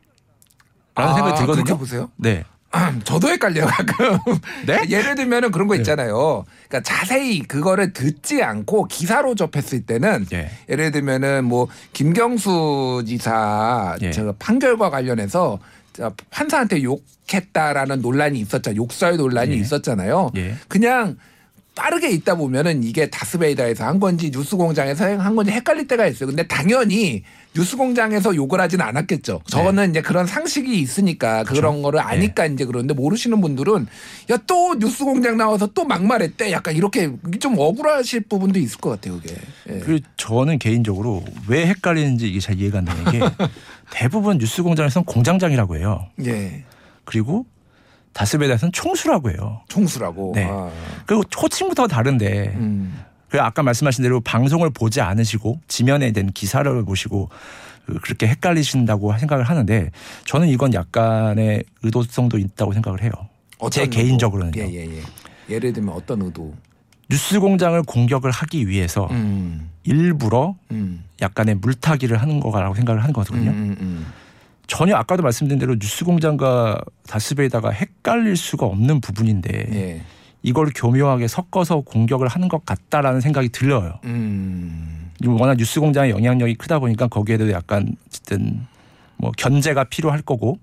라는 0.96 1.16
생각이 1.16 1.34
아, 1.34 1.40
들거든요. 1.40 1.64
그렇게 1.64 1.80
보세요. 1.80 2.12
네. 2.18 2.44
저도 3.04 3.30
헷갈려요 3.30 3.68
가끔. 3.68 4.18
네? 4.66 4.82
예를 4.90 5.16
들면은 5.16 5.52
그런 5.52 5.68
거 5.68 5.76
네. 5.76 5.82
있잖아요. 5.82 6.44
그러니까 6.68 6.82
자세히 6.82 7.42
그거를 7.42 7.94
듣지 7.94 8.42
않고 8.42 8.86
기사로 8.86 9.36
접했을 9.36 9.86
때는 9.86 10.26
예. 10.34 10.50
예를 10.70 10.92
들면은 10.92 11.46
뭐 11.46 11.68
김경수 11.94 13.04
지사 13.06 13.96
예. 14.02 14.12
저 14.12 14.34
판결과 14.40 14.90
관련해서 14.90 15.60
저 15.94 16.12
판사한테 16.32 16.84
욕했다라는 16.84 18.02
논란이 18.02 18.40
있었잖아요. 18.40 18.82
욕설 18.82 19.18
논란이 19.18 19.52
예. 19.52 19.58
있었잖아요. 19.58 20.32
예. 20.36 20.56
그냥 20.68 21.18
빠르게 21.76 22.10
있다 22.12 22.36
보면은 22.36 22.84
이게 22.84 23.10
다스베이다에서 23.10 23.86
한 23.86 24.00
건지 24.00 24.32
뉴스공장에서 24.32 25.20
한 25.20 25.36
건지 25.36 25.52
헷갈릴 25.52 25.88
때가 25.88 26.08
있어요. 26.08 26.28
근데 26.28 26.46
당연히 26.48 27.24
뉴스공장에서 27.56 28.36
욕을 28.36 28.60
하진 28.60 28.82
않았겠죠. 28.82 29.42
저는 29.46 29.92
이제 29.92 30.02
그런 30.02 30.26
상식이 30.26 30.80
있으니까 30.80 31.44
그런 31.44 31.82
거를 31.82 32.00
아니까 32.00 32.46
이제 32.46 32.66
그런데 32.66 32.94
모르시는 32.94 33.42
분들은 33.42 33.88
야 34.32 34.38
또 34.46 34.76
뉴스공장 34.76 35.38
나와서 35.38 35.68
또 35.68 35.86
막말했대. 35.86 36.52
약간 36.52 36.76
이렇게 36.76 37.12
좀 37.40 37.56
억울하실 37.58 38.22
부분도 38.22 38.60
있을 38.60 38.80
것 38.80 38.90
같아요. 38.90 39.20
그게. 39.22 39.36
예. 39.70 39.80
그 39.80 40.00
저는 40.18 40.60
개인적으로 40.60 41.24
왜 41.48 41.66
헷갈리는지 41.68 42.28
이게 42.28 42.40
잘 42.40 42.60
이해가 42.60 42.80
안 42.80 42.86
되는 42.86 43.04
게 43.12 43.20
대부분 43.92 44.38
뉴스 44.38 44.64
공장에서는 44.64 45.06
공장장이라고 45.06 45.78
해요. 45.78 46.08
예. 46.26 46.64
그리고 47.06 47.46
다스베다에서는 48.14 48.72
총수라고 48.74 49.32
해요. 49.32 49.62
총수라고. 49.70 50.34
네. 50.36 50.48
아. 50.50 50.70
그리고 51.06 51.24
호칭부터 51.42 51.88
다른데 51.88 52.54
음. 52.58 53.00
그 53.34 53.42
아까 53.42 53.64
말씀하신 53.64 54.04
대로 54.04 54.22
방송을 54.22 54.70
보지 54.70 55.02
않으시고 55.02 55.60
지면에 55.68 56.12
된 56.12 56.28
기사를 56.34 56.86
보시고 56.86 57.30
그- 57.88 57.98
그렇게 58.00 58.28
헷갈리신다고 58.28 59.18
생각을 59.18 59.44
하는데 59.46 59.90
저는 60.26 60.50
이건 60.50 60.76
약간의 60.76 61.64
의도성도 61.82 62.38
있다고 62.38 62.74
생각을 62.74 63.02
해요. 63.02 63.10
제 63.72 63.82
의도? 63.82 63.98
개인적으로는요. 63.98 64.62
예, 64.62 64.72
예, 64.72 64.86
예. 64.86 65.02
예를 65.50 65.74
들면 65.74 65.96
어떤 65.96 66.22
의도? 66.22 66.54
뉴스 67.10 67.40
공장을 67.40 67.82
공격을 67.82 68.30
하기 68.30 68.68
위해서 68.68 69.08
음. 69.10 69.68
일부러 69.84 70.54
음. 70.70 71.04
약간의 71.20 71.56
물타기를 71.56 72.18
하는 72.22 72.40
거라고 72.40 72.76
생각을 72.76 73.02
하는 73.02 73.14
음, 73.14 73.14
거거든요. 73.16 73.50
음, 73.50 73.76
음. 73.80 74.06
전혀 74.68 74.96
아까도 74.96 75.24
말씀드린 75.24 75.58
대로 75.58 75.74
뉴스 75.80 76.06
공장과 76.06 76.80
다스베이다가 77.08 77.72
헷갈릴 77.72 78.38
수가 78.38 78.68
없는 78.68 79.02
부분인데 79.02 79.50
예. 79.74 80.02
이걸 80.44 80.70
교묘하게 80.76 81.28
섞어서 81.28 81.82
공격을 81.82 82.28
하는 82.28 82.50
것 82.50 82.66
같다라는 82.66 83.22
생각이 83.22 83.50
들려요. 83.50 84.00
음. 84.04 85.10
워낙 85.26 85.56
뉴스 85.58 85.80
공장의 85.80 86.12
영향력이 86.12 86.56
크다 86.56 86.80
보니까 86.80 87.08
거기에 87.08 87.38
대해 87.38 87.52
약간 87.54 87.96
어쨌든 88.08 88.68
뭐 89.16 89.32
견제가 89.38 89.86
필요할 89.86 90.22
거고 90.22 90.60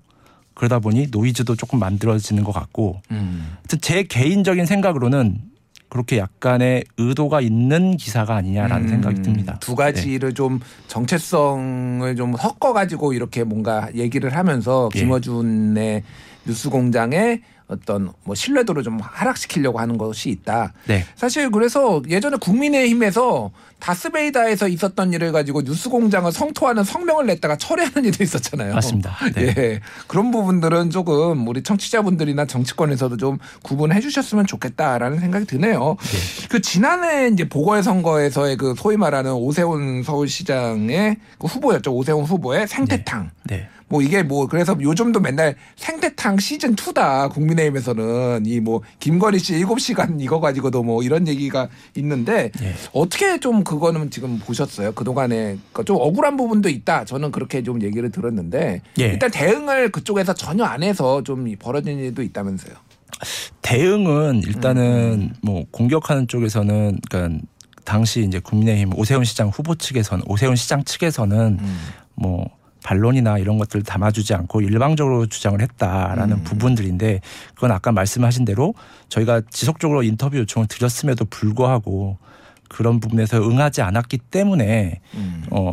그러다 0.55 0.79
보니 0.79 1.09
노이즈도 1.11 1.57
조금 1.57 1.79
만들어지는 1.79 2.45
것 2.45 2.53
같고 2.53 3.01
음. 3.11 3.57
제 3.81 4.03
개인적인 4.03 4.67
생각으로는 4.67 5.41
그렇게 5.89 6.19
약간의 6.19 6.85
의도가 6.99 7.41
있는 7.41 7.97
기사가 7.97 8.37
아니냐라는 8.37 8.85
음, 8.85 8.89
생각이 8.89 9.23
듭니다. 9.23 9.57
두 9.61 9.75
가지를 9.75 10.35
좀 10.35 10.61
정체성을 10.87 12.15
좀 12.17 12.37
섞어 12.37 12.73
가지고 12.73 13.13
이렇게 13.13 13.43
뭔가 13.43 13.89
얘기를 13.95 14.37
하면서 14.37 14.89
예. 14.95 15.01
김어준의 15.01 16.03
뉴스공장의 16.47 17.43
어떤 17.71 18.13
뭐 18.25 18.35
신뢰도를 18.35 18.83
좀 18.83 18.99
하락시키려고 19.01 19.79
하는 19.79 19.97
것이 19.97 20.29
있다. 20.29 20.73
네. 20.87 21.05
사실 21.15 21.51
그래서 21.51 22.03
예전에 22.09 22.37
국민의힘에서 22.41 23.53
다스베이다에서 23.79 24.69
있었던 24.69 25.13
일을 25.13 25.33
가지고 25.33 25.63
뉴스 25.63 25.89
공장을 25.89 26.31
성토하는 26.31 26.85
성명을 26.85 27.27
냈다가 27.27 27.57
철회하는 27.57 28.05
일도 28.05 28.23
있었잖아요. 28.23 28.75
맞습니다. 28.75 29.17
네. 29.35 29.55
예. 29.57 29.81
그런 30.07 30.31
부분들은 30.31 30.91
조금 30.91 31.47
우리 31.49 31.63
청취자분들이나 31.63 32.45
정치권에서도 32.45 33.17
좀 33.17 33.39
구분해 33.63 34.01
주셨으면 34.01 34.47
좋겠다라는 34.47 35.21
생각이 35.21 35.47
드네요. 35.47 35.97
그 36.51 36.61
지난해 36.61 37.29
이제 37.29 37.49
보궐선거에서의 37.49 38.57
그 38.57 38.75
소위 38.77 38.97
말하는 38.97 39.33
오세훈 39.33 40.03
서울시장의 40.03 41.17
그 41.39 41.47
후보였죠. 41.47 41.95
오세훈 41.95 42.25
후보의 42.25 42.69
생태탕. 42.69 43.31
네. 43.45 43.69
뭐 43.91 44.01
이게 44.01 44.23
뭐 44.23 44.47
그래서 44.47 44.75
요즘도 44.81 45.21
맨날 45.21 45.57
생태탕 45.77 46.39
시즌 46.39 46.77
2다 46.77 47.29
국민의힘에서는 47.31 48.45
이 48.47 48.61
뭐 48.61 48.83
김건희 49.01 49.39
씨 49.39 49.55
7시간 49.55 50.21
이거 50.21 50.39
가지고도 50.39 50.83
뭐 50.83 51.03
이런 51.03 51.27
얘기가 51.27 51.69
있는데 51.97 52.53
예. 52.63 52.75
어떻게 52.93 53.41
좀 53.41 53.65
그거는 53.65 54.11
지금 54.11 54.39
보셨어요? 54.39 54.93
그동안에 54.93 55.59
그좀 55.73 55.97
억울한 55.99 56.37
부분도 56.37 56.69
있다. 56.69 57.05
저는 57.05 57.33
그렇게 57.33 57.63
좀 57.63 57.83
얘기를 57.83 58.11
들었는데 58.11 58.83
예. 59.01 59.05
일단 59.05 59.31
대응을 59.31 59.91
그쪽에서 59.91 60.35
전혀 60.35 60.65
안 60.65 60.83
해서 60.83 61.23
좀 61.23 61.53
벌어진 61.59 61.99
일도 61.99 62.23
있다면서요. 62.23 62.75
대응은 63.63 64.43
일단은 64.47 65.35
뭐 65.43 65.65
공격하는 65.71 66.29
쪽에서는 66.29 67.01
그러니까 67.11 67.41
당시 67.85 68.23
이제 68.23 68.39
국민의힘 68.39 68.97
오세훈 68.97 69.25
시장 69.25 69.49
후보 69.49 69.75
측에서는 69.75 70.25
오세훈 70.27 70.55
시장 70.55 70.85
측에서는 70.85 71.59
뭐 72.15 72.47
반론이나 72.83 73.39
이런 73.39 73.59
것들을 73.59 73.83
담아주지 73.85 74.35
않고 74.35 74.61
일방적으로 74.63 75.27
주장을 75.27 75.61
했다라는 75.61 76.39
음. 76.39 76.45
부분들인데 76.45 77.21
그건 77.55 77.73
아까 77.73 77.93
말씀하신 77.93 78.45
대로 78.45 78.75
저희가 79.09 79.43
지속적으로 79.51 80.03
인터뷰 80.03 80.39
요청을 80.39 80.69
드렸음에도 80.69 81.25
불구하고 81.27 82.19
그런 82.69 83.01
부분에서 83.01 83.39
응하지 83.43 83.83
않았기 83.83 84.19
때문에 84.19 85.01
음. 85.15 85.45
어 85.51 85.73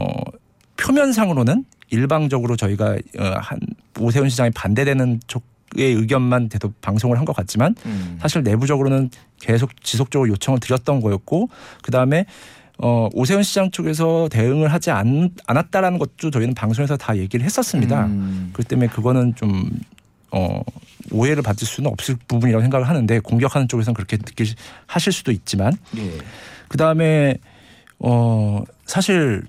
표면상으로는 0.77 1.65
일방적으로 1.89 2.55
저희가 2.55 2.97
어, 3.19 3.23
한 3.39 3.59
오세훈 3.99 4.29
시장에 4.29 4.49
반대되는 4.51 5.21
쪽의 5.27 5.93
의견만 5.93 6.49
대도 6.49 6.73
방송을 6.81 7.17
한 7.17 7.25
것 7.25 7.35
같지만 7.35 7.75
음. 7.85 8.17
사실 8.21 8.43
내부적으로는 8.43 9.09
계속 9.39 9.81
지속적으로 9.83 10.29
요청을 10.29 10.59
드렸던 10.59 11.01
거였고 11.01 11.49
그 11.81 11.91
다음에 11.91 12.25
어 12.79 13.09
오세훈 13.13 13.41
시장 13.43 13.71
쪽에서 13.71 14.27
대응을 14.31 14.71
하지 14.71 14.91
않, 14.91 15.31
않았다라는 15.47 15.97
것도 15.97 16.29
저희는 16.29 16.53
방송에서 16.53 16.95
다 16.95 17.17
얘기를 17.17 17.43
했었습니다. 17.45 18.05
음. 18.05 18.49
그렇기 18.53 18.67
때문에 18.69 18.87
그거는 18.89 19.33
좀 19.35 19.69
어, 20.31 20.61
오해를 21.11 21.41
받을 21.41 21.65
수는 21.65 21.89
없을 21.89 22.15
부분이라고 22.27 22.61
생각을 22.61 22.87
하는데 22.87 23.19
공격하는 23.19 23.67
쪽에서는 23.67 23.95
그렇게 23.95 24.17
느끼 24.17 24.53
하실 24.85 25.11
수도 25.11 25.31
있지만 25.31 25.73
예. 25.97 26.17
그 26.67 26.77
다음에 26.77 27.37
어 27.99 28.61
사실 28.85 29.43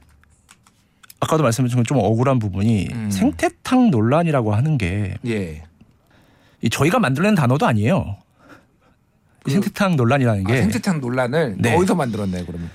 아까도 1.21 1.43
말씀드린 1.43 1.85
좀 1.85 1.99
억울한 1.99 2.39
부분이 2.39 2.89
음. 2.93 3.11
생태탕 3.11 3.91
논란이라고 3.91 4.55
하는 4.55 4.79
게 4.79 5.17
예. 5.27 5.63
이 6.63 6.71
저희가 6.71 6.99
만들어낸 6.99 7.35
단어도 7.35 7.67
아니에요. 7.67 8.17
이 9.41 9.43
그- 9.45 9.51
생태탕 9.51 9.97
논란이라는 9.97 10.47
아, 10.47 10.49
게 10.51 10.63
생태탕 10.63 11.01
논란을 11.01 11.57
네. 11.59 11.75
어디서 11.75 11.95
만들었나요, 11.95 12.47
그러면? 12.47 12.71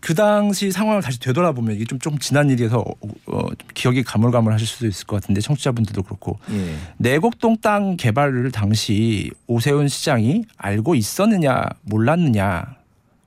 그 0.00 0.14
당시 0.14 0.70
상황을 0.70 1.02
다시 1.02 1.18
되돌아보면 1.20 1.76
이게 1.76 1.84
좀, 1.84 1.98
좀 1.98 2.18
지난 2.18 2.50
일이어서 2.50 2.78
어, 2.78 2.94
어, 3.26 3.40
좀 3.48 3.68
기억이 3.74 4.02
가물가물하실 4.02 4.66
수도 4.66 4.86
있을 4.86 5.06
것 5.06 5.20
같은데 5.20 5.40
청취자분들도 5.40 6.02
그렇고 6.02 6.38
예. 6.50 6.74
내곡동 6.98 7.58
땅 7.58 7.96
개발을 7.96 8.52
당시 8.52 9.30
오세훈 9.46 9.88
시장이 9.88 10.44
알고 10.56 10.94
있었느냐 10.94 11.64
몰랐느냐 11.82 12.76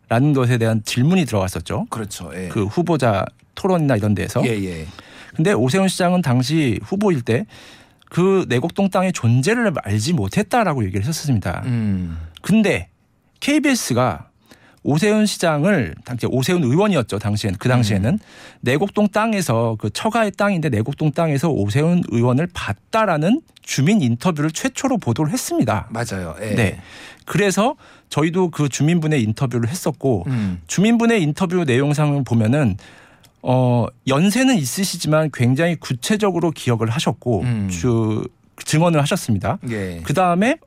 라는 0.07 0.33
것에 0.33 0.57
대한 0.57 0.81
질문이 0.83 1.25
들어갔었죠. 1.25 1.85
그렇죠. 1.89 2.31
예. 2.33 2.47
그 2.47 2.65
후보자 2.65 3.25
토론이나 3.55 3.95
이런 3.95 4.15
데에서. 4.15 4.43
예, 4.45 4.49
예. 4.63 4.87
근데 5.35 5.53
오세훈 5.53 5.87
시장은 5.87 6.21
당시 6.21 6.79
후보일 6.83 7.21
때 7.21 7.45
그 8.09 8.45
내곡동 8.49 8.89
땅의 8.89 9.13
존재를 9.13 9.71
알지 9.83 10.13
못했다라고 10.13 10.83
얘기를 10.83 11.01
했었습니다. 11.01 11.61
음. 11.67 12.17
근데 12.41 12.89
KBS가 13.39 14.28
오세훈 14.83 15.25
시장을 15.25 15.95
당시 16.05 16.25
오세훈 16.25 16.63
의원이었죠 16.63 17.19
당시엔 17.19 17.55
그 17.59 17.67
당시에는 17.67 18.13
음. 18.13 18.19
내곡동 18.61 19.09
땅에서 19.09 19.75
그 19.79 19.89
처가의 19.89 20.31
땅인데 20.31 20.69
내곡동 20.69 21.11
땅에서 21.11 21.49
오세훈 21.49 22.03
의원을 22.09 22.47
봤다라는 22.53 23.41
주민 23.61 24.01
인터뷰를 24.01 24.51
최초로 24.51 24.97
보도를 24.97 25.31
했습니다. 25.31 25.87
맞아요. 25.91 26.35
예. 26.41 26.55
네. 26.55 26.81
그래서 27.25 27.75
저희도 28.09 28.49
그 28.49 28.69
주민분의 28.69 29.21
인터뷰를 29.21 29.69
했었고 29.69 30.23
음. 30.27 30.61
주민분의 30.67 31.21
인터뷰 31.21 31.63
내용상을 31.63 32.23
보면은 32.23 32.77
어 33.41 33.85
연세는 34.07 34.55
있으시지만 34.55 35.29
굉장히 35.33 35.75
구체적으로 35.75 36.51
기억을 36.51 36.89
하셨고 36.89 37.41
음. 37.41 37.67
주 37.69 38.23
증언을 38.65 39.01
하셨습니다. 39.01 39.59
예. 39.69 40.01
그 40.03 40.13
다음에 40.13 40.57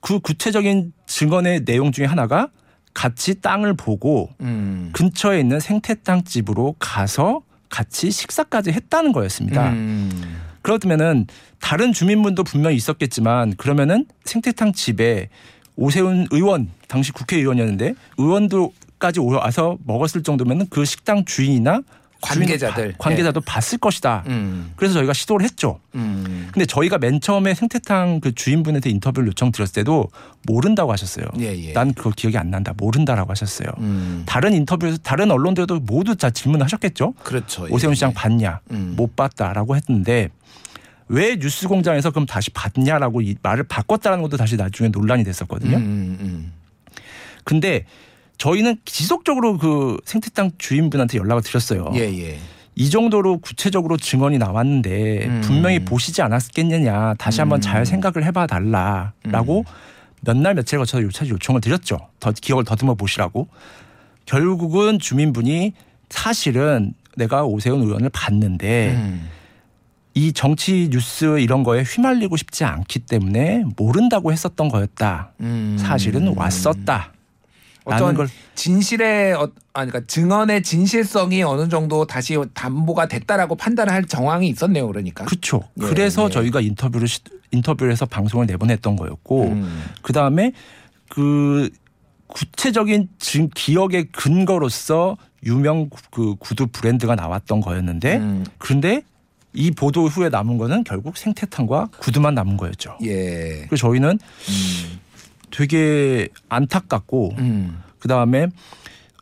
그 0.00 0.20
구체적인 0.20 0.92
증언의 1.06 1.64
내용 1.64 1.92
중에 1.92 2.06
하나가 2.06 2.48
같이 2.94 3.40
땅을 3.40 3.74
보고 3.74 4.30
음. 4.40 4.90
근처에 4.92 5.40
있는 5.40 5.60
생태땅 5.60 6.24
집으로 6.24 6.74
가서 6.78 7.42
같이 7.68 8.10
식사까지 8.10 8.70
했다는 8.72 9.12
거였습니다. 9.12 9.70
음. 9.70 10.38
그렇다면은 10.60 11.26
다른 11.60 11.92
주민분도 11.92 12.44
분명히 12.44 12.76
있었겠지만 12.76 13.56
그러면은 13.56 14.06
생태탕 14.24 14.72
집에 14.72 15.28
오세훈 15.76 16.26
의원 16.30 16.68
당시 16.86 17.12
국회의원이었는데 17.12 17.94
의원도까지 18.18 19.20
와서 19.20 19.78
먹었을 19.84 20.22
정도면은 20.22 20.66
그 20.70 20.84
식당 20.84 21.24
주인이나 21.24 21.82
관계자들. 22.22 22.94
관계자도 22.98 23.40
봤을 23.42 23.78
것이다. 23.78 24.24
음. 24.28 24.72
그래서 24.76 24.94
저희가 24.94 25.12
시도를 25.12 25.44
했죠. 25.44 25.80
음. 25.94 26.48
근데 26.52 26.64
저희가 26.64 26.98
맨 26.98 27.20
처음에 27.20 27.54
생태탕 27.54 28.20
그 28.20 28.34
주인분한테 28.34 28.88
인터뷰를 28.90 29.28
요청 29.28 29.52
드렸을 29.52 29.74
때도 29.74 30.08
모른다고 30.46 30.92
하셨어요. 30.92 31.26
예, 31.40 31.54
예. 31.56 31.72
난 31.72 31.92
그거 31.92 32.10
기억이 32.16 32.38
안 32.38 32.50
난다. 32.50 32.72
모른다라고 32.76 33.30
하셨어요. 33.30 33.68
음. 33.78 34.22
다른 34.24 34.54
인터뷰에서 34.54 34.98
다른 34.98 35.30
언론들도 35.30 35.80
모두 35.80 36.16
다 36.16 36.30
질문을 36.30 36.64
하셨겠죠. 36.64 37.14
그렇죠. 37.22 37.68
예, 37.68 37.74
오세훈 37.74 37.94
시장 37.94 38.10
예. 38.10 38.14
봤냐? 38.14 38.60
음. 38.70 38.94
못 38.96 39.16
봤다라고 39.16 39.76
했는데 39.76 40.28
왜 41.08 41.36
뉴스 41.36 41.68
공장에서 41.68 42.10
그럼 42.10 42.24
다시 42.26 42.50
봤냐라고 42.50 43.20
이 43.20 43.36
말을 43.42 43.64
바꿨다는 43.64 44.22
것도 44.22 44.36
다시 44.36 44.56
나중에 44.56 44.88
논란이 44.88 45.24
됐었거든요. 45.24 45.76
음, 45.76 46.16
음, 46.20 46.52
근데 47.44 47.84
저희는 48.42 48.78
지속적으로 48.84 49.56
그 49.56 49.98
생태탕 50.04 50.52
주인분한테 50.58 51.16
연락을 51.16 51.42
드렸어요. 51.44 51.84
음. 51.92 51.94
예, 51.94 52.00
예. 52.00 52.38
이 52.74 52.90
정도로 52.90 53.38
구체적으로 53.38 53.96
증언이 53.96 54.38
나왔는데 54.38 55.26
음. 55.26 55.40
분명히 55.44 55.84
보시지 55.84 56.22
않았겠느냐 56.22 57.14
다시 57.18 57.40
한번 57.40 57.58
음. 57.58 57.60
잘 57.60 57.86
생각을 57.86 58.24
해봐 58.24 58.48
달라라고 58.48 59.64
몇날 60.22 60.54
며칠 60.54 60.78
거쳐서 60.78 61.04
요차 61.04 61.28
요청을 61.28 61.60
드렸죠. 61.60 61.98
더 62.18 62.32
기억을 62.32 62.64
더듬어 62.64 62.96
보시라고. 62.96 63.46
결국은 64.26 64.98
주민분이 64.98 65.74
사실은 66.10 66.94
내가 67.16 67.44
오세훈 67.44 67.82
의원을 67.82 68.10
봤는데 68.12 68.94
음. 68.96 69.28
이 70.14 70.32
정치 70.32 70.88
뉴스 70.90 71.38
이런 71.38 71.62
거에 71.62 71.82
휘말리고 71.82 72.36
싶지 72.36 72.64
않기 72.64 73.00
때문에 73.00 73.62
모른다고 73.76 74.32
했었던 74.32 74.68
거였다. 74.68 75.30
음. 75.40 75.76
사실은 75.78 76.34
왔었다. 76.36 77.12
어떤 77.84 78.14
걸 78.14 78.28
진실의 78.54 79.32
어, 79.34 79.50
아니 79.72 79.90
그러니까 79.90 80.06
증언의 80.06 80.62
진실성이 80.62 81.42
어느 81.42 81.68
정도 81.68 82.06
다시 82.06 82.36
담보가 82.54 83.08
됐다라고 83.08 83.56
판단을 83.56 83.92
할 83.92 84.04
정황이 84.04 84.48
있었네요. 84.48 84.86
그러니까. 84.86 85.24
그렇죠. 85.24 85.62
예, 85.80 85.86
그래서 85.86 86.26
예. 86.26 86.30
저희가 86.30 86.60
인터뷰를 86.60 87.90
해서 87.92 88.06
방송을 88.06 88.46
내보냈던 88.46 88.96
거였고 88.96 89.44
음. 89.48 89.84
그 90.02 90.12
다음에 90.12 90.52
그 91.08 91.68
구체적인 92.28 93.08
증 93.18 93.50
기억의 93.54 94.06
근거로서 94.12 95.16
유명 95.44 95.88
구- 95.90 96.00
그 96.10 96.34
구두 96.36 96.66
브랜드가 96.68 97.14
나왔던 97.14 97.60
거였는데 97.60 98.16
음. 98.16 98.44
그런데 98.58 99.02
이 99.54 99.70
보도 99.70 100.06
후에 100.06 100.30
남은 100.30 100.56
거는 100.56 100.84
결국 100.84 101.18
생태탕과 101.18 101.88
구두만 101.98 102.34
남은 102.34 102.56
거였죠. 102.56 102.96
예. 103.02 103.66
그래서 103.68 103.76
저희는 103.88 104.10
음. 104.12 104.98
되게 105.52 106.28
안타깝고 106.48 107.34
음. 107.38 107.82
그 108.00 108.08
다음에 108.08 108.48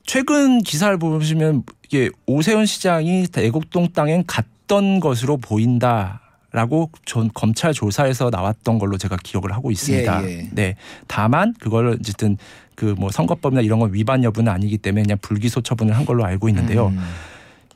최근 0.06 0.60
기사를 0.60 0.96
보시면 0.98 1.64
이게 1.84 2.08
오세훈 2.26 2.64
시장이 2.64 3.26
애곡동 3.36 3.92
땅엔 3.92 4.24
갔던 4.26 5.00
것으로 5.00 5.36
보인다 5.36 6.22
라고 6.52 6.90
전 7.04 7.30
검찰 7.32 7.72
조사에서 7.72 8.30
나왔던 8.30 8.78
걸로 8.78 8.98
제가 8.98 9.16
기억을 9.22 9.52
하고 9.52 9.70
있습니다. 9.70 10.24
예, 10.24 10.30
예. 10.30 10.48
네. 10.52 10.74
다만 11.06 11.54
그걸 11.60 11.88
어쨌든 11.88 12.38
그 12.74 12.94
뭐 12.98 13.10
선거법이나 13.10 13.60
이런 13.60 13.78
건 13.78 13.92
위반 13.92 14.24
여부는 14.24 14.50
아니기 14.50 14.78
때문에 14.78 15.02
그냥 15.02 15.18
불기소 15.20 15.60
처분을 15.60 15.94
한 15.94 16.06
걸로 16.06 16.24
알고 16.24 16.48
있는데요. 16.48 16.88
음. 16.88 16.98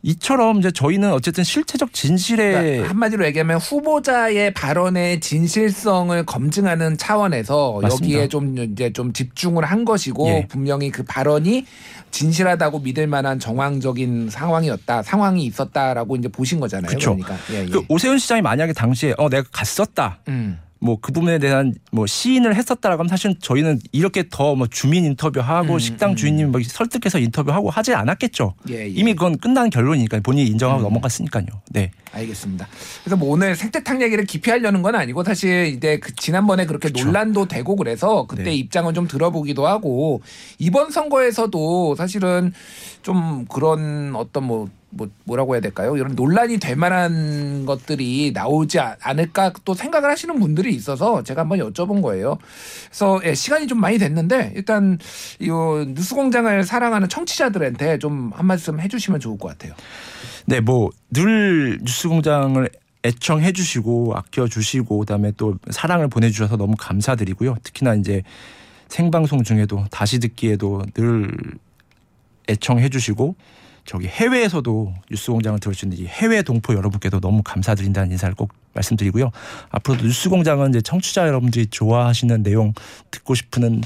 이처럼 0.05 0.59
이제 0.59 0.71
저희는 0.71 1.13
어쨌든 1.13 1.45
실체적 1.45 1.95
진실에 1.95 2.53
그러니까 2.53 2.89
한마디로 2.91 3.25
얘기하면 3.25 3.57
후보자의 3.57 4.53
발언의 4.53 5.21
진실성을 5.21 6.27
검증하는 6.27 6.99
차원에서 6.99 7.81
맞습니다. 7.81 8.15
여기에 8.15 8.29
좀 8.29 8.59
이제 8.59 8.93
좀 8.93 9.15
집중을 9.15 9.65
한 9.65 9.87
것이고 9.87 10.29
예. 10.29 10.47
분명히 10.47 10.91
그 10.91 11.05
발언이 11.05 11.65
진실하다고 12.11 12.81
믿을 12.81 13.07
만한 13.07 13.39
정황적인 13.39 14.29
상황이었다 14.29 15.03
상황이 15.03 15.47
있었다라고 15.47 16.17
이제 16.17 16.29
보신 16.29 16.61
거잖아요. 16.61 16.91
그쵸. 16.91 17.17
그러니까 17.17 17.37
예, 17.55 17.63
예. 17.63 17.67
그 17.67 17.83
오세훈 17.89 18.19
시장이 18.19 18.43
만약에 18.43 18.75
당시에 18.75 19.15
어 19.17 19.31
내가 19.31 19.49
갔었다. 19.51 20.19
음. 20.29 20.59
뭐 20.85 20.99
그 21.01 21.13
부분에 21.13 21.39
대한 21.39 21.75
뭐 21.91 22.07
시인을 22.07 22.55
했었다라고 22.55 23.01
하면 23.01 23.09
사실 23.09 23.39
저희는 23.41 23.81
이렇게 23.93 24.25
더 24.31 24.55
뭐 24.55 24.67
주민 24.69 25.05
인터뷰하고 25.05 25.75
음, 25.75 25.79
식당 25.79 26.11
음. 26.11 26.17
주인님 26.17 26.53
뭐 26.53 26.61
설득해서 26.65 27.19
인터뷰하고 27.19 27.71
하지 27.71 27.95
않았겠죠. 27.95 28.55
예, 28.71 28.85
예. 28.85 28.89
이미 28.89 29.15
그건 29.15 29.37
끝난 29.39 29.71
결론이니까 29.71 30.21
본인이 30.21 30.49
인정하고 30.51 30.83
음. 30.83 30.85
넘어갔으니까요. 30.85 31.47
네. 31.71 31.91
알겠습니다. 32.13 32.69
그래서 33.03 33.17
뭐 33.17 33.31
오늘 33.31 33.57
생태탕 33.57 34.01
얘기를 34.03 34.25
깊이 34.25 34.51
하려는 34.51 34.83
건 34.83 34.95
아니고 34.95 35.25
사실 35.25 35.67
이제 35.67 35.99
그 35.99 36.15
지난번에 36.15 36.67
그렇게 36.67 36.89
그쵸. 36.91 37.05
논란도 37.05 37.49
되고 37.49 37.75
그래서 37.75 38.27
그때 38.27 38.45
네. 38.45 38.55
입장을 38.55 38.93
좀 38.95 39.09
들어보기도 39.09 39.67
하고 39.67 40.23
이번 40.59 40.91
선거에서도 40.91 41.97
사실은 41.97 42.53
좀 43.03 43.45
그런 43.47 44.15
어떤 44.15 44.45
뭐, 44.45 44.69
뭐 44.97 45.09
뭐라고 45.25 45.55
해야 45.55 45.61
될까요? 45.61 45.97
이런 45.97 46.15
논란이 46.15 46.59
될 46.59 46.77
만한 46.77 47.67
것들이 47.67 48.33
나오지 48.33 48.79
아- 48.81 48.97
않을까 49.01 49.53
또 49.65 49.75
생각을 49.75 50.11
하시는 50.11 50.39
분들이 50.39 50.75
있어서 50.75 51.23
제가 51.23 51.43
한번 51.43 51.59
여쭤본 51.59 52.03
거예요. 52.03 52.39
그래서 52.87 53.21
예, 53.25 53.35
시간이 53.35 53.67
좀 53.67 53.81
많이 53.81 53.99
됐는데 53.99 54.53
일단 54.57 54.99
이 55.41 55.49
뉴스공장을 55.49 56.63
사랑하는 56.65 57.09
청취자들한테 57.09 57.99
좀 57.99 58.33
한 58.35 58.47
말씀 58.47 58.81
해주시면 58.81 59.21
좋을 59.21 59.39
것 59.39 59.49
같아요. 59.49 59.75
네, 60.47 60.61
뭐 60.61 60.91
늘 61.13 61.79
뉴스공장을 61.83 62.69
애청해 63.05 63.53
주시고 63.53 64.15
아껴 64.17 64.49
주시고 64.49 64.99
그다음에 65.01 65.33
또 65.37 65.57
사랑을 65.71 66.09
보내 66.09 66.31
주셔서 66.31 66.57
너무 66.57 66.75
감사드리고요. 66.79 67.57
특히나 67.63 67.95
이제 67.95 68.23
생방송 68.89 69.43
중에도 69.43 69.85
다시 69.91 70.19
듣기에도 70.21 70.83
늘 70.95 71.31
애청해 72.49 72.89
주시고 72.89 73.35
저기 73.85 74.07
해외에서도 74.07 74.95
뉴스공장을 75.11 75.61
들어주시는 75.61 75.99
이 75.99 76.07
해외 76.07 76.43
동포 76.43 76.75
여러분께도 76.75 77.21
너무 77.21 77.43
감사드린다는 77.43 78.13
인사를 78.13 78.35
꼭 78.35 78.53
말씀드리고요. 78.73 79.31
앞으로도 79.71 80.05
뉴스공장은 80.05 80.71
이제 80.71 80.81
청취자 80.81 81.27
여러분들이 81.29 81.67
좋아하시는 81.67 82.43
내용 82.43 82.73
듣고 83.11 83.35
싶은 83.35 83.83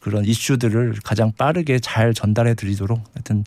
그런 0.00 0.24
이슈들을 0.24 0.96
가장 1.04 1.32
빠르게 1.32 1.78
잘 1.78 2.14
전달해 2.14 2.54
드리도록 2.54 3.02
하여튼 3.14 3.44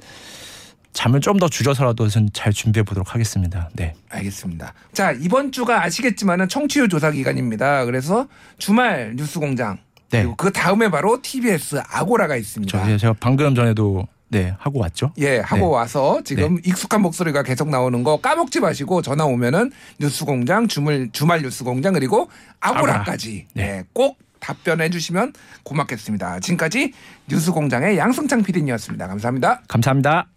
잠을 0.93 1.19
좀 1.19 1.37
더 1.37 1.49
줄여서라도 1.49 2.07
전잘 2.07 2.53
준비해 2.53 2.83
보도록 2.83 3.13
하겠습니다. 3.13 3.69
네. 3.73 3.93
알겠습니다. 4.09 4.73
자 4.93 5.11
이번 5.11 5.51
주가 5.51 5.83
아시겠지만은 5.83 6.47
청취율 6.47 6.87
조사 6.87 7.11
기간입니다. 7.11 7.83
그래서 7.83 8.27
주말 8.57 9.13
뉴스 9.17 9.39
공장 9.39 9.77
네. 10.09 10.19
그리고 10.19 10.35
그 10.37 10.51
다음에 10.53 10.89
바로 10.89 11.21
TBS 11.21 11.81
아고라가 11.89 12.37
있습니다. 12.37 12.85
저 12.85 12.97
제가 12.97 13.13
방금 13.19 13.53
전에도 13.53 14.07
네 14.27 14.55
하고 14.57 14.79
왔죠. 14.79 15.13
예, 15.19 15.39
하고 15.39 15.55
네. 15.55 15.65
와서 15.65 16.21
지금 16.23 16.57
익숙한 16.65 17.01
목소리가 17.01 17.43
계속 17.43 17.69
나오는 17.69 18.03
거 18.03 18.17
까먹지 18.17 18.59
마시고 18.59 19.01
전화 19.01 19.25
오면은 19.25 19.71
뉴스공장 19.99 20.67
주말 20.67 21.09
주말 21.11 21.41
뉴스공장 21.41 21.93
그리고 21.93 22.29
아고라까지 22.59 23.47
네. 23.53 23.63
네, 23.63 23.83
꼭 23.93 24.17
답변해 24.39 24.89
주시면 24.89 25.33
고맙겠습니다. 25.63 26.39
지금까지 26.39 26.93
뉴스공장의 27.27 27.97
양승창 27.97 28.43
PD님이었습니다. 28.43 29.07
감사합니다. 29.07 29.61
감사합니다. 29.67 30.34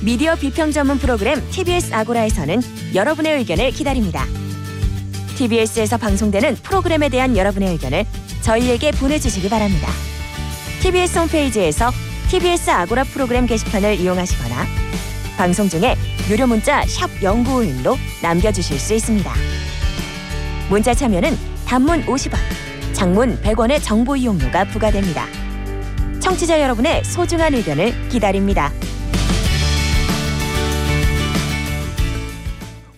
미디어 0.00 0.36
비평 0.36 0.70
전문 0.70 0.98
프로그램 0.98 1.42
TBS 1.50 1.92
아고라에서는 1.92 2.60
여러분의 2.94 3.38
의견을 3.38 3.72
기다립니다. 3.72 4.24
TBS에서 5.36 5.96
방송되는 5.96 6.56
프로그램에 6.56 7.08
대한 7.08 7.36
여러분의 7.36 7.70
의견을 7.72 8.04
저희에게 8.40 8.92
보내주시기 8.92 9.48
바랍니다. 9.48 9.88
TBS 10.82 11.18
홈페이지에서 11.18 11.90
TBS 12.30 12.70
아고라 12.70 13.04
프로그램 13.04 13.46
게시판을 13.46 13.98
이용하시거나 13.98 14.66
방송 15.36 15.68
중에 15.68 15.96
유료 16.30 16.46
문자 16.46 16.84
샵 16.86 17.10
0951로 17.20 17.96
남겨주실 18.22 18.78
수 18.78 18.94
있습니다. 18.94 19.32
문자 20.68 20.94
참여는 20.94 21.36
단문 21.66 22.06
50원, 22.06 22.36
장문 22.92 23.40
100원의 23.42 23.82
정보 23.82 24.14
이용료가 24.14 24.64
부과됩니다. 24.66 25.26
청취자 26.20 26.60
여러분의 26.60 27.04
소중한 27.04 27.54
의견을 27.54 28.08
기다립니다. 28.08 28.72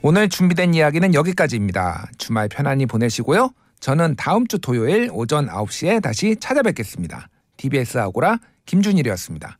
오늘 0.02 0.30
준비된 0.30 0.72
이야기는 0.72 1.12
여기까지입니다. 1.12 2.08
주말 2.16 2.48
편안히 2.48 2.86
보내시고요. 2.86 3.50
저는 3.80 4.16
다음 4.16 4.46
주 4.46 4.58
토요일 4.58 5.10
오전 5.12 5.46
9시에 5.46 6.02
다시 6.02 6.36
찾아뵙겠습니다. 6.40 7.28
TBS 7.58 7.98
아고라 7.98 8.38
김준일이었습니다. 8.64 9.59